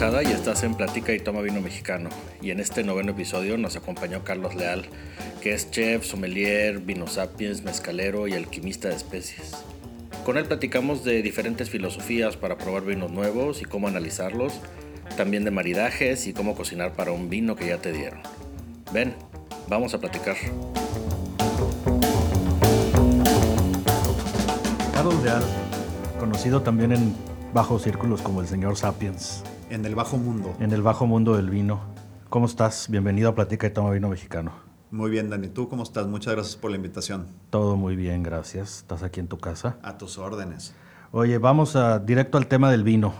Y 0.00 0.32
estás 0.32 0.62
en 0.62 0.74
Platica 0.76 1.12
y 1.12 1.18
Toma 1.18 1.42
Vino 1.42 1.60
Mexicano. 1.60 2.08
Y 2.40 2.52
en 2.52 2.58
este 2.58 2.82
noveno 2.82 3.10
episodio 3.10 3.58
nos 3.58 3.76
acompañó 3.76 4.24
Carlos 4.24 4.54
Leal, 4.54 4.86
que 5.42 5.52
es 5.52 5.70
chef, 5.70 6.06
sommelier, 6.06 6.78
vino 6.78 7.06
sapiens, 7.06 7.62
mezcalero 7.64 8.26
y 8.26 8.32
alquimista 8.32 8.88
de 8.88 8.96
especies. 8.96 9.52
Con 10.24 10.38
él 10.38 10.46
platicamos 10.46 11.04
de 11.04 11.20
diferentes 11.20 11.68
filosofías 11.68 12.38
para 12.38 12.56
probar 12.56 12.86
vinos 12.86 13.10
nuevos 13.10 13.60
y 13.60 13.66
cómo 13.66 13.88
analizarlos, 13.88 14.62
también 15.18 15.44
de 15.44 15.50
maridajes 15.50 16.26
y 16.26 16.32
cómo 16.32 16.54
cocinar 16.54 16.94
para 16.94 17.12
un 17.12 17.28
vino 17.28 17.54
que 17.54 17.66
ya 17.66 17.76
te 17.76 17.92
dieron. 17.92 18.20
Ven, 18.94 19.14
vamos 19.68 19.92
a 19.92 20.00
platicar. 20.00 20.36
Carlos 24.94 25.22
Leal, 25.22 25.44
conocido 26.18 26.62
también 26.62 26.92
en 26.92 27.14
bajos 27.52 27.82
círculos 27.82 28.22
como 28.22 28.40
el 28.40 28.46
señor 28.46 28.76
Sapiens. 28.76 29.42
En 29.70 29.84
el 29.84 29.94
bajo 29.94 30.16
mundo. 30.16 30.54
En 30.60 30.72
el 30.72 30.82
bajo 30.82 31.06
mundo 31.06 31.36
del 31.36 31.50
vino. 31.50 31.80
¿Cómo 32.28 32.46
estás? 32.46 32.88
Bienvenido 32.88 33.28
a 33.28 33.34
Platica 33.34 33.66
y 33.66 33.70
Toma 33.70 33.90
Vino 33.90 34.08
Mexicano. 34.08 34.52
Muy 34.92 35.10
bien, 35.10 35.30
Dani. 35.30 35.48
¿Tú 35.48 35.68
cómo 35.68 35.82
estás? 35.82 36.06
Muchas 36.06 36.34
gracias 36.34 36.56
por 36.56 36.70
la 36.70 36.76
invitación. 36.76 37.26
Todo 37.50 37.76
muy 37.76 37.96
bien, 37.96 38.22
gracias. 38.22 38.78
¿Estás 38.78 39.02
aquí 39.02 39.18
en 39.18 39.26
tu 39.26 39.38
casa? 39.38 39.78
A 39.82 39.98
tus 39.98 40.18
órdenes. 40.18 40.74
Oye, 41.10 41.38
vamos 41.38 41.74
a, 41.74 41.98
directo 41.98 42.38
al 42.38 42.46
tema 42.46 42.70
del 42.70 42.84
vino. 42.84 43.14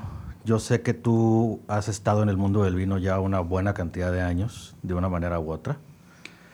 Yo 0.44 0.60
sé 0.60 0.80
que 0.80 0.94
tú 0.94 1.60
has 1.66 1.88
estado 1.88 2.22
en 2.22 2.28
el 2.28 2.36
mundo 2.36 2.62
del 2.62 2.76
vino 2.76 2.98
ya 2.98 3.18
una 3.18 3.40
buena 3.40 3.74
cantidad 3.74 4.12
de 4.12 4.22
años, 4.22 4.76
de 4.82 4.94
una 4.94 5.08
manera 5.08 5.40
u 5.40 5.50
otra. 5.50 5.78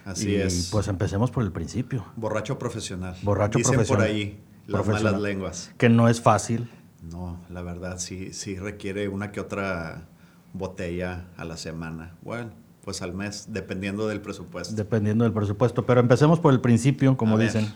Así 0.07 0.31
y, 0.31 0.37
es. 0.37 0.71
Pues 0.73 0.89
empecemos 0.89 1.31
por 1.31 1.43
el 1.43 1.53
principio. 1.53 2.07
Borracho 2.17 2.59
profesional. 2.59 3.17
Borracho 3.23 3.59
Dicen 3.59 3.75
profesional. 3.75 4.07
por 4.07 4.15
ahí 4.15 4.43
las 4.67 4.87
malas 4.87 5.21
lenguas. 5.21 5.73
Que 5.77 5.89
no 5.89 6.09
es 6.09 6.21
fácil. 6.21 6.71
No, 7.11 7.41
la 7.51 7.63
verdad 7.63 7.99
sí, 7.99 8.33
sí 8.33 8.57
requiere 8.57 9.09
una 9.09 9.33
que 9.33 9.41
otra 9.41 10.09
botella 10.53 11.27
a 11.37 11.45
la 11.45 11.57
semana. 11.57 12.15
Bueno, 12.23 12.51
pues 12.85 13.03
al 13.03 13.15
mes, 13.15 13.47
dependiendo 13.51 14.09
del 14.09 14.21
presupuesto. 14.21 14.75
Dependiendo 14.75 15.25
del 15.25 15.33
presupuesto. 15.33 15.87
Pero 15.87 16.01
empecemos 16.01 16.41
por 16.41 16.53
el 16.53 16.61
principio, 16.61 17.17
como 17.17 17.35
A 17.35 17.39
ver. 17.39 17.53
dicen. 17.53 17.73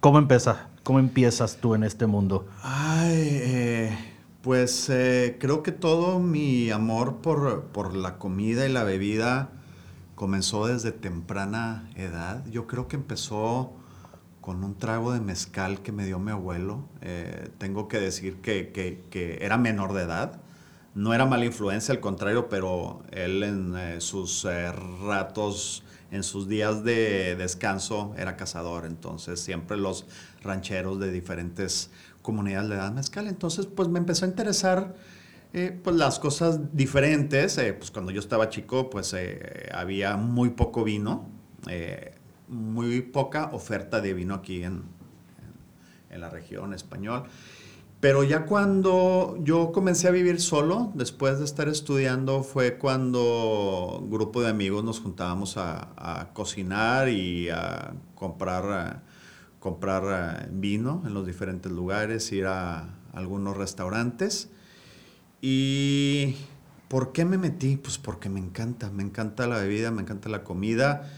¿Cómo 0.00 0.18
empieza? 0.18 0.68
¿Cómo 0.82 0.98
empiezas 0.98 1.58
tú 1.58 1.74
en 1.76 1.84
este 1.84 2.06
mundo? 2.06 2.48
Ay, 2.62 3.18
eh, 3.20 3.98
pues 4.42 4.90
eh, 4.90 5.36
creo 5.38 5.62
que 5.62 5.70
todo 5.70 6.18
mi 6.18 6.70
amor 6.70 7.18
por, 7.18 7.66
por 7.66 7.94
la 7.94 8.18
comida 8.18 8.66
y 8.68 8.72
la 8.72 8.82
bebida 8.82 9.50
comenzó 10.16 10.66
desde 10.66 10.90
temprana 10.90 11.88
edad. 11.94 12.44
Yo 12.50 12.66
creo 12.66 12.88
que 12.88 12.96
empezó 12.96 13.74
con 14.42 14.64
un 14.64 14.76
trago 14.76 15.14
de 15.14 15.20
mezcal 15.20 15.82
que 15.82 15.92
me 15.92 16.04
dio 16.04 16.18
mi 16.18 16.32
abuelo. 16.32 16.84
Eh, 17.00 17.48
tengo 17.58 17.88
que 17.88 18.00
decir 18.00 18.36
que, 18.42 18.72
que- 18.72 19.02
que 19.10 19.38
era 19.44 19.56
menor 19.58 19.94
de 19.94 20.02
edad. 20.02 20.42
No 20.94 21.14
era 21.14 21.24
mala 21.26 21.46
influencia, 21.46 21.94
al 21.94 22.00
contrario, 22.00 22.50
pero 22.50 23.02
él 23.12 23.42
en 23.44 23.74
eh, 23.78 24.00
sus 24.02 24.44
eh, 24.44 24.70
ratos, 25.06 25.84
en 26.10 26.22
sus 26.24 26.48
días 26.48 26.84
de 26.84 27.34
descanso, 27.36 28.14
era 28.18 28.36
cazador. 28.36 28.84
Entonces 28.84 29.40
siempre 29.40 29.78
los 29.78 30.06
rancheros 30.42 31.00
de 31.00 31.10
diferentes 31.12 31.90
comunidades 32.20 32.68
le 32.68 32.76
dan 32.76 32.94
mezcal. 32.96 33.28
Entonces 33.28 33.66
pues 33.66 33.88
me 33.88 33.98
empezó 34.00 34.26
a 34.26 34.28
interesar 34.28 34.94
eh, 35.54 35.78
pues 35.84 35.96
las 35.96 36.18
cosas 36.18 36.76
diferentes. 36.76 37.56
Eh, 37.58 37.72
pues 37.74 37.90
cuando 37.90 38.10
yo 38.12 38.20
estaba 38.20 38.50
chico 38.50 38.90
pues 38.90 39.14
eh, 39.14 39.70
había 39.74 40.16
muy 40.18 40.50
poco 40.50 40.84
vino. 40.84 41.28
Muy 42.52 43.00
poca 43.00 43.46
oferta 43.52 44.00
de 44.00 44.14
vino 44.14 44.34
aquí 44.34 44.62
en, 44.62 44.82
en 46.10 46.20
la 46.20 46.30
región 46.30 46.74
español. 46.74 47.24
Pero 48.02 48.24
ya 48.24 48.46
cuando 48.46 49.38
yo 49.44 49.70
comencé 49.70 50.08
a 50.08 50.10
vivir 50.10 50.40
solo, 50.40 50.90
después 50.94 51.38
de 51.38 51.44
estar 51.44 51.68
estudiando, 51.68 52.42
fue 52.42 52.76
cuando 52.76 54.00
un 54.02 54.10
grupo 54.10 54.42
de 54.42 54.48
amigos 54.50 54.82
nos 54.82 54.98
juntábamos 54.98 55.56
a, 55.56 55.90
a 55.96 56.32
cocinar 56.32 57.08
y 57.08 57.48
a 57.48 57.94
comprar, 58.16 58.64
eh, 58.96 58.98
comprar 59.60 60.02
eh, 60.42 60.48
vino 60.52 61.04
en 61.06 61.14
los 61.14 61.24
diferentes 61.24 61.70
lugares, 61.70 62.32
ir 62.32 62.46
a 62.46 62.88
algunos 63.12 63.56
restaurantes. 63.56 64.50
¿Y 65.40 66.34
por 66.88 67.12
qué 67.12 67.24
me 67.24 67.38
metí? 67.38 67.76
Pues 67.76 67.98
porque 67.98 68.28
me 68.28 68.40
encanta, 68.40 68.90
me 68.90 69.04
encanta 69.04 69.46
la 69.46 69.58
bebida, 69.58 69.92
me 69.92 70.02
encanta 70.02 70.28
la 70.28 70.42
comida, 70.42 71.08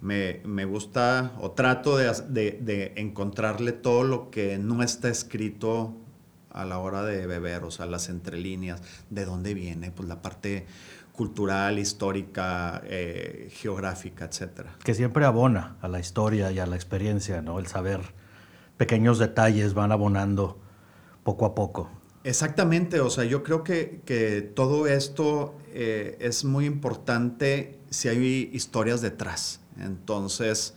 me, 0.00 0.40
me 0.44 0.64
gusta 0.64 1.32
o 1.40 1.52
trato 1.52 1.96
de, 1.96 2.12
de 2.60 2.92
encontrarle 2.96 3.72
todo 3.72 4.04
lo 4.04 4.30
que 4.30 4.58
no 4.58 4.82
está 4.82 5.08
escrito 5.08 5.94
a 6.50 6.64
la 6.64 6.78
hora 6.78 7.02
de 7.04 7.26
beber, 7.26 7.64
o 7.64 7.70
sea, 7.70 7.86
las 7.86 8.08
entrelíneas, 8.08 8.82
de 9.10 9.24
dónde 9.24 9.54
viene, 9.54 9.90
pues 9.90 10.08
la 10.08 10.22
parte 10.22 10.66
cultural, 11.12 11.78
histórica, 11.78 12.80
eh, 12.84 13.48
geográfica, 13.50 14.24
etcétera. 14.26 14.76
Que 14.84 14.94
siempre 14.94 15.24
abona 15.24 15.76
a 15.80 15.88
la 15.88 15.98
historia 15.98 16.52
y 16.52 16.60
a 16.60 16.66
la 16.66 16.76
experiencia, 16.76 17.42
¿no? 17.42 17.58
El 17.58 17.66
saber. 17.66 18.00
Pequeños 18.76 19.18
detalles 19.18 19.74
van 19.74 19.90
abonando 19.90 20.60
poco 21.24 21.44
a 21.44 21.56
poco. 21.56 21.90
Exactamente, 22.22 23.00
o 23.00 23.10
sea, 23.10 23.24
yo 23.24 23.42
creo 23.42 23.64
que, 23.64 24.00
que 24.04 24.42
todo 24.42 24.86
esto 24.86 25.56
eh, 25.72 26.16
es 26.20 26.44
muy 26.44 26.66
importante 26.66 27.80
si 27.90 28.08
hay 28.08 28.50
historias 28.52 29.00
detrás. 29.00 29.60
Entonces, 29.78 30.74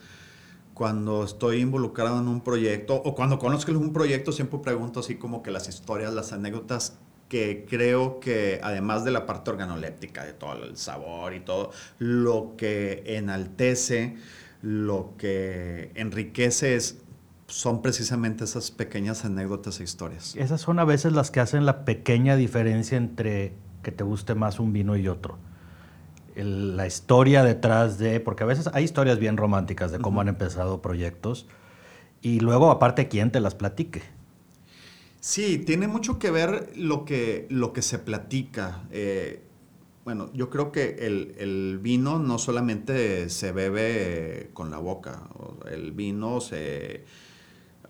cuando 0.74 1.24
estoy 1.24 1.60
involucrado 1.62 2.20
en 2.20 2.28
un 2.28 2.42
proyecto 2.42 2.96
o 2.96 3.16
cuando 3.16 3.40
conozco 3.40 3.72
un 3.72 3.94
proyecto, 3.94 4.32
siempre 4.32 4.60
pregunto 4.60 5.02
así 5.02 5.16
como 5.16 5.44
que 5.44 5.52
las 5.52 5.68
historias, 5.68 6.14
las 6.14 6.34
anécdotas 6.34 6.98
que 7.30 7.66
creo 7.70 8.20
que 8.20 8.60
además 8.62 9.06
de 9.06 9.12
la 9.12 9.26
parte 9.26 9.52
organoléptica, 9.52 10.26
de 10.26 10.34
todo 10.34 10.66
el 10.66 10.76
sabor 10.76 11.34
y 11.34 11.40
todo, 11.40 11.72
lo 11.98 12.56
que 12.58 13.04
enaltece, 13.06 14.18
lo 14.62 15.14
que 15.18 15.92
enriquece 15.96 16.78
son 17.48 17.82
precisamente 17.82 18.44
esas 18.44 18.72
pequeñas 18.72 19.24
anécdotas 19.24 19.80
e 19.80 19.84
historias. 19.84 20.36
Esas 20.36 20.60
son 20.60 20.80
a 20.80 20.84
veces 20.84 21.14
las 21.14 21.32
que 21.32 21.40
hacen 21.40 21.66
la 21.66 21.86
pequeña 21.86 22.36
diferencia 22.36 22.98
entre 22.98 23.54
que 23.82 23.92
te 23.92 24.04
guste 24.04 24.36
más 24.36 24.60
un 24.60 24.74
vino 24.74 24.98
y 24.98 25.08
otro. 25.08 25.38
El- 26.36 26.78
la 26.78 26.88
historia 26.88 27.44
detrás 27.44 27.98
de, 28.00 28.20
porque 28.20 28.44
a 28.44 28.48
veces 28.48 28.70
hay 28.74 28.84
historias 28.84 29.20
bien 29.20 29.38
románticas 29.38 29.92
de 29.92 30.00
cómo 30.00 30.22
han 30.22 30.28
empezado 30.30 30.82
proyectos 30.82 31.48
y 32.22 32.40
luego 32.42 32.72
aparte 32.72 33.08
quién 33.10 33.32
te 33.32 33.42
las 33.42 33.56
platique. 33.56 34.04
Sí, 35.20 35.60
tiene 35.60 35.88
mucho 35.88 36.18
que 36.20 36.32
ver 36.32 36.72
lo 36.76 37.06
que, 37.06 37.46
lo 37.50 37.74
que 37.74 37.82
se 37.82 38.00
platica. 38.00 38.84
Eh, 38.92 39.42
bueno, 40.04 40.32
yo 40.34 40.50
creo 40.50 40.72
que 40.72 40.98
el, 41.02 41.36
el 41.38 41.80
vino 41.82 42.18
no 42.20 42.40
solamente 42.40 43.30
se 43.30 43.52
bebe 43.52 44.50
con 44.54 44.72
la 44.72 44.80
boca. 44.80 45.30
El 45.70 45.92
vino 45.92 46.42
se 46.42 47.06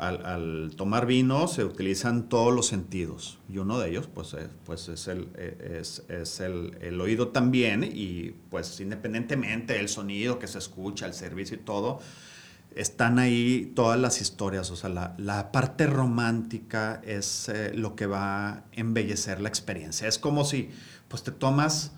al, 0.01 0.73
tomar 0.75 1.05
vino 1.05 1.47
se 1.47 1.63
utilizan 1.63 2.27
todos 2.27 2.53
los 2.53 2.67
sentidos 2.67 3.37
y 3.47 3.59
uno 3.59 3.79
de 3.79 3.89
ellos 3.89 4.09
pues 4.11 4.33
es, 4.33 4.49
pues 4.65 4.89
es, 4.89 5.07
el, 5.07 5.29
eh, 5.35 5.79
es, 5.79 6.03
es 6.09 6.39
el, 6.39 6.77
el, 6.81 6.99
oído 6.99 7.29
también 7.29 7.83
y 7.83 8.31
pues 8.49 8.79
independientemente 8.79 9.73
del 9.73 9.89
sonido 9.89 10.39
que 10.39 10.47
se 10.47 10.57
escucha, 10.57 11.05
el 11.05 11.13
servicio 11.13 11.57
y 11.57 11.59
todo, 11.59 11.99
están 12.75 13.19
ahí 13.19 13.71
todas 13.75 13.99
las 13.99 14.21
historias, 14.21 14.71
o 14.71 14.75
sea, 14.75 14.89
la, 14.89 15.13
la 15.17 15.51
parte 15.51 15.85
romántica 15.85 17.01
es 17.05 17.49
eh, 17.49 17.71
lo 17.75 17.95
que 17.95 18.07
va 18.07 18.49
a 18.49 18.63
embellecer 18.71 19.41
la 19.41 19.49
experiencia. 19.49 20.07
Es 20.07 20.17
como 20.17 20.45
si 20.45 20.69
pues 21.09 21.21
te 21.21 21.31
tomas 21.31 21.91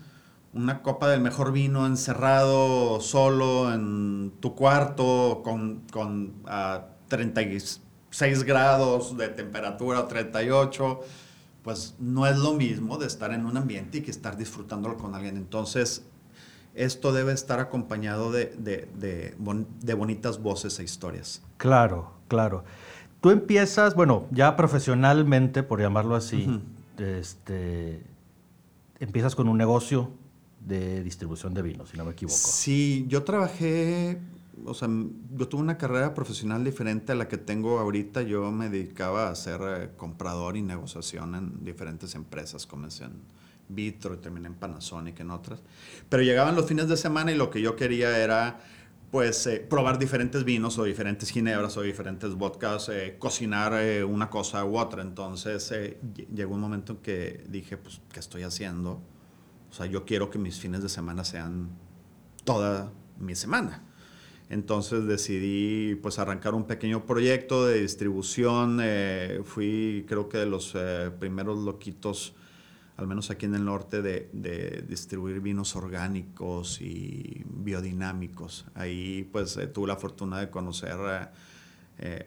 una 0.52 0.82
copa 0.82 1.08
del 1.08 1.20
mejor 1.20 1.52
vino 1.52 1.86
encerrado, 1.86 3.00
solo, 3.00 3.72
en 3.72 4.32
tu 4.40 4.54
cuarto, 4.54 5.40
con... 5.42 5.84
con 5.90 6.42
uh, 6.44 6.94
30, 7.08 7.42
6 8.14 8.44
grados 8.44 9.16
de 9.16 9.28
temperatura, 9.28 10.06
38, 10.06 11.00
pues 11.64 11.96
no 11.98 12.28
es 12.28 12.38
lo 12.38 12.52
mismo 12.52 12.96
de 12.96 13.08
estar 13.08 13.32
en 13.32 13.44
un 13.44 13.56
ambiente 13.56 13.98
y 13.98 14.02
que 14.02 14.12
estar 14.12 14.36
disfrutándolo 14.36 14.96
con 14.96 15.16
alguien. 15.16 15.36
Entonces, 15.36 16.04
esto 16.76 17.12
debe 17.12 17.32
estar 17.32 17.58
acompañado 17.58 18.30
de, 18.30 18.54
de, 18.56 18.88
de, 18.94 19.94
bonitas 19.94 20.40
voces 20.40 20.78
e 20.78 20.84
historias. 20.84 21.42
Claro, 21.56 22.12
claro. 22.28 22.62
Tú 23.20 23.30
empiezas, 23.30 23.96
bueno, 23.96 24.28
ya 24.30 24.54
profesionalmente, 24.54 25.64
por 25.64 25.80
llamarlo 25.80 26.14
así, 26.14 26.62
este, 26.98 28.00
empiezas 29.00 29.34
con 29.34 29.48
un 29.48 29.58
negocio 29.58 30.12
de 30.60 31.02
distribución 31.02 31.52
de 31.52 31.62
vinos, 31.62 31.90
si 31.90 31.96
no 31.96 32.04
me 32.04 32.12
equivoco. 32.12 32.36
Sí, 32.36 33.06
yo 33.08 33.24
trabajé 33.24 34.20
o 34.64 34.74
sea, 34.74 34.88
yo 35.32 35.48
tuve 35.48 35.62
una 35.62 35.76
carrera 35.78 36.14
profesional 36.14 36.64
diferente 36.64 37.12
a 37.12 37.14
la 37.14 37.28
que 37.28 37.38
tengo 37.38 37.78
ahorita. 37.78 38.22
Yo 38.22 38.50
me 38.52 38.68
dedicaba 38.68 39.28
a 39.28 39.34
ser 39.34 39.60
eh, 39.62 39.90
comprador 39.96 40.56
y 40.56 40.62
negociación 40.62 41.34
en 41.34 41.64
diferentes 41.64 42.14
empresas. 42.14 42.66
Comencé 42.66 43.04
en 43.04 43.12
Vitro 43.68 44.14
y 44.14 44.18
terminé 44.18 44.48
en 44.48 44.54
Panasonic, 44.54 45.20
en 45.20 45.30
otras. 45.30 45.62
Pero 46.08 46.22
llegaban 46.22 46.54
los 46.54 46.66
fines 46.66 46.88
de 46.88 46.96
semana 46.96 47.32
y 47.32 47.36
lo 47.36 47.50
que 47.50 47.60
yo 47.60 47.76
quería 47.76 48.18
era 48.18 48.60
pues 49.10 49.46
eh, 49.46 49.60
probar 49.60 49.98
diferentes 49.98 50.44
vinos 50.44 50.76
o 50.78 50.84
diferentes 50.84 51.30
ginebras 51.30 51.76
o 51.76 51.82
diferentes 51.82 52.34
vodkas, 52.34 52.88
eh, 52.88 53.16
cocinar 53.18 53.72
eh, 53.74 54.02
una 54.02 54.28
cosa 54.28 54.64
u 54.64 54.76
otra. 54.76 55.02
Entonces 55.02 55.70
eh, 55.72 55.98
ll- 56.14 56.26
llegó 56.34 56.54
un 56.54 56.60
momento 56.60 56.94
en 56.94 56.98
que 56.98 57.44
dije, 57.48 57.76
pues, 57.76 58.00
¿qué 58.12 58.18
estoy 58.20 58.42
haciendo? 58.42 59.00
O 59.70 59.72
sea, 59.72 59.86
yo 59.86 60.04
quiero 60.04 60.30
que 60.30 60.38
mis 60.38 60.58
fines 60.58 60.82
de 60.82 60.88
semana 60.88 61.24
sean 61.24 61.70
toda 62.44 62.92
mi 63.18 63.34
semana. 63.34 63.82
Entonces 64.50 65.06
decidí 65.06 65.94
pues 65.96 66.18
arrancar 66.18 66.54
un 66.54 66.64
pequeño 66.64 67.06
proyecto 67.06 67.66
de 67.66 67.80
distribución. 67.80 68.78
Eh, 68.82 69.40
fui 69.44 70.04
creo 70.08 70.28
que 70.28 70.38
de 70.38 70.46
los 70.46 70.74
eh, 70.74 71.10
primeros 71.18 71.58
loquitos, 71.60 72.34
al 72.96 73.06
menos 73.06 73.30
aquí 73.30 73.46
en 73.46 73.54
el 73.54 73.64
norte, 73.64 74.02
de, 74.02 74.84
distribuir 74.86 75.40
vinos 75.40 75.74
orgánicos 75.76 76.80
y 76.82 77.42
biodinámicos. 77.46 78.66
Ahí 78.74 79.28
pues 79.32 79.56
eh, 79.56 79.66
tuve 79.66 79.88
la 79.88 79.96
fortuna 79.96 80.40
de 80.40 80.50
conocer 80.50 80.98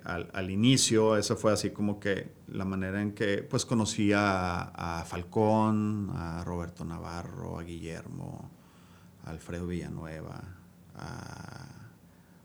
al, 0.03 0.49
inicio, 0.49 1.17
eso 1.17 1.35
fue 1.35 1.51
así 1.51 1.69
como 1.69 1.99
que 1.99 2.31
la 2.47 2.65
manera 2.65 3.01
en 3.01 3.11
que 3.11 3.43
pues 3.43 3.65
conocí 3.65 4.11
a, 4.11 4.61
a 5.01 5.05
Falcón, 5.05 6.09
a 6.15 6.43
Roberto 6.43 6.83
Navarro, 6.83 7.59
a 7.59 7.63
Guillermo, 7.63 8.49
a 9.25 9.29
Alfredo 9.29 9.67
Villanueva, 9.67 10.41
a 10.95 11.76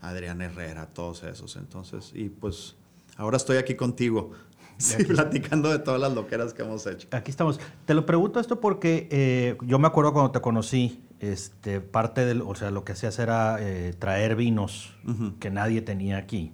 Adrián 0.03 0.43
Herrera, 0.43 0.87
todos 0.87 1.23
esos. 1.23 1.57
Entonces, 1.57 2.13
y 2.15 2.29
pues 2.29 2.77
ahora 3.17 3.39
estoy 3.39 3.57
aquí 3.57 3.75
contigo. 3.75 4.33
Sí, 4.79 5.05
platicando 5.05 5.71
de 5.71 5.79
todas 5.79 6.01
las 6.01 6.13
loqueras 6.13 6.55
que 6.55 6.63
hemos 6.63 6.85
hecho. 6.89 7.07
Aquí 7.13 7.31
estamos. 7.31 7.61
Te 7.85 7.95
lo 7.95 8.05
pregunto 8.05 8.41
esto 8.41 8.59
porque 8.59 9.07
eh, 9.13 9.57
yo 9.65 9.79
me 9.79 9.87
acuerdo 9.87 10.13
cuando 10.13 10.33
te 10.33 10.41
conocí, 10.41 11.05
este, 11.21 11.81
parte 11.81 12.25
del, 12.25 12.41
o 12.41 12.53
sea, 12.57 12.73
lo 12.73 12.83
que 12.83 12.93
hacías 12.93 13.17
era 13.21 13.59
eh, 13.61 13.95
traer 13.97 14.35
vinos 14.35 14.97
que 15.39 15.51
nadie 15.51 15.83
tenía 15.83 16.17
aquí. 16.17 16.53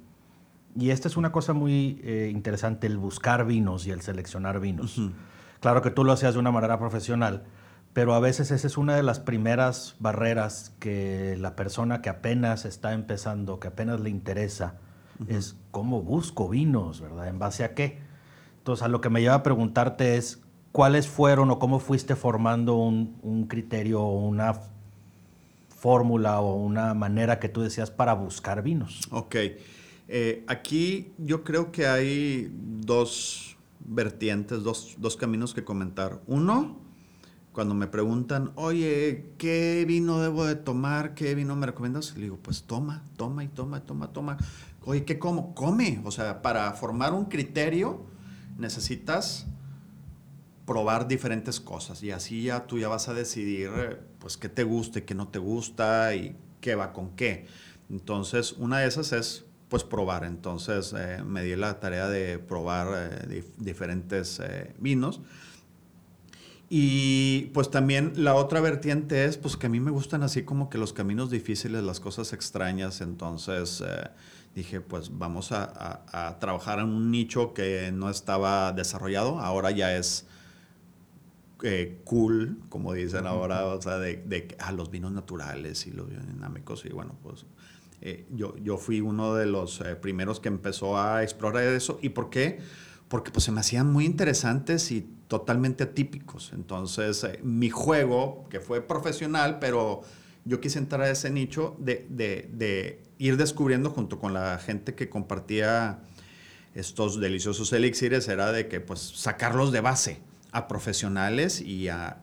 Y 0.77 0.91
esta 0.91 1.09
es 1.09 1.17
una 1.17 1.33
cosa 1.33 1.55
muy 1.55 2.01
eh, 2.03 2.29
interesante, 2.31 2.87
el 2.87 2.99
buscar 2.99 3.47
vinos 3.47 3.87
y 3.87 3.93
el 3.93 4.03
seleccionar 4.03 4.61
vinos. 4.61 5.01
Claro 5.61 5.81
que 5.81 5.91
tú 5.91 6.05
lo 6.05 6.13
hacías 6.13 6.35
de 6.35 6.41
una 6.41 6.51
manera 6.51 6.79
profesional, 6.79 7.45
pero 7.93 8.15
a 8.15 8.21
veces 8.21 8.51
esa 8.51 8.67
es 8.67 8.77
una 8.77 8.97
de 8.97 9.03
las 9.03 9.21
primeras 9.21 9.97
barreras 9.99 10.73
que 10.79 11.37
la 11.39 11.57
persona 11.57 12.03
que 12.03 12.09
apenas 12.09 12.65
está 12.65 12.93
empezando, 12.93 13.59
que 13.59 13.69
apenas 13.69 14.01
le 14.01 14.11
interesa, 14.11 14.77
es 15.27 15.57
cómo 15.73 16.03
busco 16.03 16.49
vinos, 16.49 17.01
¿verdad? 17.01 17.29
¿En 17.29 17.39
base 17.39 17.65
a 17.65 17.75
qué? 17.75 17.99
Entonces, 18.59 18.85
a 18.85 18.89
lo 18.89 19.01
que 19.01 19.11
me 19.11 19.21
lleva 19.21 19.35
a 19.35 19.43
preguntarte 19.43 20.17
es, 20.17 20.41
¿cuáles 20.73 21.09
fueron 21.09 21.51
o 21.51 21.59
cómo 21.59 21.81
fuiste 21.81 22.15
formando 22.15 22.77
un, 22.77 23.47
criterio 23.49 24.03
o 24.03 24.27
una 24.27 24.61
fórmula 25.69 26.41
o 26.41 26.55
una 26.55 26.95
manera 26.95 27.41
que 27.41 27.49
tú 27.49 27.63
decías 27.63 27.91
para 27.91 28.15
buscar 28.15 28.63
vinos? 28.63 29.09
Ok. 29.11 29.37
Eh, 30.11 30.45
aquí 30.47 31.13
yo 31.19 31.45
creo 31.45 31.73
que 31.73 31.87
hay 31.87 32.53
dos 32.53 33.57
vertientes, 33.81 34.63
dos, 34.63 34.97
dos 34.99 35.17
caminos 35.17 35.55
que 35.55 35.65
comentar. 35.65 36.21
Uno, 36.27 36.77
cuando 37.59 37.75
me 37.75 37.89
preguntan, 37.89 38.53
oye, 38.55 39.33
¿qué 39.37 39.85
vino 39.85 40.21
debo 40.21 40.45
de 40.45 40.55
tomar? 40.55 41.15
¿Qué 41.15 41.35
vino 41.35 41.57
me 41.57 41.67
recomiendas? 41.67 42.15
Le 42.15 42.23
digo, 42.23 42.39
pues 42.41 42.63
toma, 42.63 43.03
toma 43.17 43.43
y 43.43 43.49
toma, 43.49 43.81
toma, 43.81 44.13
toma. 44.13 44.39
Oye, 44.85 45.05
¿qué 45.05 45.19
como? 45.19 45.57
Come. 45.57 46.01
O 46.05 46.13
sea, 46.13 46.41
para 46.41 46.73
formar 46.75 47.13
un 47.15 47.25
criterio 47.25 48.07
necesitas 48.59 49.49
probar 50.67 51.09
diferentes 51.09 51.59
cosas 51.59 52.01
y 52.05 52.13
así 52.13 52.45
ya 52.45 52.65
tú 52.65 52.79
ya 52.79 52.87
vas 52.87 53.09
a 53.09 53.15
decidir 53.15 53.71
pues 54.21 54.37
qué 54.37 54.49
te 54.49 54.63
gusta 54.63 55.01
y 55.01 55.03
qué 55.03 55.17
no 55.17 55.27
te 55.27 55.41
gusta 55.41 56.15
y 56.15 56.37
qué 56.61 56.77
va 56.77 56.93
con 56.93 57.17
qué. 57.17 57.49
Entonces, 57.91 58.53
una 58.53 58.79
de 58.79 58.87
esas 58.87 59.11
es 59.11 59.47
pues 59.69 59.83
probar. 59.83 60.23
Entonces, 60.23 60.95
eh, 60.97 61.25
me 61.27 61.43
di 61.43 61.57
la 61.57 61.81
tarea 61.81 62.09
de 62.09 62.39
probar 62.39 62.87
eh, 62.95 63.43
diferentes 63.59 64.39
eh, 64.39 64.77
vinos 64.79 65.23
y 66.71 67.47
pues 67.55 67.71
también 67.71 68.13
la 68.17 68.35
otra 68.35 68.61
vertiente 68.61 69.25
es 69.25 69.39
pues 69.39 69.57
que 69.57 69.67
a 69.67 69.71
mí 69.71 69.81
me 69.81 69.91
gustan 69.91 70.23
así 70.23 70.43
como 70.43 70.69
que 70.69 70.77
los 70.77 70.93
caminos 70.93 71.31
difíciles, 71.31 71.83
las 71.83 71.99
cosas 71.99 72.35
extrañas, 72.35 73.01
entonces 73.01 73.83
eh, 73.87 74.11
dije 74.55 74.83
pues 74.83 75.17
vamos 75.17 75.51
a, 75.53 76.37
trabajar 76.41 76.81
en 76.81 76.87
un 76.87 77.11
nicho 77.11 77.55
que 77.55 77.91
no 77.93 78.11
estaba 78.11 78.73
desarrollado, 78.73 79.41
ahora 79.41 79.71
ya 79.71 79.97
es 79.97 80.27
eh, 81.63 82.01
cool, 82.05 82.61
como 82.69 82.93
dicen 82.93 83.27
ahora, 83.27 83.65
o 83.67 83.81
sea, 83.81 83.99
de, 83.99 84.17
de 84.17 84.55
ah, 84.59 84.73
los 84.73 84.91
vinos 84.91 85.13
naturales 85.13 85.87
y 85.87 85.93
los 85.93 86.09
biodinámicos 86.09 86.85
y 86.85 86.91
bueno 86.91 87.15
pues 87.23 87.47
eh, 88.03 88.27
yo, 88.31 88.55
yo 88.59 88.77
fui 88.77 89.01
uno 89.01 89.35
de 89.35 89.47
los 89.47 89.83
primeros 90.03 90.39
que 90.39 90.49
empezó 90.49 90.99
a 90.99 91.23
explorar 91.23 91.65
eso. 91.65 91.99
¿Y 92.01 92.11
por 92.11 92.31
qué? 92.31 92.61
Porque 93.09 93.33
pues 93.33 93.45
se 93.45 93.51
me 93.51 93.59
hacían 93.59 93.91
muy 93.93 94.05
interesantes 94.05 94.93
y 94.93 95.18
totalmente 95.29 95.85
atípicos. 95.85 96.53
Entonces, 96.55 97.23
eh, 97.25 97.39
mi 97.43 97.71
juego, 97.71 98.47
que 98.51 98.61
fue 98.61 98.81
profesional, 98.81 99.59
pero 99.61 100.03
yo 100.45 100.61
quise 100.61 100.79
entrar 100.79 101.03
a 101.03 101.11
ese 101.11 101.31
nicho 101.31 101.77
de, 101.79 102.99
ir 103.19 103.37
descubriendo 103.37 103.91
junto 103.91 104.19
con 104.19 104.33
la 104.33 104.59
gente 104.59 104.95
que 104.95 105.09
compartía 105.09 106.01
estos 106.75 107.21
deliciosos 107.21 107.73
elixires, 107.73 108.29
era 108.29 108.53
de 108.53 108.69
que 108.69 108.81
pues 108.81 109.01
sacarlos 109.01 109.73
de 109.73 109.81
base 109.81 110.21
a 110.53 110.67
profesionales 110.67 111.61
y 111.61 111.89
a, 111.89 112.21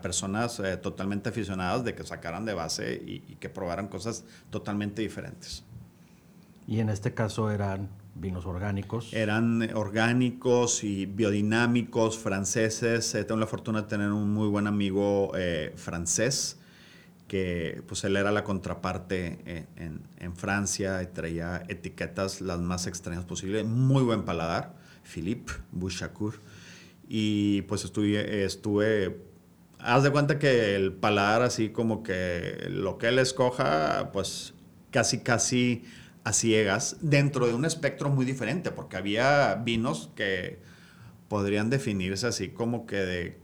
personas 0.00 0.60
eh, 0.60 0.76
totalmente 0.78 1.28
aficionadas 1.28 1.84
de 1.84 1.94
que 1.94 2.04
sacaran 2.04 2.44
de 2.46 2.54
base 2.54 3.02
y 3.04 3.36
que 3.38 3.50
probaran 3.50 3.88
cosas 3.88 4.24
totalmente 4.50 5.02
diferentes. 5.02 5.64
Y 6.66 6.80
en 6.80 6.88
este 6.88 7.12
caso 7.12 7.50
eran 7.50 7.88
vinos 8.22 8.46
orgánicos. 8.46 9.12
Eran 9.12 9.74
orgánicos 9.74 10.84
y 10.84 11.04
biodinámicos, 11.04 12.18
franceses. 12.18 13.14
Eh, 13.14 13.24
tengo 13.24 13.38
la 13.38 13.46
fortuna 13.46 13.82
de 13.82 13.88
tener 13.88 14.10
un 14.10 14.32
muy 14.32 14.48
buen 14.48 14.66
amigo 14.66 15.32
eh, 15.36 15.74
francés, 15.76 16.58
que 17.28 17.82
pues 17.86 18.04
él 18.04 18.16
era 18.16 18.30
la 18.30 18.44
contraparte 18.44 19.40
eh, 19.44 19.66
en, 19.76 20.36
Francia 20.36 21.02
y 21.02 21.06
traía 21.06 21.62
etiquetas 21.68 22.40
las 22.40 22.58
más 22.60 22.86
extrañas 22.86 23.24
posibles. 23.24 23.66
Muy 23.66 24.02
buen 24.02 24.22
paladar, 24.22 24.74
Philippe 25.02 25.52
Bouchacourt. 25.72 26.40
Y 27.08 27.62
pues 27.62 27.84
estuve, 27.84 28.44
estuve, 28.44 29.20
haz 29.78 30.04
de 30.04 30.10
cuenta 30.10 30.38
que 30.38 30.74
el 30.76 30.92
paladar 30.92 31.42
así 31.42 31.68
como 31.68 32.02
que 32.02 32.68
lo 32.70 32.96
que 32.96 33.08
él 33.08 33.18
escoja, 33.18 34.10
pues 34.12 34.54
casi, 34.90 35.18
casi 35.18 35.84
a 36.24 36.32
ciegas 36.32 36.96
dentro 37.00 37.46
de 37.46 37.54
un 37.54 37.64
espectro 37.64 38.10
muy 38.10 38.24
diferente, 38.24 38.70
porque 38.70 38.96
había 38.96 39.54
vinos 39.56 40.10
que 40.14 40.60
podrían 41.28 41.70
definirse 41.70 42.26
así 42.26 42.48
como 42.48 42.86
que 42.86 42.96
de... 42.96 43.42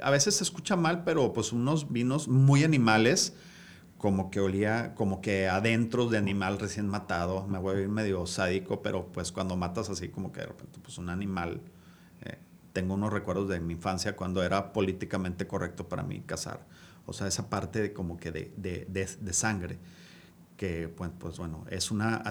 A 0.00 0.10
veces 0.10 0.36
se 0.36 0.44
escucha 0.44 0.76
mal, 0.76 1.04
pero 1.04 1.32
pues 1.32 1.52
unos 1.52 1.90
vinos 1.90 2.28
muy 2.28 2.62
animales, 2.64 3.34
como 3.98 4.30
que 4.30 4.40
olía, 4.40 4.94
como 4.94 5.20
que 5.20 5.48
adentro 5.48 6.08
de 6.08 6.18
animal 6.18 6.58
recién 6.58 6.86
matado. 6.88 7.46
Me 7.46 7.58
voy 7.58 7.76
a 7.76 7.80
ir 7.80 7.88
medio 7.88 8.24
sádico, 8.26 8.82
pero 8.82 9.06
pues 9.12 9.32
cuando 9.32 9.56
matas 9.56 9.90
así 9.90 10.08
como 10.08 10.32
que 10.32 10.40
de 10.40 10.46
repente 10.46 10.78
pues 10.82 10.98
un 10.98 11.08
animal... 11.08 11.60
Eh, 12.22 12.38
tengo 12.72 12.94
unos 12.94 13.12
recuerdos 13.12 13.48
de 13.48 13.60
mi 13.60 13.74
infancia 13.74 14.16
cuando 14.16 14.42
era 14.42 14.72
políticamente 14.72 15.46
correcto 15.46 15.88
para 15.88 16.02
mí 16.02 16.22
cazar. 16.24 16.64
O 17.06 17.12
sea, 17.12 17.26
esa 17.26 17.50
parte 17.50 17.82
de, 17.82 17.92
como 17.92 18.16
que 18.16 18.30
de, 18.32 18.52
de, 18.56 18.86
de 18.86 19.32
sangre 19.32 19.78
que 20.56 20.88
pues, 20.88 21.10
pues, 21.18 21.38
bueno, 21.38 21.64
es 21.70 21.90
una 21.90 22.22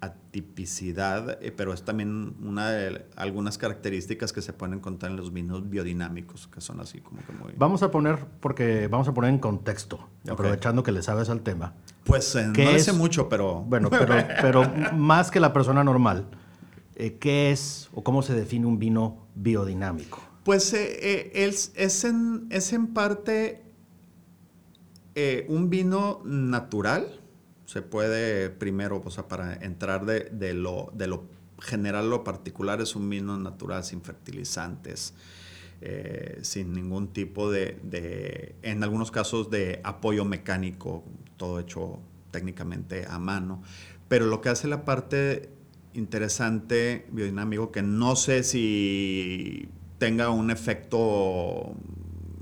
atipicidad, 0.00 1.38
eh, 1.40 1.52
pero 1.52 1.72
es 1.72 1.84
también 1.84 2.34
una 2.42 2.70
de 2.70 3.06
algunas 3.14 3.56
características 3.56 4.32
que 4.32 4.42
se 4.42 4.52
pueden 4.52 4.74
encontrar 4.74 5.12
en 5.12 5.16
los 5.16 5.32
vinos 5.32 5.70
biodinámicos, 5.70 6.48
que 6.48 6.60
son 6.60 6.80
así 6.80 7.00
como 7.00 7.24
que 7.24 7.32
muy... 7.32 7.52
Vamos 7.56 7.84
a 7.84 7.90
poner, 7.90 8.18
porque 8.40 8.88
vamos 8.88 9.06
a 9.06 9.14
poner 9.14 9.30
en 9.30 9.38
contexto, 9.38 10.08
aprovechando 10.28 10.82
que 10.82 10.90
le 10.90 11.02
sabes 11.02 11.28
al 11.28 11.42
tema. 11.42 11.74
Pues 12.04 12.34
eh, 12.34 12.48
no 12.48 12.70
es, 12.70 12.92
mucho, 12.94 13.28
pero... 13.28 13.60
Bueno, 13.60 13.90
pero, 13.90 14.14
pero 14.42 14.68
más 14.92 15.30
que 15.30 15.38
la 15.38 15.52
persona 15.52 15.84
normal, 15.84 16.26
eh, 16.96 17.18
¿qué 17.18 17.52
es 17.52 17.88
o 17.94 18.02
cómo 18.02 18.22
se 18.22 18.34
define 18.34 18.66
un 18.66 18.80
vino 18.80 19.28
biodinámico? 19.36 20.20
Pues 20.42 20.72
es, 20.72 21.70
es, 21.76 22.04
en, 22.04 22.48
es 22.50 22.72
en 22.72 22.88
parte 22.88 23.62
un 25.46 25.70
vino 25.70 26.22
natural, 26.24 27.21
se 27.72 27.80
puede 27.80 28.50
primero, 28.50 29.00
o 29.02 29.10
sea, 29.10 29.28
para 29.28 29.54
entrar 29.54 30.04
de, 30.04 30.52
lo, 30.52 30.92
de 30.92 31.06
lo 31.06 31.24
general 31.58 32.10
lo 32.10 32.22
particular, 32.22 32.82
es 32.82 32.94
un 32.94 33.08
vino 33.08 33.38
natural 33.38 33.82
sin 33.82 34.02
fertilizantes, 34.02 35.14
eh, 35.80 36.38
sin 36.42 36.74
ningún 36.74 37.14
tipo 37.14 37.50
de, 37.50 38.54
en 38.60 38.82
algunos 38.82 39.10
casos, 39.10 39.48
de 39.48 39.80
apoyo 39.84 40.26
mecánico, 40.26 41.02
todo 41.38 41.60
hecho 41.60 41.98
técnicamente 42.30 43.06
a 43.08 43.18
mano. 43.18 43.62
Pero 44.06 44.26
lo 44.26 44.42
que 44.42 44.50
hace 44.50 44.68
la 44.68 44.84
parte 44.84 45.48
interesante, 45.94 47.06
biodinámico, 47.10 47.72
que 47.72 47.80
no 47.80 48.16
sé 48.16 48.42
si 48.42 49.70
tenga 49.96 50.28
un 50.28 50.50
efecto 50.50 51.72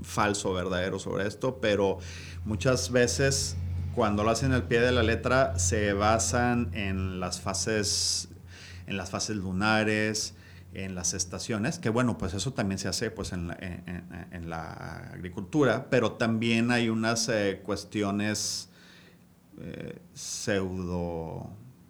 falso, 0.01 0.51
verdadero 0.51 0.99
sobre 0.99 1.25
esto, 1.25 1.61
pero 1.61 1.99
muchas 2.43 2.91
veces 2.91 3.55
cuando 3.95 4.23
lo 4.23 4.29
hacen 4.29 4.53
al 4.53 4.63
pie 4.63 4.79
de 4.79 4.91
la 4.91 5.03
letra, 5.03 5.57
se 5.59 5.93
basan 5.93 6.69
en 6.73 7.19
las 7.19 7.41
fases, 7.41 8.29
en 8.87 8.97
las 8.97 9.09
fases 9.09 9.35
lunares, 9.35 10.35
en 10.73 10.95
las 10.95 11.13
estaciones, 11.13 11.79
que 11.79 11.89
bueno, 11.89 12.17
pues 12.17 12.33
eso 12.33 12.53
también 12.53 12.79
se 12.79 12.87
hace 12.87 13.11
pues 13.11 13.33
en 13.33 13.47
la, 13.47 15.09
agricultura, 15.13 15.87
pero 15.89 16.13
también 16.13 16.71
hay 16.71 16.89
unas 16.89 17.27
eh, 17.27 17.61
cuestiones 17.63 18.69
eh, 19.59 19.99
pseudo, 20.13 21.49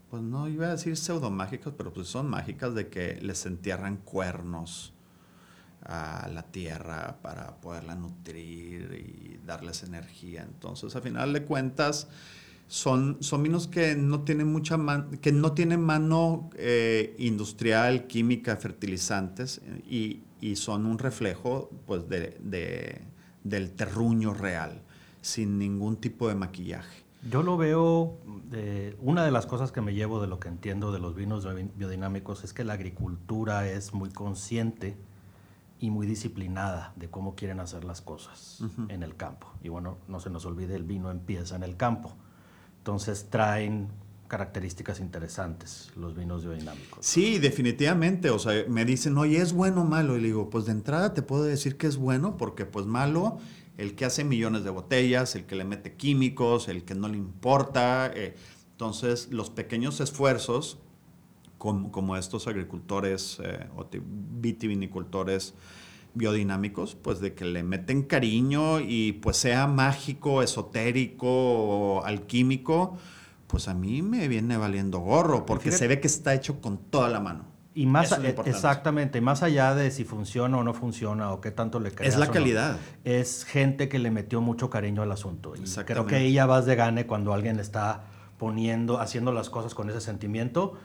pues 0.10 0.24
no 0.24 0.48
iba 0.48 0.68
a 0.68 0.72
decir 0.72 0.98
pseudo 0.98 1.30
mágicas, 1.30 1.74
pero 1.78 1.94
pues 1.94 2.08
son 2.08 2.28
mágicas 2.28 2.74
de 2.74 2.88
que 2.88 3.20
les 3.22 3.46
entierran 3.46 3.98
cuernos 3.98 4.94
a 5.86 6.30
la 6.34 6.44
tierra 6.44 7.18
para 7.22 7.60
poderla 7.60 7.96
nutrir 7.96 8.94
y 8.94 9.40
darles 9.46 9.84
energía. 9.84 10.44
Entonces, 10.44 10.96
a 10.96 11.02
final 11.02 11.34
de 11.34 11.44
cuentas, 11.44 12.08
son, 12.68 13.18
son 13.20 13.44
vinos 13.44 13.68
que 13.68 13.96
no 13.96 14.22
tienen 14.22 14.48
mucha 14.48 14.78
que 15.22 15.34
no 15.34 15.52
tienen 15.52 15.82
mano 15.82 16.50
eh, 16.56 17.16
industrial, 17.20 18.08
química, 18.08 18.56
fertilizantes 18.56 19.62
y, 19.86 20.22
y, 20.40 20.56
son 20.56 20.86
un 20.86 20.98
reflejo 20.98 21.70
pues, 21.86 22.08
de, 22.08 22.38
de, 22.40 23.02
del 23.44 23.72
terruño 23.72 24.34
real, 24.34 24.82
sin 25.22 25.60
ningún 25.60 25.98
tipo 25.98 26.30
de 26.30 26.36
maquillaje. 26.36 27.04
Yo 27.30 27.44
lo 27.44 27.58
veo, 27.58 28.18
eh, 28.54 28.96
una 29.02 29.26
de 29.26 29.32
las 29.32 29.46
cosas 29.46 29.74
que 29.74 29.82
me 29.82 29.94
llevo 29.94 30.22
de 30.22 30.28
lo 30.28 30.40
que 30.40 30.48
entiendo 30.48 30.94
de 30.94 31.00
los 31.00 31.14
vinos 31.14 31.46
biodinámicos 31.76 32.46
es 32.46 32.54
que 32.54 32.64
la 32.64 32.74
agricultura 32.74 33.70
es 33.70 33.94
muy 33.94 34.12
consciente 34.12 34.96
y 35.82 35.90
muy 35.90 36.06
disciplinada 36.06 36.94
de 36.96 37.10
cómo 37.10 37.36
quieren 37.36 37.60
hacer 37.60 37.84
las 37.84 38.02
cosas 38.02 38.64
en 38.88 39.02
el 39.02 39.16
campo. 39.16 39.52
Y 39.64 39.70
bueno, 39.70 39.98
no 40.08 40.20
se 40.20 40.30
nos 40.30 40.46
olvide, 40.46 40.76
el 40.76 40.84
vino 40.84 41.10
empieza 41.10 41.56
en 41.56 41.64
el 41.64 41.76
campo. 41.76 42.14
Entonces 42.78 43.28
traen 43.32 43.90
características 44.28 45.00
interesantes 45.00 45.92
los 45.98 46.16
vinos 46.16 46.44
biodinámicos. 46.44 47.04
Sí, 47.04 47.40
definitivamente. 47.40 48.30
O 48.30 48.38
sea, 48.38 48.64
me 48.70 48.86
dicen, 48.86 49.18
oye, 49.18 49.42
¿es 49.42 49.54
bueno 49.54 49.82
o 49.82 49.86
malo? 49.86 50.16
Y 50.16 50.22
le 50.22 50.28
digo, 50.28 50.52
pues 50.52 50.66
de 50.66 50.72
entrada 50.72 51.16
te 51.16 51.24
puedo 51.24 51.44
decir 51.44 51.78
que 51.78 51.88
es 51.88 51.98
bueno 51.98 52.38
porque 52.38 52.66
pues 52.66 52.86
malo 52.86 53.40
el 53.78 53.96
que 53.96 54.06
hace 54.06 54.24
millones 54.24 54.64
de 54.64 54.70
botellas, 54.70 55.36
el 55.36 55.46
que 55.46 55.56
le 55.56 55.64
mete 55.64 55.96
químicos, 55.96 56.68
el 56.68 56.86
que 56.86 56.94
no 56.94 57.08
le 57.08 57.18
importa. 57.18 58.12
Eh, 58.14 58.36
entonces, 58.72 59.30
los 59.32 59.50
pequeños 59.50 60.00
esfuerzos, 60.00 60.78
como, 61.62 61.92
como 61.92 62.18
estos 62.18 62.48
agricultores 62.48 63.38
eh, 63.44 63.68
o 63.78 63.86
vitivinicultores, 63.92 65.54
biodinámicos, 66.16 66.96
pues 66.96 67.20
de 67.20 67.36
que 67.36 67.46
le 67.46 67.62
meten 67.62 68.02
cariño 68.02 68.80
y 68.80 69.12
pues 69.12 69.38
sea 69.38 69.68
mágico, 69.68 70.42
esotérico 70.42 71.28
o 71.30 72.04
alquímico, 72.04 72.98
pues 73.46 73.68
a 73.68 73.76
mí 73.76 74.02
me 74.02 74.28
viene 74.28 74.58
valiendo 74.58 75.02
gorro, 75.02 75.46
porque 75.46 75.72
se 75.72 75.88
ve 75.88 76.00
que 76.00 76.08
está 76.08 76.34
hecho 76.34 76.62
con 76.62 76.80
toda 76.80 77.10
la 77.10 77.20
mano. 77.20 77.46
Y 77.76 77.86
más, 77.86 78.20
exactamente, 78.46 79.22
más 79.22 79.44
allá 79.44 79.76
de 79.76 79.92
si 79.92 80.04
funciona 80.04 80.58
o 80.58 80.64
no 80.64 80.74
funciona 80.74 81.32
o 81.32 81.42
qué 81.42 81.52
tanto 81.52 81.80
le 81.80 81.92
creas. 81.92 82.16
Es 82.16 82.20
la 82.20 82.32
calidad. 82.32 82.78
es 83.04 83.46
gente 83.46 83.88
que 83.88 84.00
le 84.00 84.10
metió 84.10 84.42
mucho 84.42 84.72
cariño 84.72 85.04
al 85.04 85.12
asunto. 85.12 85.54
Y 85.56 85.62
creo 85.86 86.08
que 86.08 86.22
ella 86.22 86.48
vas 86.48 86.66
de 86.66 86.76
gane 86.76 87.06
cuando 87.06 87.34
alguien 87.34 87.60
está 87.60 88.06
poniendo, 88.40 89.00
haciendo 89.00 89.32
las 89.32 89.52
cosas 89.52 89.76
con 89.76 89.92
ese 89.92 90.02
sentimiento 90.02 90.80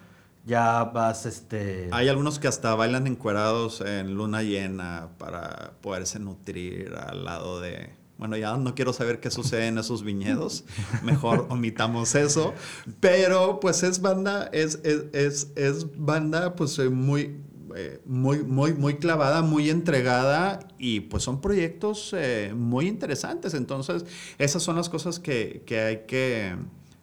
ya 0.47 0.85
vas, 0.85 1.27
este... 1.27 1.89
Hay 1.91 2.09
algunos 2.09 2.39
que 2.39 2.47
hasta 2.47 2.75
bailan 2.77 3.09
encuerados 3.09 3.81
en 3.81 4.15
luna 4.15 4.43
llena 4.43 5.09
para 5.19 5.73
poderse 5.83 6.21
nutrir 6.21 6.95
al 6.95 7.25
lado 7.25 7.61
de... 7.61 7.91
Bueno, 8.17 8.37
ya 8.37 8.57
no 8.57 8.75
quiero 8.75 8.93
saber 8.93 9.21
qué 9.21 9.31
sucede 9.31 9.67
en 9.67 9.77
esos 9.77 10.03
viñedos, 10.03 10.65
mejor 11.03 11.49
omitamos 11.51 12.15
eso, 12.15 12.55
pero 13.01 13.61
pues 13.61 13.83
es 13.83 14.01
banda, 14.01 14.49
es, 14.53 14.81
es, 14.85 15.49
es, 15.55 15.87
banda 15.99 16.55
pues 16.55 16.79
eh, 16.79 16.89
muy, 16.89 17.43
eh, 17.75 18.01
muy, 18.07 18.43
muy, 18.43 18.73
muy 18.73 18.97
clavada, 18.97 19.43
muy 19.43 19.69
entregada 19.69 20.61
y 20.79 21.01
pues 21.01 21.25
son 21.25 21.43
proyectos 21.43 22.15
eh, 22.17 22.55
muy 22.57 22.87
interesantes. 22.87 23.53
Entonces, 23.53 24.07
esas 24.39 24.63
son 24.63 24.77
las 24.77 24.89
cosas 24.89 25.19
que, 25.19 25.63
que 25.67 25.81
hay 25.81 25.97
que 26.07 26.57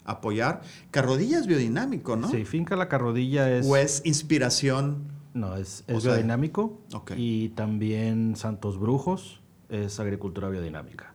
apoyar. 0.05 0.61
Carrodilla 0.91 1.39
es 1.39 1.47
biodinámico, 1.47 2.15
¿no? 2.15 2.29
Sí, 2.29 2.45
Finca 2.45 2.75
la 2.75 2.89
Carrodilla 2.89 3.51
es... 3.51 3.65
¿O 3.67 3.75
es 3.75 4.01
inspiración? 4.05 5.11
No, 5.33 5.55
es, 5.55 5.83
biodinámico. 5.87 6.79
Y 7.15 7.49
también 7.49 8.35
Santos 8.35 8.79
Brujos 8.79 9.41
es 9.69 9.99
agricultura 9.99 10.49
biodinámica. 10.49 11.13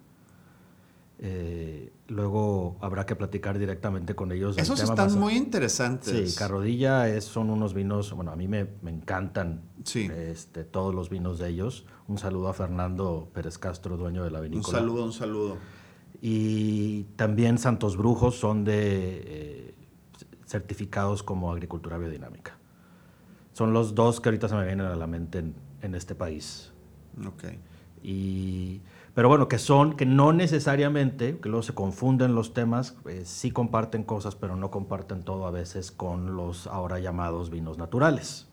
Eh, 1.20 1.92
luego 2.06 2.76
habrá 2.80 3.04
que 3.04 3.16
platicar 3.16 3.58
directamente 3.58 4.14
con 4.14 4.30
ellos. 4.30 4.56
Esos 4.56 4.80
están 4.80 5.18
muy 5.18 5.34
interesantes. 5.34 6.30
Sí, 6.30 6.36
Carrodilla 6.36 7.08
es, 7.08 7.24
son 7.24 7.50
unos 7.50 7.74
vinos, 7.74 8.12
bueno, 8.12 8.30
a 8.30 8.36
mí 8.36 8.46
me, 8.46 8.68
encantan 8.86 9.62
este, 9.84 10.64
todos 10.64 10.94
los 10.94 11.10
vinos 11.10 11.38
de 11.38 11.48
ellos. 11.48 11.86
Un 12.06 12.18
saludo 12.18 12.48
a 12.48 12.54
Fernando 12.54 13.28
Pérez 13.34 13.58
Castro, 13.58 13.96
dueño 13.96 14.22
de 14.22 14.30
la 14.30 14.40
vinícola. 14.40 14.78
Un 14.78 14.84
saludo, 14.84 15.04
un 15.04 15.12
saludo. 15.12 15.56
Y 16.20 17.04
también 17.16 17.58
Santos 17.58 17.96
Brujos 17.96 18.36
son 18.36 18.64
de 18.64 19.22
eh, 19.24 19.74
certificados 20.46 21.22
como 21.22 21.52
agricultura 21.52 21.98
biodinámica. 21.98 22.58
Son 23.52 23.72
los 23.72 23.94
dos 23.94 24.20
que 24.20 24.28
ahorita 24.28 24.48
se 24.48 24.54
me 24.54 24.64
vienen 24.64 24.86
a 24.86 24.96
la 24.96 25.06
mente 25.06 25.44
en, 25.82 25.94
este 25.94 26.14
país. 26.14 26.72
Ok. 27.26 27.44
Y, 28.02 28.80
pero 29.14 29.28
bueno, 29.28 29.48
que 29.48 29.58
son, 29.58 29.96
que 29.96 30.06
no 30.06 30.32
necesariamente, 30.32 31.38
que 31.38 31.48
luego 31.48 31.62
se 31.62 31.74
confunden 31.74 32.34
los 32.34 32.54
temas, 32.54 32.96
eh, 33.08 33.22
sí 33.24 33.50
comparten 33.50 34.04
cosas, 34.04 34.36
pero 34.36 34.56
no 34.56 34.70
comparten 34.70 35.22
todo 35.22 35.46
a 35.46 35.50
veces 35.50 35.90
con 35.90 36.36
los 36.36 36.66
ahora 36.66 36.98
llamados 36.98 37.50
vinos 37.50 37.78
naturales 37.78 38.48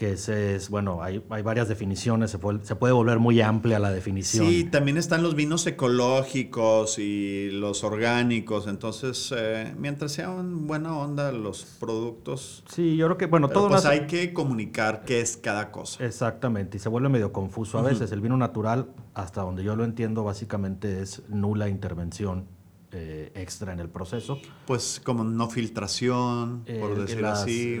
que 0.00 0.12
ese 0.12 0.54
es, 0.54 0.70
bueno, 0.70 1.02
hay, 1.02 1.22
hay 1.28 1.42
varias 1.42 1.68
definiciones, 1.68 2.30
se 2.30 2.38
puede, 2.38 2.64
se 2.64 2.74
puede, 2.74 2.94
volver 2.94 3.18
muy 3.18 3.38
amplia 3.42 3.78
la 3.78 3.90
definición. 3.90 4.46
Sí, 4.46 4.64
también 4.64 4.96
están 4.96 5.22
los 5.22 5.34
vinos 5.34 5.66
ecológicos 5.66 6.98
y 6.98 7.50
los 7.50 7.84
orgánicos, 7.84 8.66
entonces, 8.66 9.30
eh, 9.36 9.74
mientras 9.76 10.12
sean 10.12 10.66
buena 10.66 10.96
onda 10.96 11.32
los 11.32 11.64
productos. 11.78 12.64
Sí, 12.70 12.96
yo 12.96 13.08
creo 13.08 13.18
que, 13.18 13.26
bueno, 13.26 13.50
todo... 13.50 13.68
Pues 13.68 13.84
hay 13.84 14.06
que 14.06 14.32
comunicar 14.32 15.04
qué 15.04 15.20
es 15.20 15.36
cada 15.36 15.70
cosa. 15.70 16.02
Exactamente, 16.02 16.78
y 16.78 16.80
se 16.80 16.88
vuelve 16.88 17.10
medio 17.10 17.30
confuso 17.30 17.78
a 17.78 17.82
veces. 17.82 18.10
El 18.10 18.22
vino 18.22 18.38
natural, 18.38 18.88
hasta 19.12 19.42
donde 19.42 19.62
yo 19.64 19.76
lo 19.76 19.84
entiendo, 19.84 20.24
básicamente 20.24 21.02
es 21.02 21.28
nula 21.28 21.68
intervención 21.68 22.46
eh, 22.92 23.30
extra 23.34 23.74
en 23.74 23.80
el 23.80 23.90
proceso. 23.90 24.40
Pues 24.66 25.00
como 25.04 25.24
no 25.24 25.50
filtración, 25.50 26.64
por 26.80 26.98
decir 26.98 27.24
así. 27.26 27.78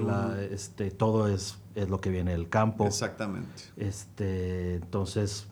este, 0.50 0.90
todo 0.90 1.26
es, 1.26 1.56
es 1.74 1.88
lo 1.88 2.00
que 2.00 2.10
viene 2.10 2.32
del 2.32 2.48
campo. 2.48 2.86
Exactamente. 2.86 3.62
Este, 3.76 4.76
entonces, 4.76 5.46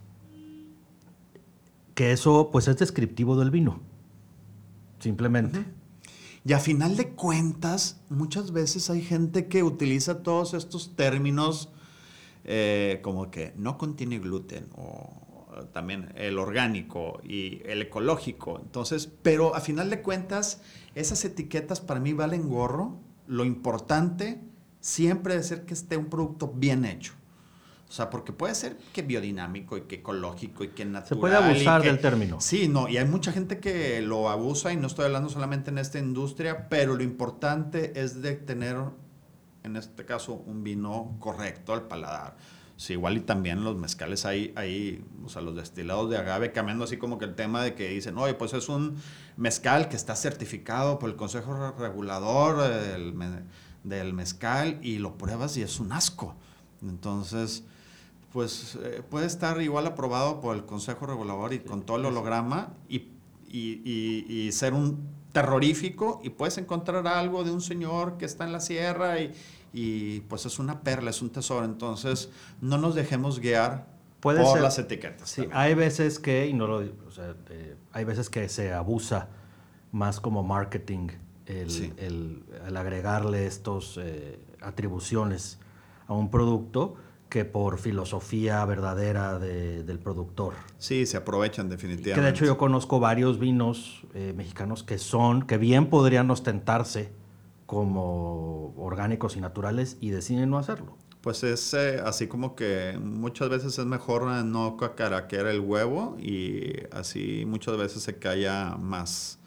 que 1.94 2.12
eso 2.12 2.50
pues 2.52 2.68
es 2.68 2.76
descriptivo 2.76 3.37
del 3.37 3.50
vino, 3.50 3.80
simplemente. 4.98 5.64
Y 6.44 6.52
a 6.52 6.60
final 6.60 6.96
de 6.96 7.10
cuentas, 7.10 8.00
muchas 8.08 8.52
veces 8.52 8.88
hay 8.90 9.02
gente 9.02 9.48
que 9.48 9.62
utiliza 9.62 10.22
todos 10.22 10.54
estos 10.54 10.96
términos 10.96 11.70
eh, 12.44 13.00
como 13.02 13.30
que 13.30 13.52
no 13.56 13.76
contiene 13.76 14.18
gluten 14.18 14.68
o 14.76 15.12
también 15.72 16.12
el 16.14 16.38
orgánico 16.38 17.20
y 17.25 17.60
el 17.64 17.82
ecológico. 17.82 18.60
Entonces, 18.62 19.10
pero 19.22 19.54
a 19.54 19.60
final 19.60 19.90
de 19.90 20.02
cuentas, 20.02 20.60
esas 20.94 21.25
etiquetas 21.25 21.80
para 21.80 22.00
mí 22.00 22.12
valen 22.12 22.48
gorro. 22.48 22.96
Lo 23.26 23.44
importante 23.44 24.40
siempre 24.80 25.37
es 25.37 25.47
ser 25.47 25.64
que 25.64 25.75
esté 25.75 25.97
un 25.97 26.06
producto 26.06 26.52
bien 26.54 26.85
hecho. 26.85 27.12
O 27.88 27.92
sea, 27.92 28.11
porque 28.11 28.32
puede 28.32 28.54
ser 28.54 28.76
que 28.92 29.00
biodinámico 29.00 29.78
y 29.78 29.82
que 29.82 29.97
ecológico 29.97 30.62
y 30.62 30.68
que 30.68 30.85
natural. 30.85 31.08
Se 31.08 31.16
puede 31.16 31.37
abusar 31.37 31.82
del 31.82 31.99
término. 31.99 32.38
Sí, 32.40 32.68
no, 32.68 32.87
y 32.87 32.99
hay 32.99 33.06
mucha 33.06 33.32
gente 33.32 33.61
que 33.61 34.02
lo 34.02 34.28
abusa 34.28 34.73
y 34.73 34.76
no 34.76 34.87
estoy 34.87 35.06
hablando 35.06 35.30
solamente 35.30 35.70
en 35.70 35.78
esta 35.78 35.99
industria, 35.99 36.68
pero 36.68 36.97
lo 36.97 37.02
importante 37.02 37.99
es 37.99 38.20
de 38.20 38.35
tener, 38.35 38.76
en 39.64 39.76
este 39.76 40.04
caso, 40.04 40.35
un 40.35 40.62
vino 40.62 41.16
correcto 41.18 41.73
al 41.73 41.88
paladar 41.88 42.37
Sí, 42.78 42.92
igual 42.92 43.16
y 43.16 43.20
también 43.20 43.64
los 43.64 43.76
mezcales 43.76 44.25
hay, 44.25 44.52
hay, 44.54 45.04
o 45.25 45.28
sea, 45.28 45.42
los 45.42 45.56
destilados 45.56 46.08
de 46.11 46.16
agave, 46.16 46.52
cambiando 46.52 46.85
así 46.85 46.97
como 46.97 47.18
que 47.18 47.25
el 47.25 47.35
tema 47.35 47.61
de 47.61 47.75
que 47.75 47.88
dicen, 47.88 48.16
oye, 48.16 48.35
pues 48.35 48.54
es 48.54 48.68
un 48.68 48.94
mezcal 49.37 49.88
que 49.88 49.97
está 49.97 50.14
certificado 50.14 51.00
por 51.00 51.11
el 51.11 51.16
Consejo 51.16 51.73
Regulador 51.76 52.70
del, 53.85 54.12
mezcal 54.12 54.78
y 54.82 54.99
lo 54.99 55.16
pruebas 55.16 55.56
y 55.56 55.62
es 55.62 55.80
un 55.80 55.92
asco. 55.92 56.35
Entonces, 56.82 57.64
pues 58.32 58.78
eh, 58.82 59.02
puede 59.08 59.26
estar 59.26 59.61
igual 59.61 59.87
aprobado 59.87 60.40
por 60.40 60.56
el 60.56 60.64
Consejo 60.64 61.06
Regulador 61.06 61.52
y 61.52 61.61
con 61.61 61.82
todo 61.82 61.97
el 61.97 62.06
holograma 62.06 62.75
y, 62.88 63.08
y 63.50 64.50
ser 64.52 64.75
un 64.75 65.16
terrorífico 65.32 66.20
y 66.23 66.30
puedes 66.30 66.58
encontrar 66.58 67.06
algo 67.06 67.44
de 67.44 67.50
un 67.50 67.61
señor 67.61 68.18
que 68.18 68.25
está 68.25 68.44
en 68.44 68.52
la 68.52 68.61
sierra 68.61 69.20
y 69.20 69.32
y 69.73 70.20
pues 70.20 70.47
es 70.47 70.58
una 70.58 70.80
perla, 70.80 71.11
es 71.11 71.23
un 71.23 71.30
tesoro. 71.30 71.64
Entonces, 71.64 72.30
no 72.61 72.78
nos 72.78 72.94
dejemos 72.94 73.40
guiar 73.40 73.87
por 74.20 74.35
las 74.35 74.78
etiquetas. 74.78 75.30
Sí, 75.30 75.49
hay 75.52 75.75
veces 75.75 76.18
que, 76.18 76.47
y 76.47 76.52
no 76.52 76.66
lo 76.66 76.76
o 76.78 77.11
sea, 77.11 77.35
eh, 77.50 77.76
hay 77.92 78.04
veces 78.04 78.30
que 78.30 78.49
se 78.49 78.73
abusa 78.73 79.28
más 79.92 80.20
como 80.20 80.42
marketing 80.42 81.08
el, 81.48 82.42
el, 82.66 82.76
agregarle 82.76 83.46
estos 83.46 83.98
eh, 84.00 84.38
atribuciones 84.60 85.58
a 86.06 86.12
un 86.12 86.30
producto 86.30 86.96
que 87.28 87.44
por 87.44 87.78
filosofía 87.78 88.64
verdadera 88.64 89.38
del 89.38 89.98
productor. 89.98 90.54
Sí, 90.78 91.04
se 91.04 91.18
aprovechan 91.18 91.68
definitivamente. 91.68 92.14
Que 92.14 92.24
de 92.24 92.30
hecho 92.30 92.46
yo 92.46 92.56
conozco 92.56 93.00
varios 93.00 93.38
vinos 93.38 94.02
eh, 94.14 94.32
mexicanos 94.34 94.82
que 94.82 94.98
son, 94.98 95.42
que 95.42 95.58
bien 95.58 95.90
podrían 95.90 96.30
ostentarse 96.30 97.12
como 97.66 98.74
orgánicos 98.78 99.36
y 99.36 99.40
naturales 99.40 99.98
y 100.00 100.08
deciden 100.08 100.48
no 100.48 100.56
hacerlo. 100.56 100.96
Pues 101.20 101.44
es 101.44 101.74
eh, 101.74 102.00
así 102.02 102.28
como 102.28 102.54
que 102.54 102.98
muchas 102.98 103.50
veces 103.50 103.78
es 103.78 103.84
mejor 103.84 104.24
no 104.24 104.78
cacaraquear 104.78 105.48
el 105.48 105.60
huevo 105.60 106.16
y 106.18 106.76
así 106.92 107.44
muchas 107.46 107.76
veces 107.76 108.02
se 108.02 108.18
calla 108.18 108.76
más 108.78 109.38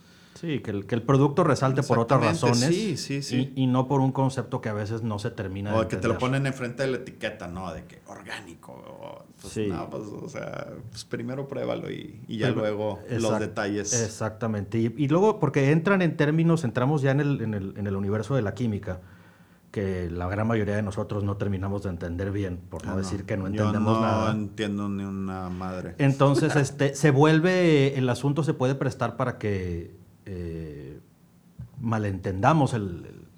Sí, 0.41 0.57
que 0.59 0.71
el, 0.71 0.87
que 0.87 0.95
el 0.95 1.03
producto 1.03 1.43
resalte 1.43 1.83
por 1.83 1.99
otras 1.99 2.19
razones. 2.19 2.65
Sí, 2.65 2.97
sí, 2.97 3.21
sí. 3.21 3.53
Y, 3.55 3.67
no 3.67 3.87
por 3.87 4.01
un 4.01 4.11
concepto 4.11 4.59
que 4.59 4.69
a 4.69 4.73
veces 4.73 5.03
no 5.03 5.19
se 5.19 5.29
termina 5.29 5.75
o 5.75 5.81
de 5.81 5.87
que 5.87 5.97
te 5.97 6.07
lo 6.07 6.17
ponen 6.17 6.47
enfrente 6.47 6.81
de 6.81 6.89
la 6.89 6.97
etiqueta, 6.97 7.47
¿no? 7.47 7.71
De 7.71 7.83
que 7.83 8.01
orgánico. 8.07 9.23
Pues, 9.39 9.53
sí. 9.53 9.67
No, 9.67 9.87
pues, 9.91 10.01
o 10.07 10.27
sea, 10.27 10.69
pues 10.89 11.05
primero 11.05 11.47
pruébalo 11.47 11.91
y, 11.91 12.23
y 12.27 12.39
ya 12.39 12.49
luego 12.49 12.99
los 13.07 13.39
detalles. 13.39 13.93
Exactamente. 13.93 14.79
Y, 14.79 15.07
luego, 15.09 15.39
porque 15.39 15.69
entran 15.69 16.01
en 16.01 16.17
términos, 16.17 16.63
entramos 16.63 17.03
ya 17.03 17.11
en 17.11 17.19
el, 17.19 17.41
en 17.41 17.53
el, 17.53 17.73
en 17.77 17.85
el 17.85 17.95
universo 17.95 18.35
de 18.35 18.41
la 18.41 18.55
química 18.55 18.99
que 19.69 20.09
la 20.09 20.27
gran 20.27 20.47
mayoría 20.47 20.75
de 20.75 20.81
nosotros 20.81 21.23
no 21.23 21.37
terminamos 21.37 21.83
de 21.83 21.89
entender 21.89 22.31
bien, 22.31 22.57
por 22.57 22.85
no, 22.85 22.93
ah, 22.93 22.97
decir 22.97 23.25
que 23.25 23.37
no 23.37 23.47
entendemos 23.47 23.95
Yo 23.95 24.01
nada. 24.01 24.33
No 24.33 24.41
entiendo 24.41 24.89
ni 24.89 25.03
una 25.03 25.49
madre. 25.49 25.95
Entonces, 25.99 26.55
este, 26.57 26.95
se 26.95 27.11
vuelve, 27.11 27.97
el 27.97 28.09
asunto 28.09 28.43
se 28.43 28.53
puede 28.53 28.73
prestar 28.75 29.15
para 29.15 29.37
que 29.37 30.00
eh, 30.25 30.99
malentendamos 31.79 32.75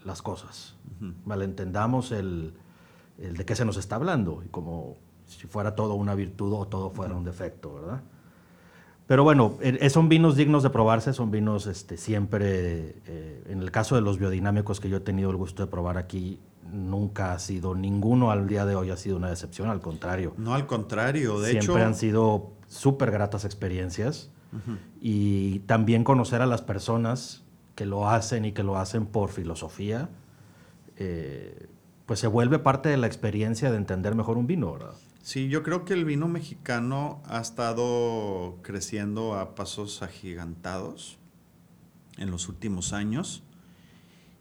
las 0.03 0.21
cosas, 0.21 0.75
malentendamos 1.25 2.11
el, 2.11 2.53
de 3.17 3.45
qué 3.45 3.55
se 3.55 3.65
nos 3.65 3.77
está 3.77 3.95
hablando, 3.95 4.43
y 4.45 4.49
como 4.49 4.97
si 5.25 5.47
fuera 5.47 5.75
todo 5.75 5.95
una 5.95 6.15
virtud 6.15 6.53
o 6.53 6.67
todo 6.67 6.89
fuera 6.89 7.15
un 7.15 7.23
defecto, 7.23 7.75
¿verdad? 7.75 8.01
Pero 9.07 9.23
bueno, 9.23 9.57
eh, 9.61 9.89
son 9.89 10.07
vinos 10.07 10.35
dignos 10.35 10.63
de 10.63 10.69
probarse, 10.69 11.11
son 11.13 11.29
vinos 11.29 11.67
este, 11.67 11.97
siempre, 11.97 12.95
eh, 13.05 13.43
en 13.49 13.61
el 13.61 13.69
caso 13.69 13.95
de 13.95 14.01
los 14.01 14.17
biodinámicos 14.17 14.79
que 14.79 14.89
yo 14.89 14.97
he 14.97 15.01
tenido 15.01 15.29
el 15.29 15.35
gusto 15.35 15.63
de 15.63 15.69
probar 15.69 15.97
aquí, 15.97 16.39
nunca 16.71 17.33
ha 17.33 17.39
sido, 17.39 17.75
ninguno 17.75 18.31
al 18.31 18.47
día 18.47 18.65
de 18.65 18.75
hoy 18.75 18.91
ha 18.91 18.97
sido 18.97 19.17
una 19.17 19.29
decepción, 19.29 19.69
al 19.69 19.81
contrario. 19.81 20.33
No, 20.37 20.53
al 20.53 20.65
contrario, 20.67 21.39
de 21.41 21.51
hecho. 21.51 21.61
Siempre 21.63 21.83
han 21.83 21.95
sido 21.95 22.51
súper 22.67 23.11
gratas 23.11 23.43
experiencias 23.43 24.31
y 25.01 25.59
también 25.59 26.03
conocer 26.03 26.41
a 26.41 26.45
las 26.45 26.61
personas 26.61 27.43
que 27.75 27.85
lo 27.85 28.09
hacen 28.09 28.45
y 28.45 28.51
que 28.51 28.63
lo 28.63 28.77
hacen 28.77 29.05
por 29.05 29.31
filosofía, 29.31 30.09
eh, 30.97 31.67
pues 32.05 32.19
se 32.19 32.27
vuelve 32.27 32.59
parte 32.59 32.89
de 32.89 32.97
la 32.97 33.07
experiencia 33.07 33.71
de 33.71 33.77
entender 33.77 34.15
mejor 34.15 34.37
un 34.37 34.47
vino, 34.47 34.73
¿verdad? 34.73 34.93
Sí, 35.21 35.47
yo 35.47 35.63
creo 35.63 35.85
que 35.85 35.93
el 35.93 36.03
vino 36.05 36.27
mexicano 36.27 37.21
ha 37.25 37.39
estado 37.39 38.57
creciendo 38.61 39.35
a 39.35 39.55
pasos 39.55 40.03
agigantados 40.03 41.17
en 42.17 42.29
los 42.29 42.49
últimos 42.49 42.91
años. 42.91 43.41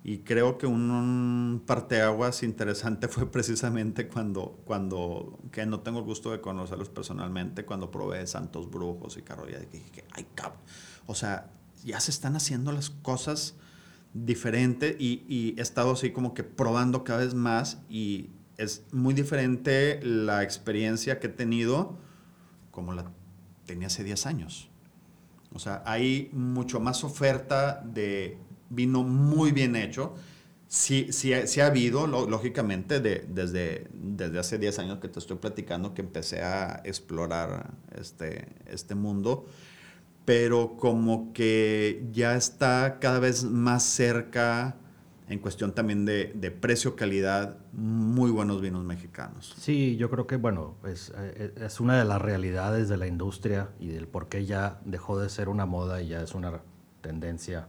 Y 0.05 0.19
creo 0.19 0.59
que 0.59 0.67
un, 0.67 1.63
parteaguas 1.65 2.43
interesante 2.43 3.09
fue 3.09 3.31
precisamente 3.31 4.09
cuando, 4.09 4.61
cuando, 4.65 5.39
que 5.53 5.65
no 5.67 5.81
tengo 5.81 6.01
el 6.01 6.05
gusto 6.05 6.33
de 6.33 6.41
conocerlos 6.41 6.89
personalmente, 6.89 7.65
cuando 7.65 7.91
probé 7.91 8.27
Santos 8.27 8.71
Brujos 8.71 9.17
y 9.17 9.23
Carroya, 9.23 9.61
que 9.61 9.79
dije, 9.79 10.05
ay, 10.13 10.27
cabrón. 10.35 10.61
O 11.07 11.15
sea, 11.15 11.51
ya 11.85 12.01
se 12.01 12.11
están 12.11 12.37
haciendo 12.37 12.73
las 12.73 12.91
cosas 12.91 13.55
diferentes 14.15 14.97
y, 14.99 15.25
y 15.29 15.55
he 15.59 15.63
estado 15.63 15.93
así 15.93 16.11
como 16.11 16.35
que 16.35 16.45
probando 16.45 17.05
cada 17.05 17.21
vez 17.21 17.35
más 17.35 17.79
y 17.89 18.31
es 18.59 18.85
muy 18.93 19.15
diferente 19.15 20.01
la 20.03 20.43
experiencia 20.43 21.19
que 21.19 21.29
he 21.29 21.31
tenido 21.31 21.97
como 22.71 22.93
la 22.93 23.11
tenía 23.67 23.87
hace 23.87 24.05
10 24.05 24.27
años. 24.27 24.69
O 25.55 25.59
sea, 25.59 25.83
hay 25.87 26.31
mucho 26.33 26.81
más 26.81 27.05
oferta 27.05 27.83
de 27.85 28.39
vino 28.73 29.03
muy 29.03 29.53
bien 29.53 29.77
hecho. 29.77 30.15
Sí, 30.67 31.09
sí, 31.13 31.33
sí 31.47 31.61
ha 31.61 31.67
habido, 31.67 32.07
lógicamente, 32.07 33.01
de, 33.01 33.27
desde, 33.29 33.89
desde 33.93 34.39
hace 34.39 34.59
10 34.59 34.79
años 34.79 34.99
que 35.01 35.09
te 35.09 35.19
estoy 35.19 35.37
platicando 35.37 35.93
que 35.93 36.01
empecé 36.01 36.41
a 36.43 36.81
explorar 36.85 37.75
este, 37.95 38.49
este 38.67 38.95
mundo, 38.95 39.45
pero 40.25 40.79
como 40.79 41.35
que 41.35 42.07
ya 42.13 42.37
está 42.37 42.99
cada 43.01 43.19
vez 43.19 43.45
más 43.45 43.83
cerca 43.83 44.77
en 45.29 45.39
cuestión 45.41 45.73
también 45.73 46.07
de, 46.07 46.33
de 46.35 46.51
precio-calidad, 46.51 47.59
muy 47.73 48.31
buenos 48.31 48.63
vinos 48.63 48.85
mexicanos. 48.85 49.55
Sí, 49.59 49.97
yo 49.97 50.11
creo 50.11 50.27
que, 50.27 50.37
bueno, 50.37 50.77
es, 50.87 51.13
es 51.57 51.81
una 51.81 51.99
de 51.99 52.05
las 52.07 52.21
realidades 52.21 52.89
de 52.89 52.97
la 52.97 53.07
industria 53.07 53.71
y 53.79 53.89
del 53.89 54.09
por 54.09 54.29
qué 54.29 54.47
ya 54.47 54.81
dejó 54.87 55.19
de 55.19 55.29
ser 55.29 55.49
una 55.51 55.67
moda 55.67 56.03
y 56.03 56.09
ya 56.09 56.23
es 56.23 56.35
una 56.35 56.61
tendencia 57.03 57.69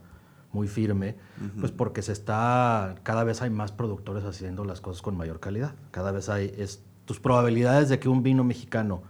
muy 0.54 0.68
firme, 0.68 1.16
pues 1.58 1.72
porque 1.72 2.00
se 2.00 2.12
está, 2.12 2.94
cada 3.02 3.24
vez 3.24 3.42
hay 3.42 3.50
más 3.50 3.72
productores 3.72 4.24
haciendo 4.24 4.64
las 4.64 4.80
cosas 4.80 5.02
con 5.02 5.16
mayor 5.16 5.40
calidad. 5.40 5.74
Cada 5.90 6.12
vez 6.12 6.28
hay, 6.28 6.54
es, 6.56 6.80
tus 7.04 7.18
probabilidades 7.18 7.88
de 7.88 7.98
que 7.98 8.08
un 8.08 8.22
vino 8.22 8.44
mexicano 8.44 9.02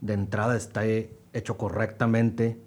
de 0.00 0.14
entrada 0.14 0.56
esté 0.56 1.16
hecho 1.32 1.56
correctamente 1.56 2.60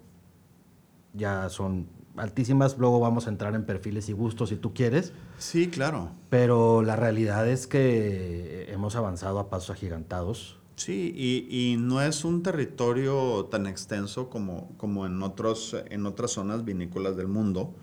ya 1.13 1.49
son 1.49 1.87
altísimas. 2.15 2.77
Luego 2.77 3.01
vamos 3.01 3.27
a 3.27 3.29
entrar 3.29 3.53
en 3.53 3.65
perfiles 3.65 4.07
y 4.07 4.13
gustos 4.13 4.47
si 4.47 4.55
tú 4.55 4.73
quieres. 4.73 5.11
Sí, 5.37 5.67
claro. 5.69 6.11
Pero 6.29 6.83
la 6.83 6.95
realidad 6.95 7.47
es 7.49 7.67
que 7.67 8.71
hemos 8.71 8.95
avanzado 8.95 9.39
a 9.39 9.49
pasos 9.49 9.71
agigantados. 9.71 10.57
Sí, 10.77 11.13
y, 11.13 11.73
y 11.73 11.75
no 11.75 12.01
es 12.01 12.23
un 12.23 12.43
territorio 12.43 13.45
tan 13.51 13.67
extenso 13.67 14.29
como, 14.29 14.71
como 14.77 15.05
en, 15.05 15.21
otros, 15.21 15.75
en 15.89 16.05
otras 16.05 16.31
zonas 16.31 16.63
vinícolas 16.63 17.17
del 17.17 17.27
mundo 17.27 17.75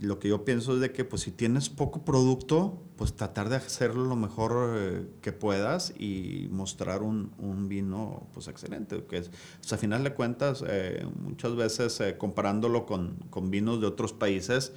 lo 0.00 0.18
que 0.18 0.28
yo 0.28 0.44
pienso 0.44 0.74
es 0.74 0.80
de 0.80 0.92
que 0.92 1.04
pues 1.04 1.22
si 1.22 1.30
tienes 1.30 1.68
poco 1.68 2.04
producto, 2.04 2.82
pues 2.96 3.14
tratar 3.14 3.48
de 3.50 3.56
hacerlo 3.56 4.04
lo 4.04 4.16
mejor 4.16 4.74
eh, 4.76 5.06
que 5.20 5.32
puedas 5.32 5.92
y 5.98 6.48
mostrar 6.50 7.02
un, 7.02 7.32
un, 7.38 7.68
vino 7.68 8.26
pues 8.32 8.48
excelente. 8.48 9.04
Que 9.04 9.18
es, 9.18 9.30
a 9.70 9.76
final 9.76 10.02
de 10.02 10.14
cuentas, 10.14 10.64
eh, 10.66 11.06
muchas 11.22 11.54
veces 11.54 12.00
eh, 12.00 12.16
comparándolo 12.16 12.86
con, 12.86 13.16
con, 13.28 13.50
vinos 13.50 13.80
de 13.80 13.86
otros 13.86 14.12
países, 14.14 14.72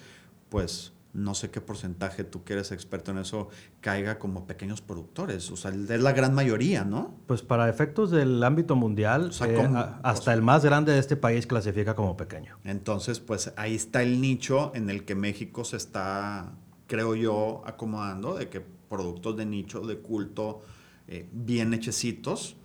pues 0.50 0.92
no 1.14 1.36
sé 1.36 1.52
qué 1.52 1.62
porcentaje, 1.62 2.24
tú 2.24 2.44
que 2.44 2.54
eres 2.54 2.72
experto 2.72 3.12
en 3.12 3.20
eso, 3.20 3.50
caiga 3.82 4.18
como 4.18 4.48
pequeños 4.48 4.82
productores. 4.82 5.52
O 5.52 5.56
sea, 5.56 5.72
es 5.72 6.02
la 6.02 6.12
gran 6.12 6.34
mayoría, 6.34 6.84
¿no? 6.84 7.16
Pues 7.28 7.44
para 7.44 7.70
efectos 7.70 8.10
del 8.10 8.44
ámbito 8.44 8.76
mundial, 8.76 9.32
eh, 9.46 9.70
hasta 10.02 10.34
el 10.34 10.42
más 10.42 10.66
grande 10.66 10.92
de 10.92 11.00
este 11.00 11.16
país 11.16 11.46
clasifica 11.46 11.96
como 11.96 12.18
pequeño. 12.18 12.58
Entonces, 12.64 13.20
pues 13.20 13.54
ahí 13.58 13.76
está 13.76 14.02
el 14.02 14.22
nicho 14.22 14.72
en 14.74 14.90
el 14.90 15.06
que 15.06 15.14
México 15.14 15.64
se 15.64 15.78
está, 15.78 16.52
creo 16.88 17.16
yo, 17.16 17.62
acomodando, 17.66 18.36
de 18.36 18.50
que 18.50 18.62
productos 18.62 19.38
de 19.38 19.46
nicho, 19.46 19.82
de 19.82 20.00
culto, 20.00 20.62
eh, 21.08 21.30
bien 21.32 21.74
hechecitos 21.74 22.56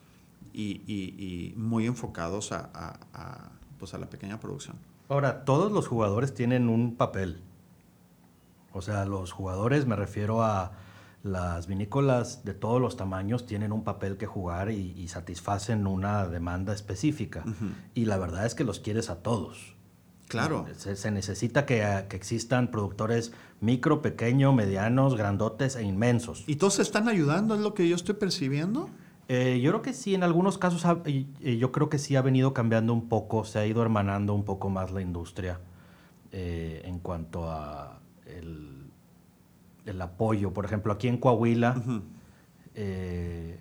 y, 0.54 1.52
muy 1.56 1.86
enfocados 1.86 2.50
a, 2.52 3.50
pues 3.78 3.92
a 3.94 3.98
la 3.98 4.08
pequeña 4.08 4.40
producción. 4.40 4.76
Ahora, 5.08 5.44
todos 5.44 5.70
los 5.70 5.86
jugadores 5.86 6.34
tienen 6.34 6.68
un 6.68 6.96
papel 6.96 7.42
o 8.72 8.82
sea, 8.82 9.04
los 9.04 9.32
jugadores, 9.32 9.86
me 9.86 9.96
refiero 9.96 10.42
a 10.42 10.72
las 11.22 11.66
vinícolas 11.66 12.44
de 12.44 12.54
todos 12.54 12.80
los 12.80 12.96
tamaños, 12.96 13.46
tienen 13.46 13.72
un 13.72 13.84
papel 13.84 14.16
que 14.16 14.26
jugar 14.26 14.70
y, 14.70 15.08
satisfacen 15.08 15.86
una 15.86 16.26
demanda 16.26 16.72
específica. 16.72 17.44
Y 17.94 18.04
la 18.04 18.18
verdad 18.18 18.46
es 18.46 18.54
que 18.54 18.64
los 18.64 18.80
quieres 18.80 19.10
a 19.10 19.22
todos. 19.22 19.74
Claro. 20.28 20.66
Se, 20.76 21.10
necesita 21.10 21.64
que, 21.66 21.82
existan 22.10 22.70
productores 22.70 23.32
micro, 23.60 24.02
pequeño, 24.02 24.52
medianos, 24.52 25.16
grandotes 25.16 25.76
e 25.76 25.82
inmensos. 25.82 26.44
¿Y 26.46 26.56
todos 26.56 26.74
se 26.74 26.82
están 26.82 27.08
ayudando? 27.08 27.54
¿Es 27.54 27.60
lo 27.60 27.74
que 27.74 27.88
yo 27.88 27.96
estoy 27.96 28.14
percibiendo? 28.14 28.90
Eh, 29.28 29.60
yo 29.60 29.72
creo 29.72 29.82
que 29.82 29.92
sí, 29.92 30.14
en 30.14 30.22
algunos 30.22 30.56
casos 30.56 30.86
yo 31.40 31.72
creo 31.72 31.88
que 31.88 31.98
sí 31.98 32.16
ha 32.16 32.22
venido 32.22 32.54
cambiando 32.54 32.92
un 32.92 33.08
poco, 33.08 33.44
se 33.44 33.58
ha 33.58 33.66
ido 33.66 33.82
hermanando 33.82 34.34
un 34.34 34.44
poco 34.44 34.70
más 34.70 34.90
la 34.90 35.02
industria 35.02 35.60
eh, 36.32 36.82
en 36.84 36.98
cuanto 36.98 37.50
a 37.50 37.97
el, 38.28 40.00
apoyo. 40.00 40.52
Por 40.52 40.64
ejemplo, 40.64 40.92
aquí 40.92 41.08
en 41.08 41.16
Coahuila 41.16 41.82
eh, 42.74 43.60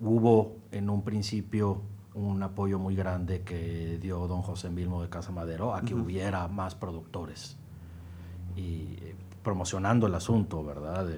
hubo 0.00 0.58
en 0.70 0.90
un 0.90 1.02
principio 1.02 1.82
un 2.14 2.42
apoyo 2.42 2.78
muy 2.78 2.94
grande 2.94 3.42
que 3.42 3.98
dio 3.98 4.26
don 4.28 4.42
José 4.42 4.68
Milmo 4.68 5.02
de 5.02 5.08
Casa 5.08 5.32
Madero 5.32 5.74
a 5.74 5.80
que 5.80 5.94
hubiera 5.94 6.46
más 6.46 6.74
productores 6.74 7.56
y 8.54 8.98
eh, 9.00 9.14
promocionando 9.42 10.06
el 10.06 10.14
asunto, 10.14 10.62
¿verdad? 10.62 11.08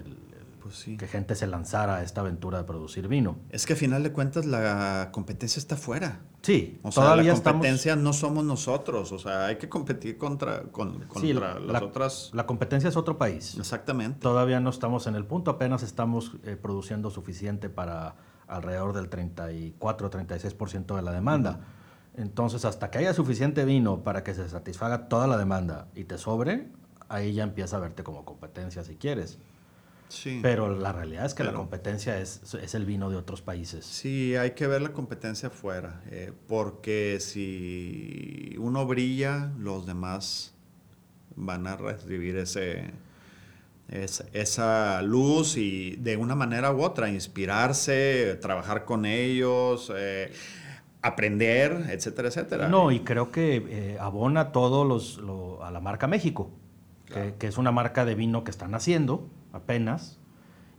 Pues 0.65 0.77
sí. 0.77 0.97
que 0.97 1.07
gente 1.07 1.35
se 1.37 1.47
lanzara 1.47 1.97
a 1.97 2.03
esta 2.03 2.23
aventura 2.23 2.59
de 2.59 2.65
producir 2.65 3.07
vino. 3.07 3.37
Es 3.51 3.67
que 3.67 3.75
a 3.75 3.77
final 3.77 4.03
de 4.03 4.13
cuentas 4.13 4.47
la 4.47 5.11
competencia 5.13 5.61
está 5.61 5.77
fuera. 5.77 6.23
Sí, 6.43 6.81
O 6.83 6.91
sea, 6.91 7.05
todavía 7.05 7.25
la 7.31 7.35
estamos- 7.35 7.59
competencia 7.61 7.97
no 7.97 8.13
somos 8.15 8.45
nosotros. 8.45 9.13
O 9.13 9.19
sea, 9.19 9.47
hay 9.47 9.57
que 9.59 9.69
competir 9.69 10.17
contra, 10.19 10.63
con- 10.65 11.01
contra 11.01 11.21
Sí, 11.21 11.33
la- 11.35 11.59
las 11.61 11.81
la- 11.83 11.85
otras. 11.87 12.31
La 12.33 12.47
competencia 12.47 12.89
es 12.89 12.97
otro 12.97 13.19
país. 13.19 13.57
Exactamente. 13.59 14.19
Todavía 14.21 14.59
no 14.59 14.71
estamos 14.71 15.07
en 15.07 15.15
el 15.15 15.25
punto, 15.27 15.51
apenas 15.53 15.83
estamos 15.83 16.33
eh, 16.45 16.57
produciendo 16.57 17.11
suficiente 17.11 17.69
para 17.69 18.17
alrededor 18.49 18.95
del 18.95 19.09
34 19.11 20.07
o 20.07 20.11
36% 20.11 20.97
de 20.97 21.03
la 21.03 21.13
demanda. 21.13 21.61
Entonces, 22.17 22.65
hasta 22.65 22.91
que 22.91 22.99
haya 22.99 23.13
suficiente 23.13 23.65
vino 23.65 24.03
para 24.03 24.23
que 24.25 24.35
se 24.35 24.49
satisfaga 24.49 25.09
toda 25.09 25.27
la 25.27 25.37
demanda 25.37 25.89
y 25.95 26.05
te 26.05 26.17
sobre, 26.19 26.69
ahí 27.09 27.35
ya 27.35 27.43
empieza 27.43 27.77
a 27.77 27.81
verte 27.81 28.03
como 28.05 28.25
competencia 28.25 28.83
si 28.85 28.97
quieres. 28.97 29.39
Sí. 30.09 30.39
Pero 30.43 30.75
la 30.79 30.93
realidad 30.93 31.25
es 31.27 31.35
que 31.35 31.43
la 31.45 31.53
competencia 31.53 32.19
es, 32.21 32.55
es 32.55 32.75
el 32.75 32.85
vino 32.87 33.11
de 33.11 33.17
otros 33.17 33.43
países. 33.43 33.85
Sí, 33.85 34.37
hay 34.37 34.53
que 34.53 34.67
ver 34.67 34.81
la 34.83 34.93
competencia 34.93 35.49
afuera, 35.49 36.03
eh, 36.11 36.33
porque 36.47 37.19
si 37.21 38.55
uno 38.59 38.87
brilla, 38.87 39.51
los 39.59 39.87
demás 39.87 40.55
van 41.37 41.67
a 41.67 41.77
recibir 41.77 42.37
ese, 42.37 42.91
esa, 43.89 44.25
esa 44.33 45.03
luz 45.03 45.57
y 45.57 45.97
de 45.97 46.17
una 46.17 46.35
manera 46.37 46.73
u 46.73 46.83
otra, 46.83 47.09
inspirarse, 47.09 48.39
trabajar 48.41 48.85
con 48.85 49.05
ellos, 49.07 49.93
eh, 49.97 50.33
aprender, 51.03 51.87
etcétera, 51.91 52.29
etcétera. 52.29 52.69
No, 52.69 52.91
y 52.93 53.01
creo 53.01 53.31
que 53.33 53.57
eh, 53.69 53.99
abona 54.01 54.53
todo 54.53 54.85
los, 54.85 55.19
lo- 55.19 55.65
a 55.65 55.71
la 55.71 55.81
marca 55.81 56.07
México, 56.07 56.51
que 57.39 57.47
es 57.47 57.59
una 57.59 57.71
marca 57.71 58.05
de 58.05 58.15
vino 58.17 58.43
que 58.45 58.51
están 58.51 58.75
haciendo 58.75 59.29
apenas. 59.55 60.19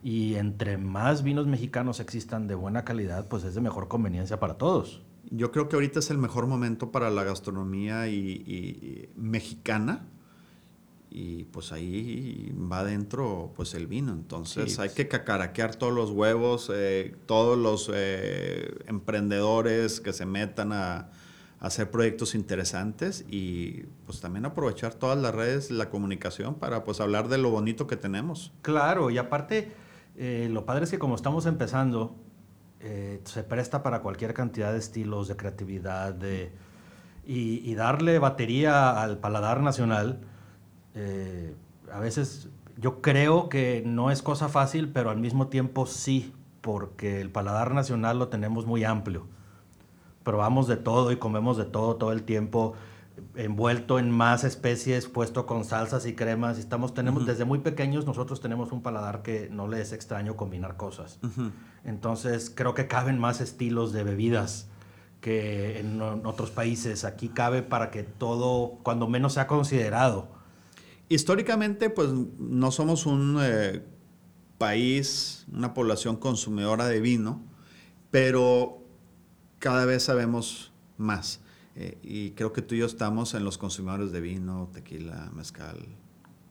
Y 0.03 0.35
entre 0.35 0.77
más 0.77 1.23
vinos 1.23 1.47
mexicanos 1.47 1.99
existan 1.99 2.47
de 2.47 2.53
buena 2.53 2.85
calidad, 2.85 3.27
pues 3.27 3.43
es 3.43 3.55
de 3.55 3.61
mejor 3.61 3.87
conveniencia 3.87 4.39
para 4.39 4.53
todos. 4.59 5.01
Yo 5.31 5.51
creo 5.51 5.67
que 5.67 5.75
ahorita 5.75 5.97
es 5.97 6.11
el 6.11 6.19
mejor 6.19 6.45
momento 6.45 6.91
para 6.91 7.09
la 7.09 7.23
gastronomía 7.23 8.07
y, 8.07 8.13
y- 8.19 8.53
y 8.85 9.09
mexicana. 9.15 10.05
Y 11.09 11.45
pues 11.45 11.71
ahí 11.71 12.53
va 12.71 12.79
adentro 12.81 13.53
pues 13.55 13.73
el 13.73 13.87
vino. 13.87 14.11
Entonces 14.11 14.75
Sí, 14.75 14.81
hay 14.81 14.89
que 14.89 15.07
cacaraquear 15.07 15.75
todos 15.75 15.93
los 15.93 16.11
huevos, 16.11 16.69
eh, 16.73 17.15
todos 17.25 17.57
los 17.57 17.89
eh, 17.93 18.75
emprendedores 18.87 20.01
que 20.01 20.11
se 20.13 20.25
metan 20.25 20.73
a 20.73 21.09
hacer 21.65 21.89
proyectos 21.89 22.35
interesantes 22.35 23.25
y 23.27 23.85
pues 24.05 24.21
también 24.21 24.45
aprovechar 24.45 24.93
todas 24.93 25.17
las 25.17 25.33
redes, 25.33 25.71
la 25.71 25.89
comunicación 25.89 26.53
para 26.53 26.83
pues 26.83 27.01
hablar 27.01 27.27
de 27.27 27.39
lo 27.39 27.49
bonito 27.49 27.87
que 27.87 27.97
tenemos. 27.97 28.53
Claro, 28.61 29.09
y 29.09 29.17
aparte, 29.17 29.71
eh, 30.15 30.47
lo 30.51 30.63
padre 30.65 30.83
es 30.83 30.91
que 30.91 30.99
como 30.99 31.15
estamos 31.15 31.47
empezando, 31.47 32.15
eh, 32.81 33.19
se 33.23 33.41
presta 33.41 33.81
para 33.81 34.01
cualquier 34.01 34.35
cantidad 34.35 34.73
de 34.73 34.77
estilos, 34.77 35.27
de 35.27 35.37
creatividad, 35.37 36.13
de, 36.13 36.51
y, 37.25 37.73
darle 37.73 38.19
batería 38.19 39.01
al 39.01 39.17
paladar 39.17 39.61
nacional. 39.61 40.21
eh, 40.93 41.55
a 41.91 41.99
veces 41.99 42.49
yo 42.77 43.01
creo 43.01 43.49
que 43.49 43.81
no 43.85 44.11
es 44.11 44.21
cosa 44.21 44.49
fácil, 44.49 44.89
pero 44.91 45.09
al 45.09 45.17
mismo 45.17 45.47
tiempo 45.47 45.87
sí, 45.87 46.33
porque 46.61 47.21
el 47.21 47.31
paladar 47.31 47.73
nacional 47.73 48.19
lo 48.19 48.27
tenemos 48.27 48.65
muy 48.67 48.83
amplio. 48.83 49.27
Probamos 50.25 50.67
de 50.67 50.75
todo 50.75 51.13
y 51.13 51.15
comemos 51.17 51.55
de 51.55 51.63
todo 51.63 51.95
todo 51.95 52.11
el 52.11 52.23
tiempo, 52.23 52.73
envuelto 53.35 53.99
en 53.99 54.11
más 54.11 54.43
especies, 54.43 55.07
puesto 55.07 55.45
con 55.45 55.63
salsas 55.63 56.05
y 56.05 56.15
cremas. 56.15 56.57
Estamos, 56.57 56.93
tenemos, 56.93 57.21
Ujú. 57.21 57.31
Desde 57.31 57.45
muy 57.45 57.59
pequeños 57.59 58.05
nosotros 58.05 58.41
tenemos 58.41 58.73
un 58.73 58.81
paladar 58.81 59.21
que 59.21 59.47
no 59.49 59.69
le 59.69 59.79
es 59.79 59.93
extraño 59.93 60.35
combinar 60.35 60.75
cosas. 60.75 61.19
Entonces 61.85 62.51
creo 62.53 62.73
que 62.73 62.87
caben 62.87 63.19
más 63.19 63.39
estilos 63.39 63.93
de 63.93 64.03
bebidas 64.03 64.67
que 65.21 65.79
en, 65.79 66.01
en 66.01 66.25
otros 66.25 66.51
países. 66.51 67.05
Aquí 67.05 67.29
cabe 67.29 67.61
para 67.61 67.91
que 67.91 68.03
todo, 68.03 68.79
cuando 68.83 69.07
menos 69.07 69.33
sea 69.33 69.47
considerado. 69.47 70.27
Históricamente, 71.07 71.89
pues 71.91 72.09
no 72.39 72.71
somos 72.71 73.05
un 73.05 73.37
eh, 73.39 73.83
país, 74.57 75.45
una 75.53 75.73
población 75.73 76.15
consumidora 76.15 76.87
de 76.87 76.99
vino, 76.99 77.43
pero 78.09 78.84
cada 79.65 79.85
vez 79.85 80.03
sabemos 80.03 80.71
más. 80.99 81.39
Eh, 81.75 81.97
y 82.03 82.31
creo 82.31 82.53
que 82.53 82.61
tú 82.61 82.75
y 82.75 82.77
yo 82.77 82.85
estamos 82.85 83.33
en 83.33 83.43
los 83.43 83.57
consumidores 83.57 84.11
de 84.11 84.21
vino, 84.21 84.69
tequila, 84.71 85.31
mezcal, 85.35 85.87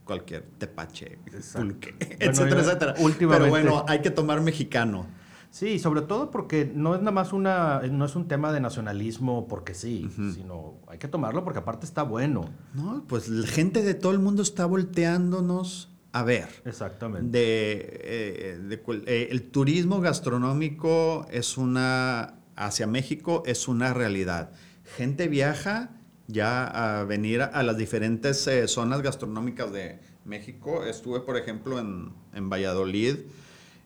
cualquier 0.05 0.43
tepache, 0.59 1.21
pulque, 1.55 1.93
Bueno, 1.93 2.17
etcétera, 2.19 2.61
etcétera. 2.61 2.95
últimamente- 2.99 3.51
Pero 3.53 3.71
bueno, 3.71 3.85
hay 3.87 4.03
que 4.03 4.11
tomar 4.11 4.41
mexicano. 4.41 5.07
Sí, 5.51 5.79
sobre 5.79 6.03
todo 6.03 6.33
porque 6.33 6.69
no 6.75 6.97
es 6.97 7.03
nada 7.03 7.13
más 7.13 7.33
una, 7.33 7.83
no 7.89 8.05
es 8.05 8.17
un 8.17 8.27
tema 8.27 8.53
de 8.53 8.59
nacionalismo 8.59 9.47
porque 9.47 9.75
sí, 9.75 10.11
sino 10.35 10.81
hay 10.89 10.99
que 10.99 11.07
tomarlo 11.07 11.45
porque 11.45 11.61
aparte 11.61 11.87
está 11.87 12.03
bueno. 12.03 12.51
No, 12.75 13.05
pues 13.07 13.29
la 13.29 13.47
gente 13.47 13.85
de 13.85 13.95
todo 13.95 14.11
el 14.11 14.19
mundo 14.19 14.43
está 14.43 14.67
volteándonos 14.67 15.89
a 16.11 16.25
ver. 16.25 16.49
Exactamente. 16.65 17.31
de, 17.39 18.01
eh, 18.03 18.59
de 18.59 18.83
eh, 19.07 19.29
el 19.31 19.43
turismo 19.53 20.01
gastronómico 20.01 21.25
es 21.31 21.57
una 21.57 22.41
hacia 22.57 22.87
México 22.87 23.43
es 23.47 23.69
una 23.69 23.95
realidad. 23.95 24.53
Gente 24.97 25.29
viaja 25.29 25.91
ya 26.27 26.67
a 27.01 27.05
venir 27.05 27.43
a, 27.43 27.63
las 27.63 27.77
diferentes 27.77 28.47
eh, 28.47 28.67
zonas 28.69 29.03
gastronómicas 29.03 29.73
de 29.73 30.01
México. 30.25 30.85
Estuve, 30.85 31.21
por 31.21 31.37
ejemplo, 31.37 31.79
en, 31.79 32.13
en 32.33 32.49
Valladolid, 32.49 33.17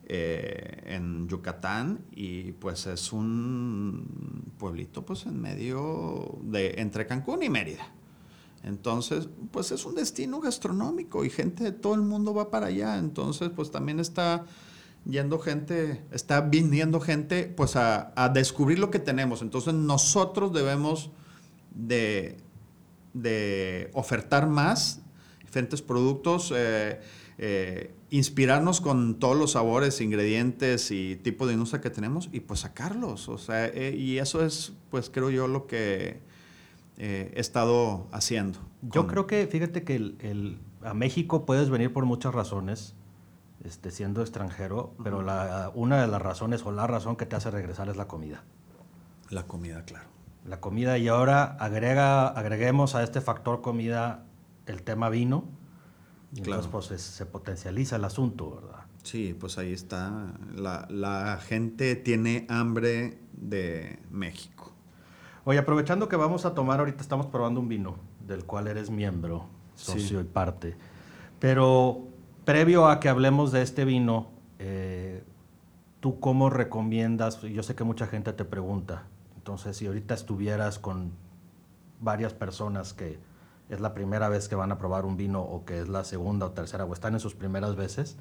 eh, 0.07 0.83
en 0.87 1.29
Yucatán, 1.29 2.01
y 2.13 2.53
pues 2.53 2.87
es 2.87 3.13
un 3.13 4.53
pueblito 4.59 5.05
pues 5.05 5.27
en 5.27 5.41
medio 5.41 6.39
de 6.43 6.75
entre 6.79 7.07
Cancún 7.07 7.43
y 7.43 7.51
Mérida. 7.51 7.93
Entonces, 8.65 9.29
pues 9.51 9.71
es 9.71 9.85
un 9.85 9.95
destino 9.95 10.41
gastronómico 10.41 11.25
y 11.25 11.31
gente 11.31 11.65
de 11.65 11.73
todo 11.73 11.95
el 11.95 12.03
mundo 12.03 12.35
va 12.35 12.51
para 12.51 12.67
allá. 12.67 12.99
Entonces, 12.99 13.51
pues 13.55 13.71
también 13.71 14.01
está 14.01 14.47
yendo 15.09 15.39
gente, 15.39 16.05
está 16.13 16.43
viniendo 16.43 17.01
gente, 17.01 17.45
pues 17.57 17.77
a, 17.77 18.13
a 18.15 18.29
descubrir 18.29 18.79
lo 18.79 18.91
que 18.91 18.99
tenemos. 18.99 19.41
Entonces, 19.43 19.73
nosotros 19.75 20.53
debemos 20.53 21.11
de, 21.75 22.37
de 23.15 23.91
ofertar 23.95 24.47
más 24.49 25.01
diferentes 25.41 25.81
productos, 25.83 26.53
eh, 26.55 27.01
eh, 27.39 27.95
inspirarnos 28.11 28.81
con 28.81 29.19
todos 29.19 29.37
los 29.37 29.53
sabores, 29.53 30.01
ingredientes 30.01 30.91
y 30.91 31.17
tipo 31.17 31.47
de 31.47 31.55
industria 31.55 31.81
que 31.81 31.91
tenemos 31.91 32.29
y 32.33 32.41
pues 32.41 32.61
sacarlos. 32.61 33.29
O 33.29 33.39
sea, 33.39 33.67
eh, 33.67 33.95
y 33.97 34.19
eso 34.19 34.45
es, 34.45 34.73
pues 34.91 35.09
creo 35.11 35.31
yo, 35.31 35.49
lo 35.49 35.67
que 35.67 36.21
he 36.99 37.33
estado 37.37 38.09
haciendo. 38.13 38.59
Yo 38.83 39.03
con- 39.03 39.11
creo 39.11 39.27
que, 39.27 39.47
fíjate 39.47 39.85
que 39.85 39.95
el- 39.97 40.17
el- 40.21 40.59
a 40.83 40.95
México 40.95 41.47
puedes 41.47 41.71
venir 41.71 41.93
por 41.93 42.05
muchas 42.07 42.35
razones, 42.35 42.95
este, 43.65 43.91
siendo 43.91 44.21
extranjero, 44.23 44.95
pero 45.03 45.23
la, 45.23 45.71
una 45.75 46.01
de 46.01 46.07
las 46.07 46.23
razones 46.23 46.65
o 46.65 46.73
la 46.73 46.87
razón 46.87 47.17
que 47.17 47.27
te 47.27 47.37
hace 47.37 47.51
regresar 47.51 47.89
es 47.89 47.97
la 47.97 48.07
comida. 48.07 48.43
La 49.31 49.45
comida, 49.45 49.83
claro. 49.85 50.07
La 50.47 50.61
comida 50.61 50.97
y 50.99 51.09
ahora 51.09 51.45
agrega, 51.59 52.29
agreguemos 52.29 52.95
a 52.95 53.03
este 53.03 53.21
factor 53.21 53.61
comida 53.61 54.25
el 54.67 54.83
tema 54.83 55.11
vino. 55.11 55.45
Y 56.33 56.43
Claro. 56.43 56.63
entonces 56.63 56.71
pues 56.91 56.91
es- 57.01 57.07
se 57.07 57.27
potencializa 57.27 57.97
el 57.97 58.05
asunto, 58.05 58.51
¿verdad? 58.61 58.85
Sí, 59.03 59.35
pues 59.39 59.59
ahí 59.59 59.73
está. 59.73 60.33
La, 60.55 60.87
la 60.91 61.39
gente 61.41 61.97
tiene 61.97 62.47
hambre 62.51 63.19
de 63.33 63.99
México. 64.11 64.73
Oye, 65.45 65.59
aprovechando 65.59 66.09
que 66.09 66.17
vamos 66.17 66.45
a 66.45 66.55
tomar, 66.55 66.81
ahorita 66.81 67.01
estamos 67.01 67.27
probando 67.27 67.61
un 67.61 67.69
vino 67.69 67.97
del 68.27 68.45
cual 68.45 68.67
eres 68.69 68.91
miembro, 68.91 69.47
socio 69.75 70.21
Sí. 70.21 70.25
y 70.27 70.29
parte. 70.29 70.77
Pero 71.39 72.08
previo 72.49 72.89
a 72.89 72.99
que 72.99 73.11
hablemos 73.11 73.53
de 73.53 73.61
este 73.61 73.85
vino, 73.85 74.31
eh, 74.59 75.23
¿tú 76.01 76.19
cómo 76.19 76.49
recomiendas? 76.49 77.43
Yo 77.43 77.63
sé 77.63 77.75
que 77.75 77.85
mucha 77.85 78.07
gente 78.07 78.33
te 78.33 78.47
pregunta. 78.47 79.03
Entonces, 79.37 79.77
si 79.77 79.87
ahorita 79.87 80.15
estuvieras 80.15 80.79
con 80.79 81.13
varias 82.01 82.33
personas 82.33 82.95
que 82.95 83.19
es 83.69 83.81
la 83.81 83.93
primera 83.93 84.31
vez 84.31 84.49
que 84.49 84.55
van 84.55 84.73
a 84.73 84.79
probar 84.79 85.05
un 85.05 85.19
vino 85.19 85.43
o 85.43 85.67
que 85.67 85.79
es 85.79 85.91
la 85.91 86.05
segunda 86.05 86.47
o 86.47 86.53
tercera 86.53 86.87
o 86.87 86.95
están 86.95 87.13
en 87.13 87.21
sus 87.21 87.35
primeras 87.35 87.77
veces, 87.77 88.17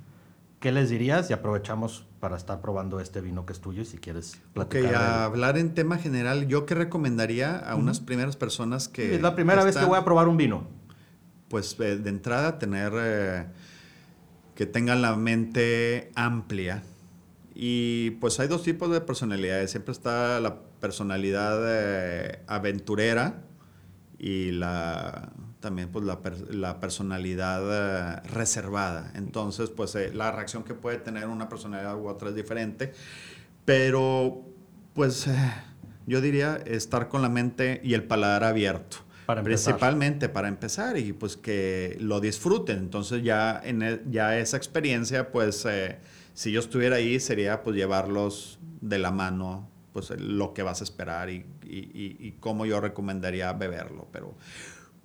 ¿qué 0.60 0.74
les 0.74 0.90
dirías? 0.90 1.30
Y 1.30 1.34
aprovechamos 1.34 2.06
para 2.20 2.36
estar 2.36 2.60
probando 2.60 3.00
este 3.00 3.22
vino 3.22 3.46
que 3.46 3.54
es 3.54 3.62
tuyo 3.62 3.84
y 3.84 3.86
si 3.86 3.98
quieres 3.98 4.42
Ok, 4.58 4.68
platicar. 4.68 4.90
él. 4.90 4.96
a 4.96 5.24
hablar 5.24 5.58
en 5.58 5.74
tema 5.74 5.98
general, 6.00 6.50
¿yo 6.50 6.66
qué 6.66 6.76
recomendaría 6.76 7.58
a 7.58 7.78
unas 7.78 8.02
primeras 8.02 8.36
personas 8.36 8.90
que... 8.90 9.16
es 9.16 9.22
la 9.22 9.36
primera 9.36 9.64
vez 9.64 9.78
que 9.78 9.86
voy 9.86 9.98
a 9.98 10.04
probar 10.04 10.28
un 10.28 10.36
vino. 10.36 10.68
Pues 11.48 11.80
eh, 11.80 11.96
de 11.96 12.10
entrada 12.10 12.60
tener... 12.60 12.92
eh, 12.94 13.46
que 14.58 14.66
tengan 14.66 15.04
la 15.04 15.16
mente 15.16 16.12
amplia. 16.16 16.82
Y 17.54 18.12
pues 18.20 18.40
hay 18.40 18.48
dos 18.48 18.64
tipos 18.64 18.90
de 18.90 19.02
personalidades. 19.02 19.70
Siempre 19.70 19.92
está 19.92 20.40
la 20.40 20.60
personalidad 20.82 21.60
eh, 21.64 22.40
aventurera 22.48 23.44
y 24.18 24.52
la 24.52 25.32
también 25.60 25.90
pues 25.90 26.06
la, 26.06 26.80
personalidad 26.80 27.62
eh, 27.70 28.22
reservada. 28.30 29.12
Entonces, 29.14 29.70
pues 29.70 29.94
eh, 29.94 30.12
la 30.12 30.32
reacción 30.32 30.64
que 30.64 30.74
puede 30.74 30.98
tener 30.98 31.28
una 31.28 31.50
personalidad 31.50 31.96
u 31.96 32.08
otra 32.08 32.30
es 32.30 32.36
diferente, 32.36 32.94
pero 33.64 34.44
pues 34.96 35.28
yo 36.08 36.20
diría 36.20 36.56
estar 36.66 37.10
con 37.10 37.22
la 37.22 37.30
mente 37.30 37.80
y 37.84 37.94
el 37.94 38.04
paladar 38.04 38.44
abierto. 38.44 39.07
Para 39.28 39.44
Principalmente 39.44 40.30
para 40.30 40.48
empezar 40.48 40.98
y 40.98 41.14
pues 41.14 41.38
que 41.38 41.98
lo 42.00 42.20
disfruten. 42.20 42.78
Entonces 42.78 43.22
ya, 43.24 43.62
en 43.64 43.84
e, 43.84 44.02
ya 44.10 44.40
esa 44.40 44.58
experiencia, 44.58 45.32
pues 45.32 45.68
si 46.34 46.52
yo 46.52 46.60
estuviera 46.60 46.96
ahí 46.96 47.20
sería 47.20 47.62
pues 47.62 47.76
llevarlos 47.76 48.58
de 48.82 48.98
la 48.98 49.12
mano 49.12 49.70
pues 49.94 50.12
lo 50.18 50.54
que 50.54 50.64
vas 50.64 50.82
a 50.82 50.84
esperar 50.84 51.30
y, 51.30 51.46
y, 51.64 52.18
y 52.20 52.38
cómo 52.40 52.66
yo 52.66 52.80
recomendaría 52.80 53.52
beberlo. 53.54 54.08
Pero 54.12 54.36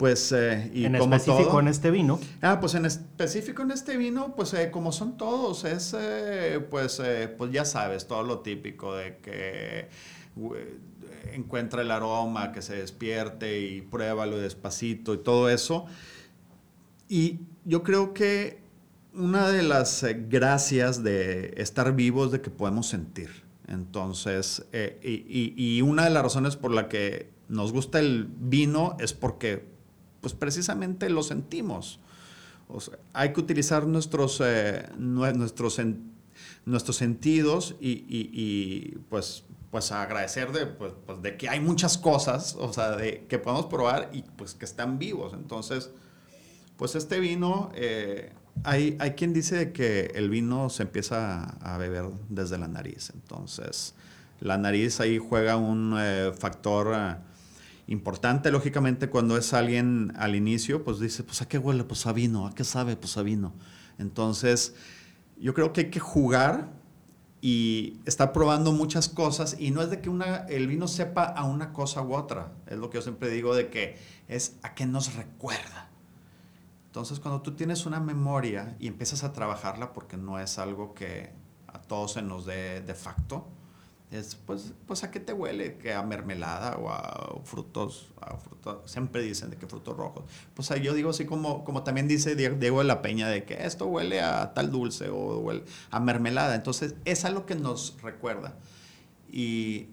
pues, 0.02 0.32
eh, 0.32 0.68
y 0.74 0.84
en 0.84 0.96
específico 0.96 1.60
en 1.60 1.68
este 1.68 1.92
vino. 1.92 2.18
Ah, 2.40 2.58
pues 2.58 2.74
en 2.74 2.86
específico 2.86 3.62
en 3.62 3.70
este 3.70 3.96
vino, 3.96 4.34
pues 4.34 4.52
eh, 4.52 4.68
como 4.72 4.90
son 4.90 5.16
todos, 5.16 5.64
es, 5.64 5.94
eh, 5.96 6.58
pues, 6.68 7.00
pues 7.38 7.52
ya 7.52 7.64
sabes, 7.64 8.08
todo 8.08 8.24
lo 8.24 8.40
típico 8.40 8.96
de 8.96 9.18
que 9.18 9.88
encuentra 11.34 11.82
el 11.82 11.90
aroma, 11.90 12.52
que 12.52 12.62
se 12.62 12.76
despierte 12.76 13.60
y 13.60 13.82
pruébalo 13.82 14.38
despacito 14.38 15.14
y 15.14 15.18
todo 15.18 15.48
eso. 15.48 15.86
Y 17.08 17.40
yo 17.64 17.82
creo 17.82 18.14
que 18.14 18.60
una 19.14 19.48
de 19.48 19.62
las 19.62 20.04
gracias 20.28 21.02
de 21.02 21.54
estar 21.56 21.94
vivos 21.94 22.32
de 22.32 22.40
que 22.40 22.50
podemos 22.50 22.88
sentir. 22.88 23.42
Entonces, 23.68 24.64
y, 25.02 25.54
y 25.56 25.82
una 25.82 26.04
de 26.04 26.10
las 26.10 26.22
razones 26.22 26.56
por 26.56 26.72
la 26.72 26.88
que 26.88 27.30
nos 27.48 27.72
gusta 27.72 28.00
el 28.00 28.28
vino 28.38 28.96
es 28.98 29.12
porque 29.12 29.72
pues 30.22 30.32
precisamente 30.32 31.10
lo 31.10 31.22
sentimos. 31.22 32.00
hay 33.12 33.34
que 33.34 33.40
utilizar 33.40 33.86
nuestros, 33.86 34.40
eh, 34.42 34.88
nuestros, 34.96 35.78
nuestros 36.64 36.96
sentidos 36.96 37.76
y, 37.80 38.94
pues, 39.10 39.44
pues 39.72 39.90
agradecer 39.90 40.52
de, 40.52 40.66
pues, 40.66 40.92
pues, 41.06 41.22
de 41.22 41.38
que 41.38 41.48
hay 41.48 41.58
muchas 41.58 41.96
cosas, 41.96 42.54
o 42.60 42.70
sea, 42.74 42.90
de, 42.90 43.24
que 43.26 43.38
podemos 43.38 43.66
probar 43.66 44.10
y 44.12 44.20
pues 44.20 44.52
que 44.52 44.66
están 44.66 44.98
vivos. 44.98 45.32
Entonces, 45.32 45.90
pues 46.76 46.94
este 46.94 47.18
vino, 47.20 47.70
eh, 47.74 48.34
hay, 48.64 48.98
hay 49.00 49.12
quien 49.12 49.32
dice 49.32 49.72
que 49.72 50.12
el 50.14 50.28
vino 50.28 50.68
se 50.68 50.82
empieza 50.82 51.44
a 51.62 51.78
beber 51.78 52.04
desde 52.28 52.58
la 52.58 52.68
nariz. 52.68 53.12
Entonces, 53.14 53.94
la 54.40 54.58
nariz 54.58 55.00
ahí 55.00 55.16
juega 55.16 55.56
un 55.56 55.96
eh, 55.98 56.32
factor 56.38 56.94
importante, 57.86 58.50
lógicamente, 58.50 59.08
cuando 59.08 59.38
es 59.38 59.54
alguien 59.54 60.12
al 60.16 60.34
inicio, 60.34 60.84
pues 60.84 61.00
dice, 61.00 61.24
pues 61.24 61.40
a 61.40 61.48
qué 61.48 61.56
huele, 61.56 61.84
pues 61.84 62.06
a 62.06 62.12
vino, 62.12 62.46
a 62.46 62.54
qué 62.54 62.64
sabe, 62.64 62.94
pues 62.96 63.16
a 63.16 63.22
vino. 63.22 63.54
Entonces, 63.96 64.74
yo 65.40 65.54
creo 65.54 65.72
que 65.72 65.80
hay 65.80 65.90
que 65.90 65.98
jugar 65.98 66.81
y 67.44 68.00
estar 68.06 68.32
probando 68.32 68.70
muchas 68.70 69.08
cosas 69.08 69.56
y 69.58 69.72
no 69.72 69.82
es 69.82 69.90
de 69.90 70.00
que 70.00 70.08
una, 70.08 70.46
el 70.46 70.68
vino 70.68 70.86
sepa 70.86 71.24
a 71.24 71.42
una 71.42 71.72
cosa 71.72 72.00
u 72.00 72.14
otra, 72.14 72.52
es 72.68 72.78
lo 72.78 72.88
que 72.88 72.98
yo 72.98 73.02
siempre 73.02 73.28
digo 73.30 73.52
de 73.54 73.68
que 73.68 73.98
es 74.28 74.56
a 74.62 74.74
qué 74.74 74.86
nos 74.86 75.16
recuerda. 75.16 75.90
Entonces, 76.86 77.18
cuando 77.18 77.42
tú 77.42 77.56
tienes 77.56 77.84
una 77.84 77.98
memoria 77.98 78.76
y 78.78 78.86
empiezas 78.86 79.24
a 79.24 79.32
trabajarla, 79.32 79.92
porque 79.92 80.16
no 80.16 80.38
es 80.38 80.58
algo 80.58 80.94
que 80.94 81.32
a 81.66 81.80
todos 81.80 82.12
se 82.12 82.22
nos 82.22 82.46
dé 82.46 82.80
de 82.80 82.94
facto, 82.94 83.48
es 84.12 84.34
pues, 84.34 84.74
pues 84.86 85.04
a 85.04 85.10
qué 85.10 85.20
te 85.20 85.32
huele, 85.32 85.78
que 85.78 85.94
a 85.94 86.02
mermelada 86.02 86.76
o 86.76 86.90
a 86.90 87.40
frutos, 87.44 88.12
a 88.20 88.36
frutos, 88.36 88.90
siempre 88.90 89.22
dicen 89.22 89.48
de 89.48 89.56
que 89.56 89.66
frutos 89.66 89.96
rojos. 89.96 90.24
Pues 90.54 90.68
yo 90.82 90.92
digo 90.92 91.10
así 91.10 91.24
como, 91.24 91.64
como 91.64 91.82
también 91.82 92.08
dice 92.08 92.36
Diego 92.36 92.78
de 92.78 92.84
la 92.84 93.00
Peña, 93.00 93.28
de 93.28 93.44
que 93.44 93.64
esto 93.64 93.86
huele 93.86 94.20
a 94.20 94.52
tal 94.52 94.70
dulce 94.70 95.08
o 95.08 95.38
huele 95.38 95.64
a 95.90 95.98
mermelada. 95.98 96.54
Entonces 96.54 96.94
es 97.06 97.24
algo 97.24 97.46
que 97.46 97.54
nos 97.54 97.96
recuerda. 98.02 98.54
Y 99.30 99.88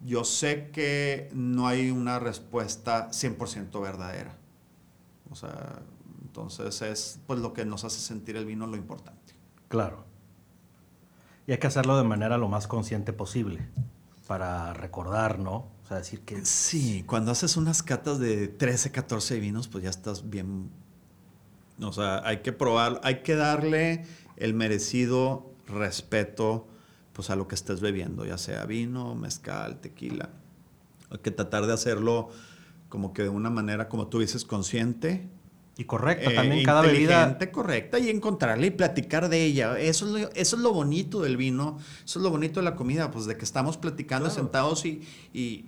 yo 0.00 0.24
sé 0.24 0.70
que 0.72 1.28
no 1.34 1.68
hay 1.68 1.90
una 1.90 2.18
respuesta 2.18 3.10
100% 3.10 3.78
verdadera. 3.82 4.38
O 5.30 5.34
sea, 5.34 5.82
entonces 6.22 6.80
es 6.80 7.20
pues 7.26 7.40
lo 7.40 7.52
que 7.52 7.66
nos 7.66 7.84
hace 7.84 8.00
sentir 8.00 8.36
el 8.36 8.46
vino 8.46 8.66
lo 8.66 8.76
importante. 8.76 9.34
Claro. 9.68 10.11
Y 11.46 11.52
hay 11.52 11.58
que 11.58 11.66
hacerlo 11.66 11.96
de 11.96 12.04
manera 12.04 12.38
lo 12.38 12.48
más 12.48 12.66
consciente 12.66 13.12
posible 13.12 13.68
para 14.26 14.72
recordar, 14.74 15.38
¿no? 15.38 15.68
O 15.82 15.86
sea, 15.86 15.98
decir 15.98 16.20
que... 16.20 16.44
Sí, 16.44 17.04
cuando 17.06 17.32
haces 17.32 17.56
unas 17.56 17.82
catas 17.82 18.18
de 18.18 18.48
13, 18.48 18.92
14 18.92 19.40
vinos, 19.40 19.68
pues 19.68 19.84
ya 19.84 19.90
estás 19.90 20.30
bien... 20.30 20.70
O 21.80 21.92
sea, 21.92 22.22
hay 22.24 22.38
que 22.38 22.52
probar, 22.52 23.00
hay 23.02 23.22
que 23.22 23.34
darle 23.34 24.04
el 24.36 24.54
merecido 24.54 25.50
respeto 25.66 26.68
pues 27.12 27.28
a 27.30 27.36
lo 27.36 27.48
que 27.48 27.54
estés 27.54 27.80
bebiendo, 27.80 28.24
ya 28.24 28.38
sea 28.38 28.64
vino, 28.64 29.14
mezcal, 29.14 29.80
tequila. 29.80 30.30
Hay 31.10 31.18
que 31.18 31.30
tratar 31.30 31.66
de 31.66 31.72
hacerlo 31.72 32.30
como 32.88 33.12
que 33.12 33.22
de 33.22 33.28
una 33.28 33.50
manera, 33.50 33.88
como 33.88 34.06
tú 34.06 34.20
dices, 34.20 34.44
consciente, 34.44 35.28
y 35.76 35.84
correcta 35.84 36.30
eh, 36.30 36.34
también 36.34 36.64
cada 36.64 36.82
bebida. 36.82 37.38
correcta 37.50 37.98
y 37.98 38.10
encontrarla 38.10 38.66
y 38.66 38.70
platicar 38.70 39.28
de 39.28 39.44
ella. 39.44 39.78
Eso 39.78 40.06
es, 40.06 40.12
lo, 40.12 40.30
eso 40.32 40.56
es 40.56 40.62
lo 40.62 40.72
bonito 40.72 41.22
del 41.22 41.36
vino, 41.36 41.78
eso 42.04 42.18
es 42.18 42.22
lo 42.22 42.30
bonito 42.30 42.60
de 42.60 42.64
la 42.64 42.76
comida, 42.76 43.10
pues 43.10 43.26
de 43.26 43.36
que 43.36 43.44
estamos 43.44 43.76
platicando 43.76 44.30
sentados 44.30 44.84
y... 44.84 45.02
y 45.32 45.64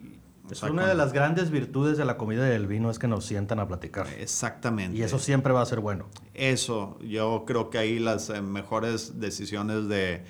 es 0.50 0.62
una 0.62 0.86
de 0.86 0.94
las 0.94 1.14
grandes 1.14 1.50
virtudes 1.50 1.96
de 1.96 2.04
la 2.04 2.18
comida 2.18 2.46
y 2.46 2.50
del 2.50 2.66
vino 2.66 2.90
es 2.90 2.98
que 2.98 3.08
nos 3.08 3.24
sientan 3.24 3.60
a 3.60 3.66
platicar. 3.66 4.06
Exactamente. 4.18 4.98
Y 4.98 5.02
eso 5.02 5.18
siempre 5.18 5.54
va 5.54 5.62
a 5.62 5.66
ser 5.66 5.80
bueno. 5.80 6.06
Eso, 6.34 6.98
yo 7.00 7.44
creo 7.46 7.70
que 7.70 7.78
ahí 7.78 7.98
las 7.98 8.28
eh, 8.28 8.42
mejores 8.42 9.18
decisiones 9.20 9.88
de 9.88 10.22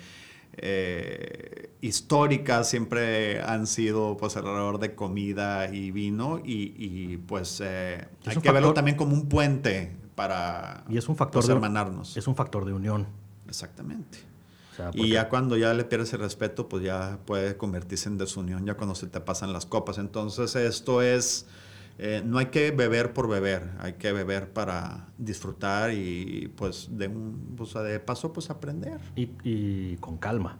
eh, 0.57 1.71
históricas 1.81 2.69
siempre 2.69 3.41
han 3.41 3.67
sido 3.67 4.17
pues 4.17 4.37
alrededor 4.37 4.79
de 4.79 4.95
comida 4.95 5.73
y 5.73 5.91
vino 5.91 6.41
y, 6.43 7.17
pues 7.27 7.61
eh, 7.63 8.07
hay 8.25 8.37
que 8.37 8.51
verlo 8.51 8.73
también 8.73 8.97
como 8.97 9.13
un 9.13 9.27
puente 9.27 9.95
para 10.15 10.83
y 10.89 10.97
es 10.97 11.09
un 11.09 11.15
factor 11.15 11.41
pues, 11.41 11.49
hermanarnos. 11.49 12.17
Es 12.17 12.27
un 12.27 12.35
factor 12.35 12.65
de 12.65 12.73
unión. 12.73 13.07
Exactamente. 13.47 14.19
Y 14.93 15.09
ya 15.09 15.29
cuando 15.29 15.55
ya 15.55 15.73
le 15.73 15.85
pierdes 15.85 16.11
el 16.13 16.19
respeto, 16.19 16.67
pues 16.67 16.83
ya 16.83 17.19
puede 17.25 17.55
convertirse 17.55 18.09
en 18.09 18.17
desunión, 18.17 18.65
ya 18.65 18.75
cuando 18.75 18.95
se 18.95 19.07
te 19.07 19.21
pasan 19.21 19.53
las 19.53 19.65
copas. 19.65 19.97
Entonces 19.97 20.55
esto 20.55 21.01
es 21.01 21.45
eh, 21.97 22.21
no 22.25 22.39
hay 22.39 22.47
que 22.47 22.71
beber 22.71 23.13
por 23.13 23.29
beber, 23.29 23.71
hay 23.79 23.93
que 23.93 24.11
beber 24.11 24.51
para 24.51 25.07
disfrutar 25.17 25.91
y 25.93 26.51
pues 26.57 26.89
de 26.91 27.07
un 27.07 27.55
pues, 27.55 27.73
de 27.73 27.99
paso 27.99 28.33
pues 28.33 28.49
aprender. 28.49 28.99
Y, 29.15 29.95
con 29.97 30.17
calma. 30.17 30.59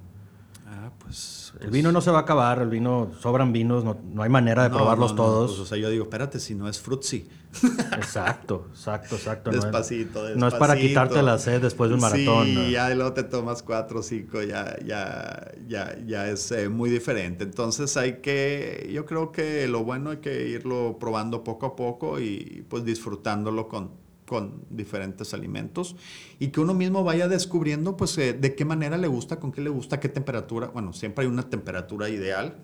Ah, 0.78 0.92
pues, 1.00 1.54
El 1.62 1.72
vino 1.72 1.92
no 1.94 2.02
se 2.02 2.12
va 2.12 2.20
a 2.20 2.22
acabar, 2.24 2.62
el 2.62 2.70
vino, 2.70 3.12
sobran 3.22 3.54
vinos, 3.54 3.86
no, 3.86 4.22
hay 4.22 4.30
manera 4.30 4.64
de 4.64 4.70
probarlos 4.70 5.16
todos. 5.16 5.52
Pues, 5.52 5.62
o 5.62 5.66
sea, 5.66 5.78
yo 5.78 5.90
digo, 5.90 6.04
espérate, 6.04 6.40
si 6.40 6.54
no 6.54 6.68
es 6.68 6.82
frutzi. 6.82 7.28
Exacto, 7.96 8.68
exacto, 8.72 9.16
exacto. 9.16 9.52
Despacito, 9.52 10.24
despacito. 10.24 10.40
No 10.40 10.48
es 10.50 10.54
para 10.56 10.76
quitarte 10.76 11.22
la 11.22 11.38
sed 11.38 11.62
después 11.62 11.90
de 11.90 11.96
un 11.96 12.02
maratón. 12.02 12.46
Sí, 12.48 12.72
ya 12.72 12.94
luego 12.94 13.14
te 13.14 13.24
tomas 13.24 13.64
cuatro 13.64 14.00
o 14.00 14.04
cinco, 14.04 14.42
ya, 14.44 14.76
ya, 14.86 15.54
ya, 15.66 15.98
ya 16.06 16.28
es 16.28 16.52
eh, 16.52 16.68
muy 16.68 16.90
diferente. 16.90 17.46
Entonces 17.46 17.96
hay 17.96 18.18
que, 18.18 18.90
yo 18.94 19.06
creo 19.06 19.32
que 19.32 19.70
lo 19.70 19.86
bueno 19.86 20.10
hay 20.10 20.18
que 20.18 20.50
irlo 20.50 20.98
probando 21.00 21.46
poco 21.46 21.68
a 21.68 21.76
poco 21.78 22.20
y 22.20 22.66
pues 22.68 22.84
disfrutándolo 22.84 23.70
con 23.70 24.05
con 24.26 24.66
diferentes 24.70 25.34
alimentos 25.34 25.96
y 26.40 26.48
que 26.48 26.60
uno 26.60 26.74
mismo 26.74 27.04
vaya 27.04 27.28
descubriendo 27.28 27.96
pues 27.96 28.18
eh, 28.18 28.34
de 28.34 28.56
qué 28.56 28.66
manera 28.66 28.98
le 28.98 29.08
gusta, 29.08 29.40
con 29.40 29.52
qué 29.52 29.62
le 29.62 29.70
gusta, 29.70 30.00
qué 30.00 30.10
temperatura. 30.10 30.68
Bueno, 30.68 30.94
siempre 30.94 31.26
hay 31.26 31.32
una 31.32 31.50
temperatura 31.50 32.10
ideal, 32.10 32.56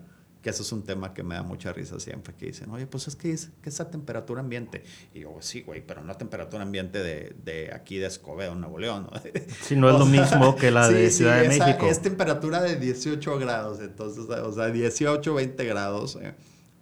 que 0.41 0.49
eso 0.49 0.63
es 0.63 0.71
un 0.71 0.83
tema 0.83 1.13
que 1.13 1.21
me 1.21 1.35
da 1.35 1.43
mucha 1.43 1.71
risa 1.71 1.99
siempre, 1.99 2.33
que 2.33 2.47
dicen, 2.47 2.71
oye, 2.71 2.87
pues 2.87 3.07
es 3.07 3.15
que 3.15 3.31
es 3.31 3.51
que 3.61 3.69
esa 3.69 3.91
temperatura 3.91 4.41
ambiente. 4.41 4.83
Y 5.13 5.19
yo, 5.19 5.37
sí, 5.39 5.61
güey, 5.61 5.85
pero 5.85 6.01
no 6.03 6.15
temperatura 6.15 6.63
ambiente 6.63 7.03
de, 7.03 7.35
de 7.43 7.71
aquí 7.71 7.97
de 7.97 8.07
Escobedo, 8.07 8.55
Nuevo 8.55 8.79
León. 8.79 9.07
¿no? 9.11 9.21
Sí, 9.61 9.75
no 9.75 9.89
es 9.89 9.99
lo 9.99 10.07
mismo 10.07 10.55
que 10.55 10.71
la 10.71 10.89
de 10.89 11.11
Ciudad 11.11 11.41
de 11.41 11.47
México. 11.47 11.85
Es 11.85 12.01
temperatura 12.01 12.61
de 12.61 12.75
18 12.77 13.37
grados, 13.37 13.81
entonces, 13.81 14.25
o 14.27 14.51
sea, 14.51 14.67
18, 14.71 15.33
20 15.33 15.65
grados. 15.65 16.17
Eh 16.19 16.33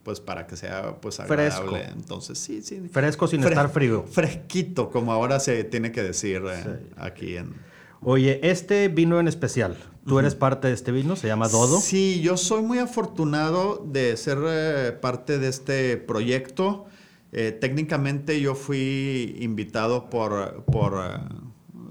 pues 0.04 0.20
para 0.20 0.48
que 0.48 0.56
sea 0.56 1.00
pues 1.02 1.20
agradable. 1.20 1.70
Fresco. 1.70 1.94
Entonces, 1.98 2.40
sí, 2.40 2.62
sí. 2.62 2.82
Fresco 2.92 3.28
sin 3.28 3.44
estar 3.44 3.70
frío. 3.70 4.06
Fresquito, 4.10 4.90
como 4.90 5.12
ahora 5.12 5.40
se 5.40 5.64
tiene 5.64 5.92
que 5.92 6.04
decir 6.04 6.42
eh, 6.50 6.90
aquí 6.98 7.36
en... 7.38 7.54
Oye, 8.02 8.40
este 8.50 8.88
vino 8.88 9.20
en 9.20 9.28
especial, 9.28 9.78
¿tú 10.08 10.20
eres 10.20 10.34
parte 10.34 10.70
de 10.70 10.74
este 10.74 10.94
vino? 10.94 11.18
¿Se 11.18 11.28
llama 11.28 11.50
Dodo? 11.50 11.82
Sí, 11.82 12.22
yo 12.22 12.38
soy 12.38 12.62
muy 12.62 12.80
afortunado 12.80 13.86
de 13.86 14.16
ser 14.16 14.38
eh, 14.48 14.94
parte 14.94 15.38
de 15.38 15.50
este 15.50 15.98
proyecto. 15.98 16.86
Eh, 17.34 17.52
técnicamente 17.52 18.40
yo 18.40 18.56
fui 18.56 19.36
invitado 19.42 20.10
por, 20.10 20.64
por 20.64 20.94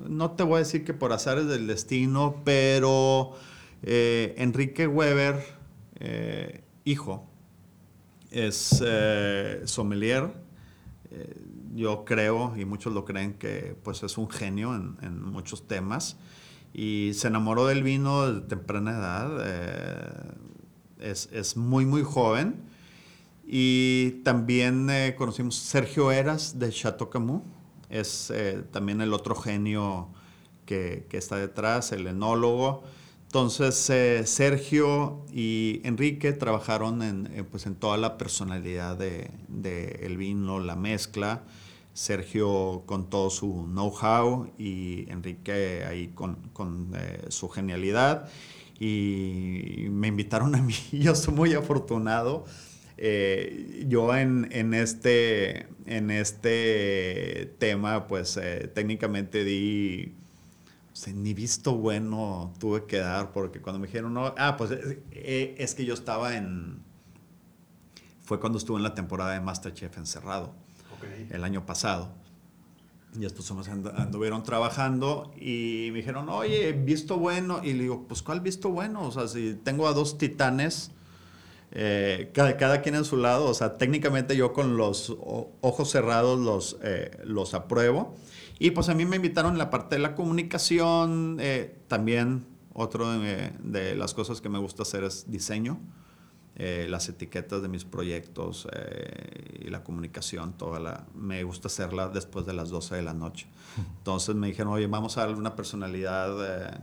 no 0.09 0.31
te 0.31 0.45
voy 0.45 0.57
a 0.57 0.59
decir 0.61 0.83
que 0.83 0.95
por 0.95 1.13
azares 1.13 1.47
del 1.47 1.67
destino, 1.67 2.41
pero 2.43 3.35
Enrique 3.83 4.87
Weber, 4.87 5.45
hijo, 6.85 7.29
es 8.31 8.83
eh, 8.85 9.63
sommelier 9.65 10.31
eh, 11.11 11.43
yo 11.75 12.05
creo, 12.05 12.55
y 12.57 12.65
muchos 12.65 12.93
lo 12.93 13.05
creen, 13.05 13.35
que 13.35 13.77
pues 13.83 14.03
es 14.03 14.19
un 14.19 14.29
genio 14.29 14.75
en, 14.75 15.23
muchos 15.23 15.67
temas. 15.69 16.17
Y 16.73 17.13
se 17.15 17.29
enamoró 17.29 17.67
del 17.67 17.83
vino 17.83 18.33
de 18.33 18.41
temprana 18.43 18.91
edad. 18.93 19.39
Eh, 19.41 21.11
es, 21.11 21.29
es, 21.33 21.57
muy, 21.57 21.87
muy 21.87 22.03
joven. 22.03 22.57
Y 23.47 24.23
también 24.25 24.91
conocimos 25.17 25.55
Sergio 25.57 26.11
Eras 26.11 26.59
de 26.59 26.71
Chateau 26.71 27.09
Camus. 27.09 27.43
Es 27.89 28.33
también 28.71 29.01
el 29.01 29.15
otro 29.15 29.35
genio 29.35 30.09
que, 30.67 31.07
que 31.09 31.17
está 31.17 31.37
detrás, 31.37 31.93
el 31.93 32.07
enólogo. 32.07 32.83
Entonces, 33.29 33.91
eh, 33.91 34.25
Sergio 34.25 35.27
y 35.31 35.83
Enrique 35.85 36.33
trabajaron 36.33 37.03
en, 37.03 37.29
eh, 37.35 37.45
pues 37.45 37.67
en 37.67 37.75
toda 37.75 37.99
la 37.99 38.17
personalidad 38.17 38.97
del 38.97 39.31
de, 39.49 40.01
el 40.03 40.17
vino, 40.17 40.61
la 40.61 40.77
mezcla. 40.77 41.43
Sergio 41.93 42.85
con 42.87 43.11
todo 43.11 43.29
su 43.29 43.67
know-how 43.67 44.51
y 44.57 45.11
Enrique 45.11 45.85
ahí 45.87 46.09
con, 46.15 46.37
con 46.55 46.93
eh, 46.97 47.27
su 47.29 47.51
genialidad. 47.51 48.31
Y 48.81 49.89
me 49.91 50.09
invitaron 50.09 50.55
a 50.55 50.63
mí, 50.63 50.75
yo 50.93 51.15
soy 51.15 51.35
muy 51.35 51.53
afortunado. 51.53 52.47
yo 53.87 54.17
en, 54.17 54.49
en, 54.53 54.73
este, 54.73 55.67
en 55.85 56.11
este 56.11 57.55
tema, 57.59 58.07
pues 58.07 58.41
técnicamente 58.75 59.45
di 59.45 60.15
ni 61.07 61.35
visto 61.35 61.77
bueno 61.77 62.53
tuve 62.59 62.85
que 62.87 62.99
dar 62.99 63.33
porque 63.33 63.61
cuando 63.61 63.79
me 63.79 63.87
dijeron, 63.87 64.13
no, 64.15 64.35
ah, 64.37 64.57
pues 64.57 64.73
eh, 64.73 65.55
es, 65.59 65.75
que 65.75 65.85
yo 65.85 65.95
estaba 65.95 66.37
en, 66.37 66.83
fue 68.23 68.41
cuando 68.41 68.59
estuve 68.59 68.79
en 68.79 68.83
la 68.83 68.95
temporada 68.95 69.33
de 69.33 69.41
Masterchef 69.41 69.97
encerrado, 69.97 70.55
el 71.31 71.45
año 71.45 71.65
pasado. 71.65 72.11
Y 73.19 73.25
estos 73.25 73.51
hombres 73.51 73.69
anduvieron 73.69 74.43
trabajando 74.43 75.33
y 75.35 75.89
me 75.93 75.99
dijeron, 75.99 76.29
oye, 76.29 76.73
visto 76.73 77.17
bueno. 77.17 77.61
Y 77.65 77.73
le 77.73 77.85
digo, 77.85 78.07
pues 78.07 78.23
¿cuál 78.23 78.41
visto 78.41 78.69
bueno? 78.69 79.03
O 79.03 79.11
sea, 79.11 79.27
si 79.29 79.55
tengo 79.55 79.89
a 79.89 79.95
dos 79.95 80.19
titanes, 80.19 80.91
eh, 81.73 82.31
cada, 82.35 82.57
cada, 82.57 82.83
quien 82.83 82.95
en 82.95 83.05
su 83.05 83.17
lado, 83.17 83.47
o 83.47 83.55
sea, 83.55 83.79
técnicamente 83.79 84.37
yo 84.37 84.53
con 84.53 84.77
los 84.77 85.17
ojos 85.61 85.91
cerrados 85.91 86.39
los, 86.39 86.77
eh, 86.83 87.11
los 87.25 87.55
apruebo. 87.55 88.15
Y 88.59 88.73
pues 88.73 88.89
a 88.89 88.95
mí 88.95 89.05
me 89.05 89.17
invitaron 89.17 89.53
en 89.53 89.59
la 89.59 89.71
parte 89.71 89.97
de 89.97 90.03
la 90.03 90.15
comunicación, 90.15 91.37
eh, 91.41 91.79
también 91.87 92.47
otro 92.73 93.11
de, 93.11 93.95
las 93.97 94.15
cosas 94.15 94.41
que 94.41 94.49
me 94.49 94.59
gusta 94.59 94.83
hacer 94.83 95.05
es 95.05 95.31
diseño, 95.31 95.79
eh, 96.57 96.87
las 96.89 97.09
etiquetas 97.09 97.63
de 97.63 97.69
mis 97.69 97.85
proyectos 97.85 98.67
eh, 98.73 99.63
y 99.65 99.71
la 99.71 99.85
comunicación, 99.85 100.55
toda 100.55 100.81
la, 100.81 101.07
me 101.15 101.45
gusta 101.45 101.69
hacerla 101.69 102.09
después 102.09 102.47
de 102.47 102.53
las 102.53 102.71
12 102.71 102.97
de 102.97 103.03
la 103.03 103.15
noche. 103.15 103.47
Entonces 103.99 104.35
me 104.35 104.49
dijeron, 104.49 104.73
oye, 104.73 104.89
vamos 104.89 105.19
a 105.19 105.21
darle 105.21 105.37
una 105.37 105.55
personalidad 105.55 106.75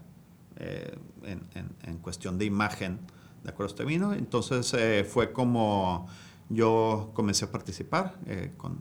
en, 0.57 1.41
en, 1.83 1.97
cuestión 1.97 2.37
de 2.37 2.45
imagen, 2.45 2.99
¿de 3.43 3.49
acuerdo 3.49 3.71
este 3.71 3.83
vino? 3.83 4.13
Entonces 4.13 4.73
fue 5.09 5.33
como 5.33 6.07
yo 6.47 7.11
comencé 7.13 7.43
a 7.43 7.51
participar 7.51 8.17
con 8.55 8.79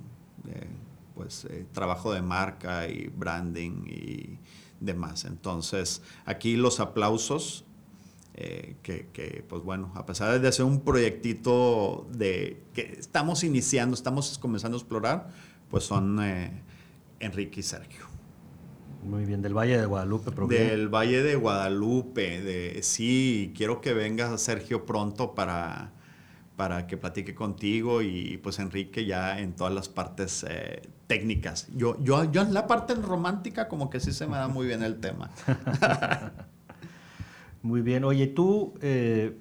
pues 1.14 1.44
eh, 1.46 1.66
trabajo 1.72 2.12
de 2.12 2.22
marca 2.22 2.88
y 2.88 3.08
branding 3.08 3.84
y 3.86 4.38
demás. 4.80 5.24
Entonces, 5.24 6.02
aquí 6.24 6.56
los 6.56 6.80
aplausos, 6.80 7.64
eh, 8.34 8.76
que, 8.82 9.44
pues 9.48 9.62
bueno, 9.62 9.92
a 9.94 10.06
pesar 10.06 10.40
de 10.40 10.52
ser 10.52 10.64
un 10.64 10.80
proyectito 10.80 12.06
de 12.10 12.62
que 12.72 12.96
estamos 12.98 13.44
iniciando, 13.44 13.94
estamos 13.94 14.38
comenzando 14.38 14.76
a 14.76 14.80
explorar, 14.80 15.30
pues 15.70 15.84
son 15.84 16.18
eh, 16.22 16.50
Enrique 17.20 17.60
y 17.60 17.62
Sergio. 17.62 18.06
Muy 19.04 19.24
bien, 19.26 19.42
del 19.42 19.54
Valle 19.54 19.78
de 19.78 19.86
Guadalupe. 19.86 20.30
Del 20.48 20.88
Valle 20.88 21.22
de 21.22 21.36
Guadalupe, 21.36 22.40
de, 22.40 22.82
sí, 22.82 23.52
quiero 23.54 23.80
que 23.80 23.92
vengas 23.92 24.40
Sergio 24.40 24.86
pronto 24.86 25.34
para 25.34 25.92
para 26.56 26.86
que 26.86 26.96
platique 26.96 27.34
contigo 27.34 28.02
y 28.02 28.38
pues 28.38 28.58
Enrique 28.58 29.04
ya 29.04 29.40
en 29.40 29.54
todas 29.54 29.74
las 29.74 29.88
partes 29.88 30.46
eh, 30.48 30.82
técnicas. 31.06 31.68
Yo, 31.74 32.02
yo, 32.02 32.30
yo 32.30 32.42
en 32.42 32.54
la 32.54 32.66
parte 32.66 32.94
romántica 32.94 33.68
como 33.68 33.90
que 33.90 34.00
sí 34.00 34.12
se 34.12 34.26
me 34.26 34.36
da 34.36 34.48
muy 34.48 34.66
bien 34.66 34.82
el 34.82 35.00
tema. 35.00 35.30
muy 37.62 37.82
bien. 37.82 38.04
Oye, 38.04 38.26
tú 38.26 38.74
eh, 38.80 39.38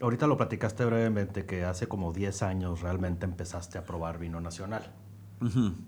ahorita 0.00 0.26
lo 0.26 0.36
platicaste 0.36 0.84
brevemente 0.84 1.46
que 1.46 1.64
hace 1.64 1.86
como 1.86 2.12
10 2.12 2.42
años 2.42 2.80
realmente 2.80 3.24
empezaste 3.24 3.78
a 3.78 3.84
probar 3.84 4.18
vino 4.18 4.40
nacional. 4.40 4.92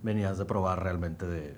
Venías 0.02 0.36
de 0.36 0.44
probar 0.44 0.82
realmente 0.82 1.26
de 1.26 1.56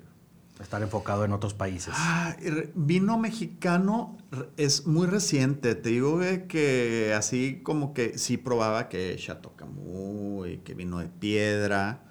estar 0.61 0.81
enfocado 0.81 1.25
en 1.25 1.33
otros 1.33 1.53
países. 1.53 1.93
Ah, 1.97 2.35
vino 2.75 3.17
mexicano 3.17 4.17
es 4.57 4.87
muy 4.87 5.07
reciente. 5.07 5.75
Te 5.75 5.89
digo 5.89 6.19
que 6.47 7.13
así 7.17 7.61
como 7.63 7.93
que 7.93 8.17
sí 8.17 8.37
probaba 8.37 8.89
que 8.89 9.15
Chateau 9.17 9.55
Camus 9.55 10.47
y 10.47 10.57
que 10.57 10.75
vino 10.75 10.99
de 10.99 11.07
piedra, 11.07 12.08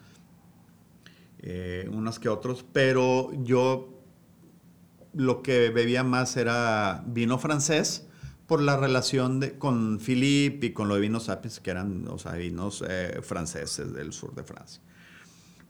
eh, 1.51 1.89
unos 1.91 2.19
que 2.19 2.29
otros, 2.29 2.63
pero 2.75 3.31
yo 3.43 4.03
lo 5.15 5.43
que 5.43 5.71
bebía 5.71 6.05
más 6.05 6.37
era 6.37 7.03
vino 7.07 7.39
francés 7.39 8.07
por 8.47 8.61
la 8.61 8.77
relación 8.77 9.41
de, 9.41 9.57
con 9.57 9.99
Philippe 9.99 10.67
y 10.67 10.73
con 10.75 10.89
lo 10.89 10.97
de 10.97 11.01
vinos 11.01 11.25
Sapiens, 11.25 11.61
que 11.61 11.71
eran 11.71 12.07
o 12.09 12.19
sea, 12.19 12.33
vinos 12.33 12.85
eh, 12.87 13.21
franceses 13.23 13.95
del 13.95 14.13
sur 14.13 14.35
de 14.35 14.45
Francia. 14.45 14.83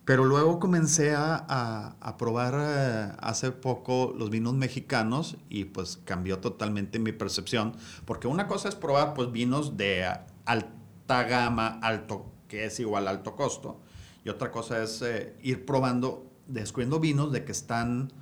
Pero 0.05 0.25
luego 0.25 0.59
comencé 0.59 1.15
a, 1.15 2.17
probar 2.19 2.55
eh, 2.59 3.13
hace 3.21 3.53
poco 3.53 4.13
los 4.19 4.31
vinos 4.31 4.55
mexicanos 4.55 5.37
y 5.49 5.67
pues 5.67 6.01
cambió 6.05 6.41
totalmente 6.41 6.99
mi 6.99 7.13
percepción, 7.13 7.77
porque 8.05 8.27
una 8.27 8.49
cosa 8.49 8.69
es 8.69 8.75
probar 8.75 9.15
pues 9.15 9.31
vinos 9.31 9.77
de 9.77 10.07
alta 10.45 11.23
gama, 11.23 11.79
alto, 11.83 12.33
que 12.49 12.65
es 12.65 12.81
igual 12.81 13.07
a 13.07 13.11
alto 13.11 13.37
costo, 13.37 13.81
y 14.29 14.31
otra 14.31 14.51
cosa 14.51 14.83
es 14.83 15.03
eh, 15.03 15.35
ir 15.43 15.65
probando, 15.65 16.31
descubriendo 16.47 17.01
vinos 17.01 17.33
de 17.33 17.45
que 17.45 17.53
están 17.53 18.13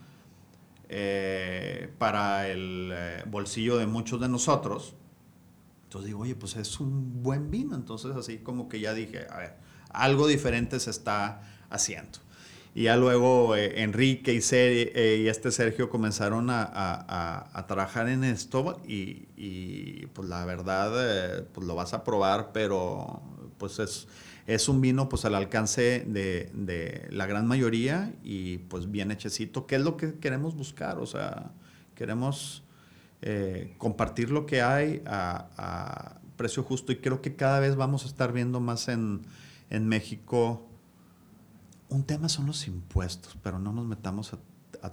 eh, 0.89 1.93
para 1.99 2.49
el 2.49 2.95
bolsillo 3.27 3.77
de 3.77 3.87
muchos 3.87 4.21
de 4.21 4.29
nosotros. 4.29 4.95
Entonces 5.85 6.07
digo, 6.07 6.21
oye, 6.21 6.37
pues 6.37 6.57
es 6.57 6.81
un 6.81 7.23
buen 7.23 7.51
vino. 7.51 7.75
Entonces 7.75 8.15
así 8.17 8.39
como 8.39 8.69
que 8.69 8.81
ya 8.81 8.95
dije, 8.95 9.27
a 9.31 9.39
ver, 9.39 9.57
algo 9.91 10.27
diferente 10.27 10.79
se 10.79 10.91
está 10.91 11.43
haciendo. 11.71 12.21
Y 12.77 12.83
ya 12.83 12.97
luego 12.99 13.57
eh, 13.57 13.83
Enrique 13.83 14.35
y, 14.35 14.41
eh, 14.53 15.21
y, 15.23 15.29
este 15.29 15.51
Sergio 15.51 15.89
comenzaron 15.89 16.49
a, 16.51 17.65
trabajar 17.67 18.07
en 18.07 18.23
esto 18.23 18.83
y, 18.87 20.05
pues 20.13 20.29
la 20.29 20.45
verdad 20.45 20.93
eh, 20.95 21.47
pues 21.55 21.67
lo 21.67 21.75
vas 21.75 21.95
a 21.95 22.05
probar, 22.05 22.53
pero 22.53 23.23
pues 23.57 23.79
es, 23.79 24.09
es 24.47 24.69
un 24.69 24.81
vino 24.81 25.09
pues 25.09 25.25
al 25.25 25.35
alcance 25.35 26.05
de, 26.07 27.09
la 27.11 27.27
gran 27.27 27.47
mayoría 27.47 28.13
y 28.23 28.59
pues 28.59 28.91
bien 28.91 29.11
hechecito, 29.11 29.67
que 29.67 29.77
es 29.77 29.83
lo 29.83 29.97
que 29.97 30.19
queremos 30.19 30.55
buscar, 30.55 30.99
o 30.99 31.07
sea, 31.07 31.51
queremos 31.95 32.63
compartir 33.79 34.31
lo 34.31 34.47
que 34.47 34.63
hay 34.63 35.03
a, 35.05 36.21
precio 36.37 36.63
justo 36.63 36.93
y 36.93 36.97
creo 36.97 37.23
que 37.23 37.35
cada 37.35 37.61
vez 37.61 37.77
vamos 37.77 38.05
a 38.05 38.09
estar 38.09 38.33
viendo 38.33 38.61
más 38.61 38.89
en, 38.89 39.23
en 39.71 39.89
México. 39.89 40.69
Un 41.89 42.05
tema 42.05 42.29
son 42.29 42.47
los 42.47 42.67
impuestos, 42.67 43.39
pero 43.43 43.59
no 43.59 43.73
nos 43.73 43.87
metamos 43.87 44.35
a, 44.35 44.39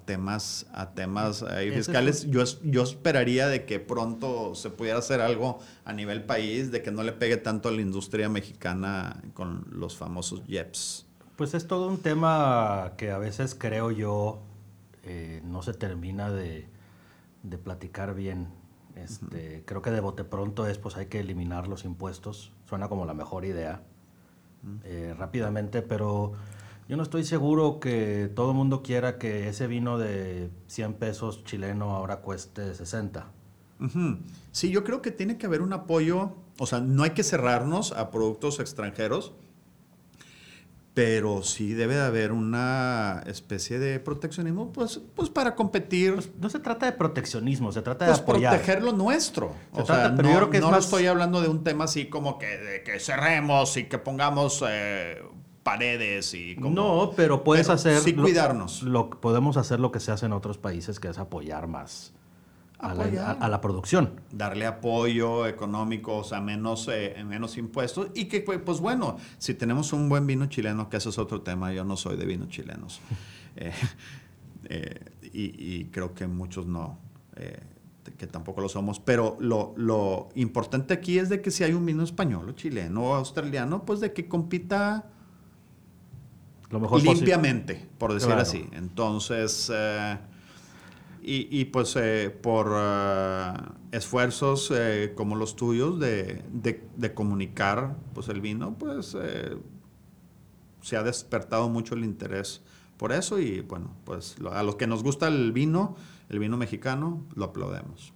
temas, 0.02 0.66
a 0.74 0.92
temas 0.94 1.46
fiscales. 1.74 2.30
Yo, 2.30 2.44
yo 2.64 2.84
esperaría 2.84 3.48
de 3.48 3.66
que 3.66 3.80
pronto 3.80 4.56
se 4.56 4.70
pudiera 4.70 5.00
hacer 5.00 5.22
algo 5.22 5.60
a 5.86 5.94
nivel 5.94 6.24
país, 6.24 6.72
de 6.72 6.82
que 6.82 6.92
no 6.92 7.04
le 7.04 7.14
pegue 7.14 7.38
tanto 7.38 7.70
a 7.70 7.72
la 7.72 7.82
industria 7.82 8.30
mexicana 8.30 9.22
con 9.34 9.68
los 9.72 9.96
famosos 9.96 10.44
JEPs. 10.48 11.06
Pues 11.36 11.54
es 11.54 11.68
todo 11.68 11.88
un 11.88 11.98
tema 11.98 12.94
que 12.98 13.12
a 13.12 13.18
veces 13.18 13.56
creo 13.56 13.90
yo 13.92 14.42
eh, 15.04 15.42
no 15.44 15.62
se 15.62 15.74
termina 15.74 16.32
de, 16.32 16.68
platicar 17.64 18.16
bien. 18.16 18.48
Este, 18.96 19.64
Creo 19.66 19.82
que 19.82 19.90
de 19.92 20.00
bote 20.00 20.24
pronto 20.24 20.68
es 20.68 20.78
pues 20.78 20.96
hay 20.96 21.08
que 21.08 21.20
eliminar 21.20 21.68
los 21.68 21.86
impuestos. 21.86 22.52
Suena 22.70 22.88
como 22.88 23.06
la 23.06 23.14
mejor 23.14 23.46
idea. 23.46 23.82
Eh, 24.86 25.14
rápidamente, 25.18 25.82
pero 25.82 26.34
yo 26.88 26.98
no 26.98 27.04
estoy 27.04 27.24
seguro 27.24 27.80
que 27.80 28.30
todo 28.34 28.52
el 28.52 28.58
mundo 28.58 28.84
quiera 28.84 29.18
que 29.18 29.50
ese 29.50 29.68
vino 29.68 29.98
de 29.98 30.50
100 30.68 30.94
pesos 30.96 31.44
chileno 31.44 31.96
ahora 31.96 32.18
cueste 32.18 32.74
60. 32.74 33.26
Sí, 34.52 34.70
yo 34.70 34.84
creo 34.84 35.02
que 35.02 35.12
tiene 35.12 35.38
que 35.38 35.46
haber 35.46 35.62
un 35.62 35.74
apoyo, 35.74 36.32
o 36.58 36.66
sea, 36.66 36.80
no 36.80 37.04
hay 37.04 37.12
que 37.12 37.24
cerrarnos 37.24 37.92
a 37.92 38.12
productos 38.12 38.60
extranjeros, 38.60 39.34
pero 40.94 41.42
sí 41.42 41.74
debe 41.74 41.96
de 41.96 42.04
haber 42.04 42.32
una 42.32 43.24
especie 43.26 43.80
de 43.80 44.00
proteccionismo, 44.00 44.72
pues, 44.72 45.02
pues 45.16 45.30
para 45.30 45.56
competir. 45.56 46.14
Pues, 46.14 46.30
no 46.40 46.50
se 46.50 46.60
trata 46.60 46.86
de 46.86 46.92
proteccionismo, 46.92 47.72
se 47.72 47.82
trata 47.82 48.06
de 48.06 48.12
pues 48.12 48.22
proteger 48.22 48.84
lo 48.84 48.94
nuestro. 48.94 49.54
o 49.72 49.86
sea, 49.86 50.14
pero 50.16 50.30
no, 50.30 50.34
yo 50.34 50.38
creo 50.38 50.50
que 50.52 50.60
no 50.60 50.78
estoy 50.78 51.08
hablando 51.08 51.42
de 51.42 51.48
un 51.48 51.64
tema 51.64 51.86
así 51.86 52.06
como 52.06 52.38
que, 52.38 52.58
de 52.58 52.84
que 52.84 53.00
cerremos 53.00 53.76
y 53.78 53.86
que 53.86 53.98
pongamos... 53.98 54.64
Eh, 54.68 55.22
paredes 55.64 56.34
y 56.34 56.56
como... 56.56 56.70
No, 56.76 57.12
pero 57.16 57.44
puedes 57.44 57.68
Pero 57.68 57.76
hacer... 57.76 58.00
sí 58.02 58.14
cuidarnos. 58.14 58.84
Lo, 58.84 59.10
podemos 59.10 59.58
hacer 59.58 59.80
lo 59.80 59.92
que 59.92 60.00
se 60.00 60.12
hace 60.12 60.26
en 60.26 60.34
otros 60.34 60.58
países, 60.58 61.00
que 61.00 61.08
es 61.08 61.18
apoyar 61.18 61.68
más 61.68 62.14
a 62.80 62.94
la, 62.94 63.04
Apoyar. 63.06 63.26
a- 63.40 63.46
a 63.46 63.48
la 63.50 63.62
producción. 63.62 64.20
darle 64.32 64.66
apoyo 64.66 65.48
económico, 65.48 66.18
o 66.18 66.24
sea, 66.26 66.42
menos, 66.42 66.90
eh, 66.92 67.16
menos 67.26 67.58
impuestos. 67.58 68.08
Y 68.14 68.26
que, 68.26 68.42
pues 68.42 68.60
pues, 68.66 68.82
bueno, 68.82 69.16
si 69.38 69.54
tenemos 69.54 69.94
un 69.94 70.10
buen 70.10 70.28
vino 70.28 70.48
chileno, 70.48 70.90
que 70.90 70.98
eso 70.98 71.10
es 71.10 71.18
otro 71.18 71.42
tema, 71.42 71.72
yo 71.72 71.86
no 71.86 71.96
soy 71.96 72.18
de 72.18 72.26
vinos 72.26 72.50
chilenos. 72.50 73.00
Eh, 73.56 73.72
eh, 74.66 75.00
y, 75.32 75.76
y 75.82 75.86
creo 75.92 76.14
que 76.16 76.26
muchos 76.26 76.66
no, 76.66 76.98
eh, 77.36 77.60
que 78.18 78.26
tampoco 78.28 78.62
lo 78.62 78.68
somos. 78.70 79.00
Pero 79.00 79.38
lo, 79.40 79.74
lo 79.78 80.30
importante 80.36 80.94
aquí 80.94 81.20
es 81.20 81.30
de 81.30 81.40
que 81.42 81.52
si 81.52 81.64
hay 81.64 81.74
un 81.74 81.86
vino 81.86 82.04
español 82.04 82.50
o 82.50 82.54
chileno 82.54 83.04
o 83.04 83.14
australiano, 83.14 83.86
pues 83.86 84.00
de 84.00 84.12
que 84.12 84.28
compita 84.28 85.06
Lo 86.74 86.80
mejor 86.82 86.98
posible. 87.00 87.16
limpiamente, 87.16 87.88
por 87.98 88.12
decir 88.14 88.28
Claro. 88.28 88.42
así. 88.42 88.68
Entonces, 88.74 89.72
eh, 89.74 90.18
y, 91.22 91.48
y, 91.62 91.66
pues 91.66 91.96
eh, 91.96 92.30
por 92.30 92.74
eh, 92.76 93.54
esfuerzos 93.92 94.72
eh, 94.76 95.14
como 95.16 95.36
los 95.38 95.56
tuyos 95.56 96.00
de, 96.00 96.44
de- 96.52 96.84
de 96.98 97.14
comunicar 97.14 97.96
pues 98.14 98.28
el 98.28 98.42
vino, 98.42 98.74
pues 98.78 99.16
se 100.82 100.98
ha 100.98 101.04
despertado 101.04 101.70
mucho 101.70 101.96
el 101.96 102.04
interés 102.04 102.62
por 102.98 103.12
eso 103.12 103.40
y 103.40 103.62
bueno, 103.62 103.92
pues 104.04 104.38
lo- 104.40 104.52
a 104.54 104.64
los 104.64 104.76
que 104.76 104.88
nos 104.88 105.04
gusta 105.04 105.28
el 105.28 105.52
vino, 105.52 105.96
el 106.30 106.40
vino 106.40 106.58
mexicano, 106.58 107.24
lo 107.36 107.46
aplaudemos. 107.46 108.14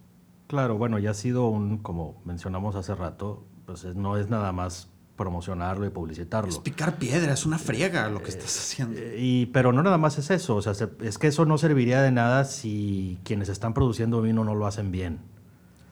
Claro, 0.48 0.76
bueno, 0.78 0.98
ya 0.98 1.10
ha 1.10 1.14
sido 1.14 1.46
un, 1.48 1.78
como 1.78 2.20
mencionamos 2.24 2.74
hace 2.74 2.94
rato, 2.94 3.44
pues 3.66 3.84
es- 3.84 3.96
no 3.96 4.16
es 4.16 4.28
nada 4.28 4.52
más 4.52 4.87
promocionarlo 5.18 5.84
y 5.84 5.90
publicitarlo. 5.90 6.48
Es 6.48 6.58
picar 6.58 6.96
piedra, 6.96 7.34
es 7.34 7.44
una 7.44 7.58
friega 7.58 8.08
lo 8.08 8.22
que 8.22 8.30
estás 8.30 8.56
haciendo. 8.58 8.98
Eh, 8.98 9.16
Y, 9.18 9.46
pero 9.46 9.72
no 9.74 9.82
nada 9.82 9.98
más 9.98 10.16
es 10.16 10.30
eso, 10.30 10.56
o 10.56 10.62
sea, 10.62 10.72
se- 10.72 10.88
es 11.02 11.18
que 11.18 11.26
eso 11.26 11.44
no 11.44 11.58
serviría 11.58 12.00
de 12.00 12.10
nada 12.10 12.46
si 12.46 13.18
quienes 13.24 13.50
están 13.50 13.74
produciendo 13.74 14.22
vino 14.22 14.44
no 14.44 14.54
lo 14.54 14.66
hacen 14.66 14.90
bien. 14.90 15.18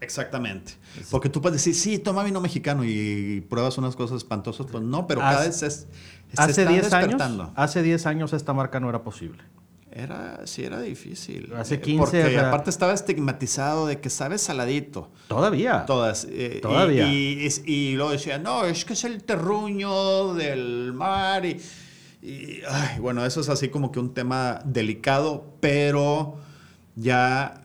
Exactamente. 0.00 0.74
Porque 1.10 1.28
tú 1.28 1.40
puedes 1.42 1.56
decir, 1.62 1.74
sí, 1.74 1.98
toma 1.98 2.22
vino 2.22 2.40
mexicano 2.40 2.84
y 2.84 3.44
pruebas 3.50 3.76
unas 3.78 3.96
cosas 3.96 4.18
espantosas. 4.18 4.66
Pues 4.70 4.84
no, 4.84 5.06
pero 5.06 5.22
Hace- 5.22 5.34
cada 5.34 5.46
vez 5.46 5.62
es, 5.62 5.74
se 6.34 6.40
Hace 6.42 6.60
está 6.62 6.70
10 6.72 6.92
años, 6.92 7.22
hace 7.54 7.82
10 7.82 8.06
años 8.06 8.32
esta 8.32 8.52
marca 8.52 8.78
no 8.78 8.88
era 8.88 9.02
posible. 9.02 9.42
Era, 9.98 10.42
sí, 10.46 10.62
era 10.62 10.80
difícil. 10.82 11.50
Hace 11.56 11.76
Eh, 11.76 11.80
15, 11.80 11.98
Porque 12.04 12.24
o 12.26 12.28
sea- 12.28 12.48
aparte 12.48 12.68
estaba 12.68 12.92
estigmatizado 12.92 13.86
de 13.86 13.98
que 13.98 14.10
sabe 14.10 14.36
saladito. 14.36 15.10
Todavía. 15.26 15.86
Todas. 15.86 16.26
eh, 16.30 16.58
Todavía. 16.60 17.08
Y, 17.10 17.48
y, 17.66 17.72
y 17.72 17.94
luego 17.96 18.10
decían, 18.12 18.42
no, 18.42 18.66
es 18.66 18.84
que 18.84 18.92
es 18.92 19.04
el 19.04 19.24
terruño 19.24 20.34
del 20.34 20.92
mar. 20.92 21.46
Y, 21.46 21.60
y, 22.22 22.60
ay, 22.68 22.98
bueno, 23.00 23.24
eso 23.24 23.40
es 23.40 23.48
así 23.48 23.68
como 23.70 23.90
que 23.90 23.98
un 23.98 24.12
tema 24.12 24.60
delicado, 24.66 25.56
pero 25.60 26.36
ya 26.94 27.62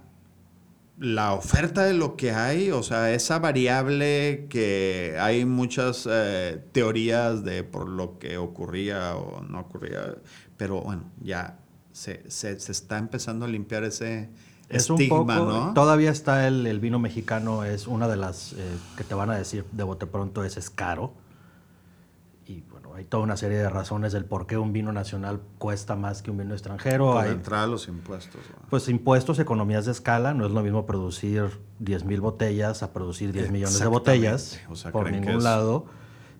la 0.99 1.33
oferta 1.33 1.83
de 1.83 1.93
lo 1.95 2.15
que 2.15 2.31
hay, 2.31 2.71
o 2.71 2.83
sea, 2.83 3.11
esa 3.11 3.39
variable 3.39 4.45
que 4.49 5.17
hay 5.19 5.43
muchas 5.45 6.07
eh, 6.09 6.63
teorías 6.71 7.43
de 7.43 7.63
por 7.63 7.89
lo 7.89 8.19
que 8.19 8.37
ocurría 8.37 9.15
o 9.17 9.41
no 9.41 9.61
ocurría, 9.61 10.15
pero 10.57 10.79
bueno, 10.81 11.03
ya 11.19 11.57
se, 11.91 12.29
se- 12.29 12.59
se 12.59 12.71
está 12.71 12.97
empezando 12.97 13.45
a 13.45 13.47
limpiar 13.47 13.83
ese 13.83 14.29
Es 14.69 14.89
un 14.89 14.95
estigma, 15.01 15.37
poco, 15.37 15.51
¿no? 15.51 15.73
Todavía 15.73 16.11
está 16.11 16.47
el, 16.47 16.65
el 16.67 16.79
vino 16.79 16.99
mexicano, 16.99 17.63
es 17.63 17.87
una 17.87 18.07
de 18.07 18.17
las 18.17 18.53
eh, 18.53 18.57
que 18.97 19.03
te 19.03 19.13
van 19.15 19.29
a 19.29 19.35
decir 19.35 19.65
de 19.71 19.83
bote 19.83 20.05
pronto 20.07 20.43
es, 20.43 20.57
es 20.57 20.69
caro. 20.69 21.13
Y 22.47 22.61
bueno, 22.69 22.93
hay 22.95 23.05
toda 23.05 23.23
una 23.23 23.37
serie 23.37 23.57
de 23.59 23.69
razones 23.69 24.11
del 24.11 24.25
por 24.25 24.45
qué 24.47 24.57
un 24.57 24.73
vino 24.73 24.91
nacional 24.91 25.39
cuesta 25.57 25.95
más 25.95 26.21
que 26.21 26.31
un 26.31 26.37
vino 26.37 26.53
extranjero. 26.53 27.13
Por 27.13 27.23
Hay, 27.23 27.31
entrar 27.31 27.63
a 27.63 27.67
los 27.67 27.87
impuestos. 27.87 28.41
¿no? 28.49 28.67
pues 28.69 28.89
impuestos, 28.89 29.39
economías 29.39 29.85
de 29.85 29.91
escala, 29.91 30.33
no 30.33 30.45
es 30.45 30.51
lo 30.51 30.61
mismo 30.63 30.85
producir 30.85 31.59
10 31.79 32.03
mil 32.05 32.19
botellas 32.19 32.83
a 32.83 32.91
producir 32.93 33.31
10 33.31 33.51
millones 33.51 33.79
de 33.79 33.85
botellas 33.87 34.59
O 34.69 34.75
sea, 34.75 34.91
por 34.91 35.11
ningún 35.11 35.43
lado. 35.43 35.85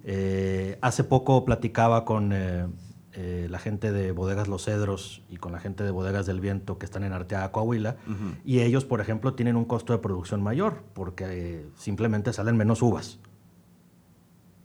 Eh, 0.04 0.80
hace 0.82 1.04
poco 1.04 1.46
platicaba 1.46 2.04
con 2.06 2.32
eh, 2.34 2.66
eh, 3.14 3.48
la 3.50 3.60
gente 3.60 3.92
de 3.92 4.12
Bodegas 4.12 4.48
Los 4.48 4.66
Cedros 4.66 5.22
y 5.30 5.38
con 5.38 5.52
la 5.52 5.60
gente 5.60 5.84
de 5.84 5.92
Bodegas 5.92 6.26
del 6.26 6.40
Viento 6.40 6.78
que 6.78 6.86
están 6.86 7.04
en 7.04 7.12
Arteaga, 7.14 7.52
Coahuila, 7.52 7.98
Ujú. 8.08 8.36
y 8.46 8.62
ellos, 8.62 8.86
por 8.86 9.02
ejemplo, 9.02 9.34
tienen 9.34 9.56
un 9.56 9.66
costo 9.66 9.92
de 9.94 10.00
producción 10.00 10.42
mayor 10.42 10.84
porque 10.94 11.26
eh, 11.28 11.66
simplemente 11.76 12.32
salen 12.34 12.56
menos 12.58 12.82
uvas. 12.82 13.20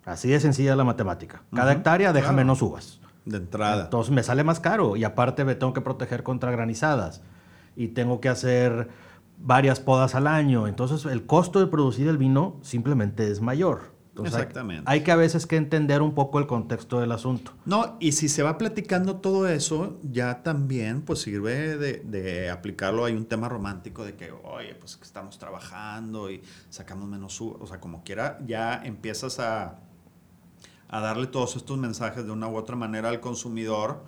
Así 0.05 0.29
de 0.29 0.39
sencilla 0.39 0.77
la 0.77 0.85
matemática. 0.85 1.43
Cada 1.53 1.73
hectárea 1.73 2.13
deja 2.13 2.27
claro. 2.29 2.37
menos 2.37 2.63
uvas. 2.63 3.01
De 3.25 3.39
entrada. 3.39 3.85
Entonces 3.85 4.13
me 4.15 4.23
sale 4.23 4.45
más 4.45 4.61
caro 4.61 4.97
y 4.97 5.03
aparte 5.03 5.45
me 5.45 5.57
tengo 5.57 5.73
que 5.73 5.81
proteger 5.81 6.23
contra 6.23 6.53
granizadas 6.53 7.23
y 7.75 7.89
tengo 7.89 8.21
que 8.21 8.29
hacer 8.29 8.89
varias 9.39 9.81
podas 9.81 10.15
al 10.15 10.29
año. 10.29 10.69
Entonces 10.69 11.05
el 11.11 11.27
costo 11.27 11.59
de 11.59 11.67
producir 11.67 12.07
el 12.07 12.19
vino 12.19 12.57
simplemente 12.63 13.29
es 13.29 13.41
mayor. 13.41 13.96
Exactamente. 14.25 14.85
Hay, 14.87 15.03
que 15.03 15.11
a 15.13 15.17
veces 15.17 15.47
que 15.47 15.57
entender 15.57 16.01
un 16.03 16.15
poco 16.15 16.39
el 16.39 16.47
contexto 16.47 17.01
del 17.01 17.13
asunto. 17.13 17.53
No, 17.65 17.97
y 18.01 18.13
si 18.13 18.29
se 18.29 18.43
va 18.43 18.57
platicando 18.59 19.17
todo 19.17 19.49
eso, 19.49 19.99
ya 20.03 20.43
también 20.43 21.03
pues 21.03 21.21
sirve 21.21 21.77
de, 21.77 21.99
de 22.05 22.51
aplicarlo. 22.51 23.05
Hay 23.05 23.15
un 23.15 23.27
tema 23.27 23.49
romántico 23.49 24.05
de 24.05 24.15
que, 24.15 24.33
oye, 24.33 24.75
pues 24.75 24.97
que 24.97 25.05
estamos 25.05 25.39
trabajando 25.39 26.31
y 26.31 26.43
sacamos 26.71 27.09
menos, 27.09 27.41
u- 27.41 27.57
o 27.61 27.67
sea, 27.67 27.81
como 27.81 28.03
quiera, 28.05 28.39
ya 28.47 28.83
empiezas 28.85 29.39
a, 29.41 29.79
a 30.89 31.01
darle 31.01 31.27
todos 31.27 31.57
estos 31.57 31.77
mensajes 31.79 32.25
de 32.25 32.31
una 32.33 32.49
u 32.49 32.57
otra 32.57 32.77
manera 32.77 33.09
al 33.09 33.21
consumidor 33.21 34.05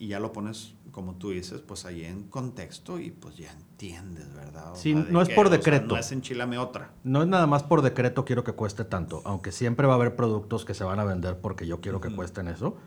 y 0.00 0.08
ya 0.08 0.18
lo 0.18 0.32
pones, 0.32 0.74
como 0.92 1.16
tú 1.16 1.28
dices, 1.30 1.60
pues 1.60 1.84
ahí 1.84 2.06
en 2.06 2.24
contexto 2.24 2.98
y 2.98 3.10
pues 3.10 3.36
ya 3.36 3.52
entiendes, 3.52 4.32
¿verdad? 4.34 4.72
O 4.72 4.74
Sí, 4.74 4.94
sea, 4.94 5.06
no 5.10 5.20
es 5.20 5.28
que, 5.28 5.34
por 5.34 5.46
o 5.46 5.48
sea, 5.50 5.58
decreto. 5.58 5.94
no 5.94 5.96
es 5.98 6.10
enchilame 6.10 6.56
otra. 6.56 6.90
No 7.04 7.20
es 7.20 7.28
nada 7.28 7.46
más 7.46 7.62
por 7.64 7.82
decreto 7.82 8.24
quiero 8.24 8.42
que 8.42 8.52
cueste 8.52 8.84
tanto, 8.86 9.20
aunque 9.26 9.52
siempre 9.52 9.86
va 9.86 9.92
a 9.92 9.96
haber 9.96 10.16
productos 10.16 10.64
que 10.64 10.72
se 10.72 10.84
van 10.84 10.98
a 11.00 11.04
vender 11.04 11.38
porque 11.38 11.66
yo 11.66 11.82
quiero 11.82 12.00
que 12.00 12.08
Ujú. 12.08 12.16
cuesten 12.16 12.48
eso. 12.48 12.78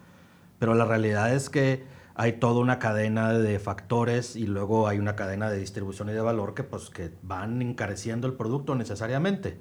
Pero 0.57 0.73
la 0.73 0.85
realidad 0.85 1.31
es 1.35 1.51
que 1.51 1.83
hay 2.15 2.33
toda 2.39 2.59
una 2.59 2.79
cadena 2.79 3.31
de 3.31 3.59
factores 3.59 4.35
y 4.35 4.47
luego 4.47 4.87
hay 4.87 4.97
una 4.97 5.15
cadena 5.15 5.51
de 5.51 5.59
distribución 5.59 6.09
y 6.09 6.13
de 6.13 6.21
valor 6.21 6.55
que 6.55 6.63
pues 6.63 6.89
que 6.89 7.13
van 7.21 7.61
encareciendo 7.61 8.25
el 8.25 8.33
producto 8.33 8.73
necesariamente. 8.73 9.59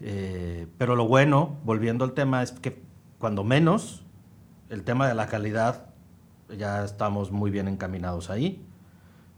Eh, 0.00 0.66
pero 0.76 0.96
lo 0.96 1.08
bueno, 1.08 1.56
volviendo 1.64 2.04
al 2.04 2.12
tema, 2.12 2.42
es 2.42 2.52
que 2.52 2.82
cuando 3.18 3.42
menos 3.42 4.04
el 4.68 4.82
tema 4.84 5.08
de 5.08 5.14
la 5.14 5.28
calidad 5.28 5.87
ya 6.56 6.84
estamos 6.84 7.32
muy 7.32 7.50
bien 7.50 7.68
encaminados 7.68 8.30
ahí. 8.30 8.64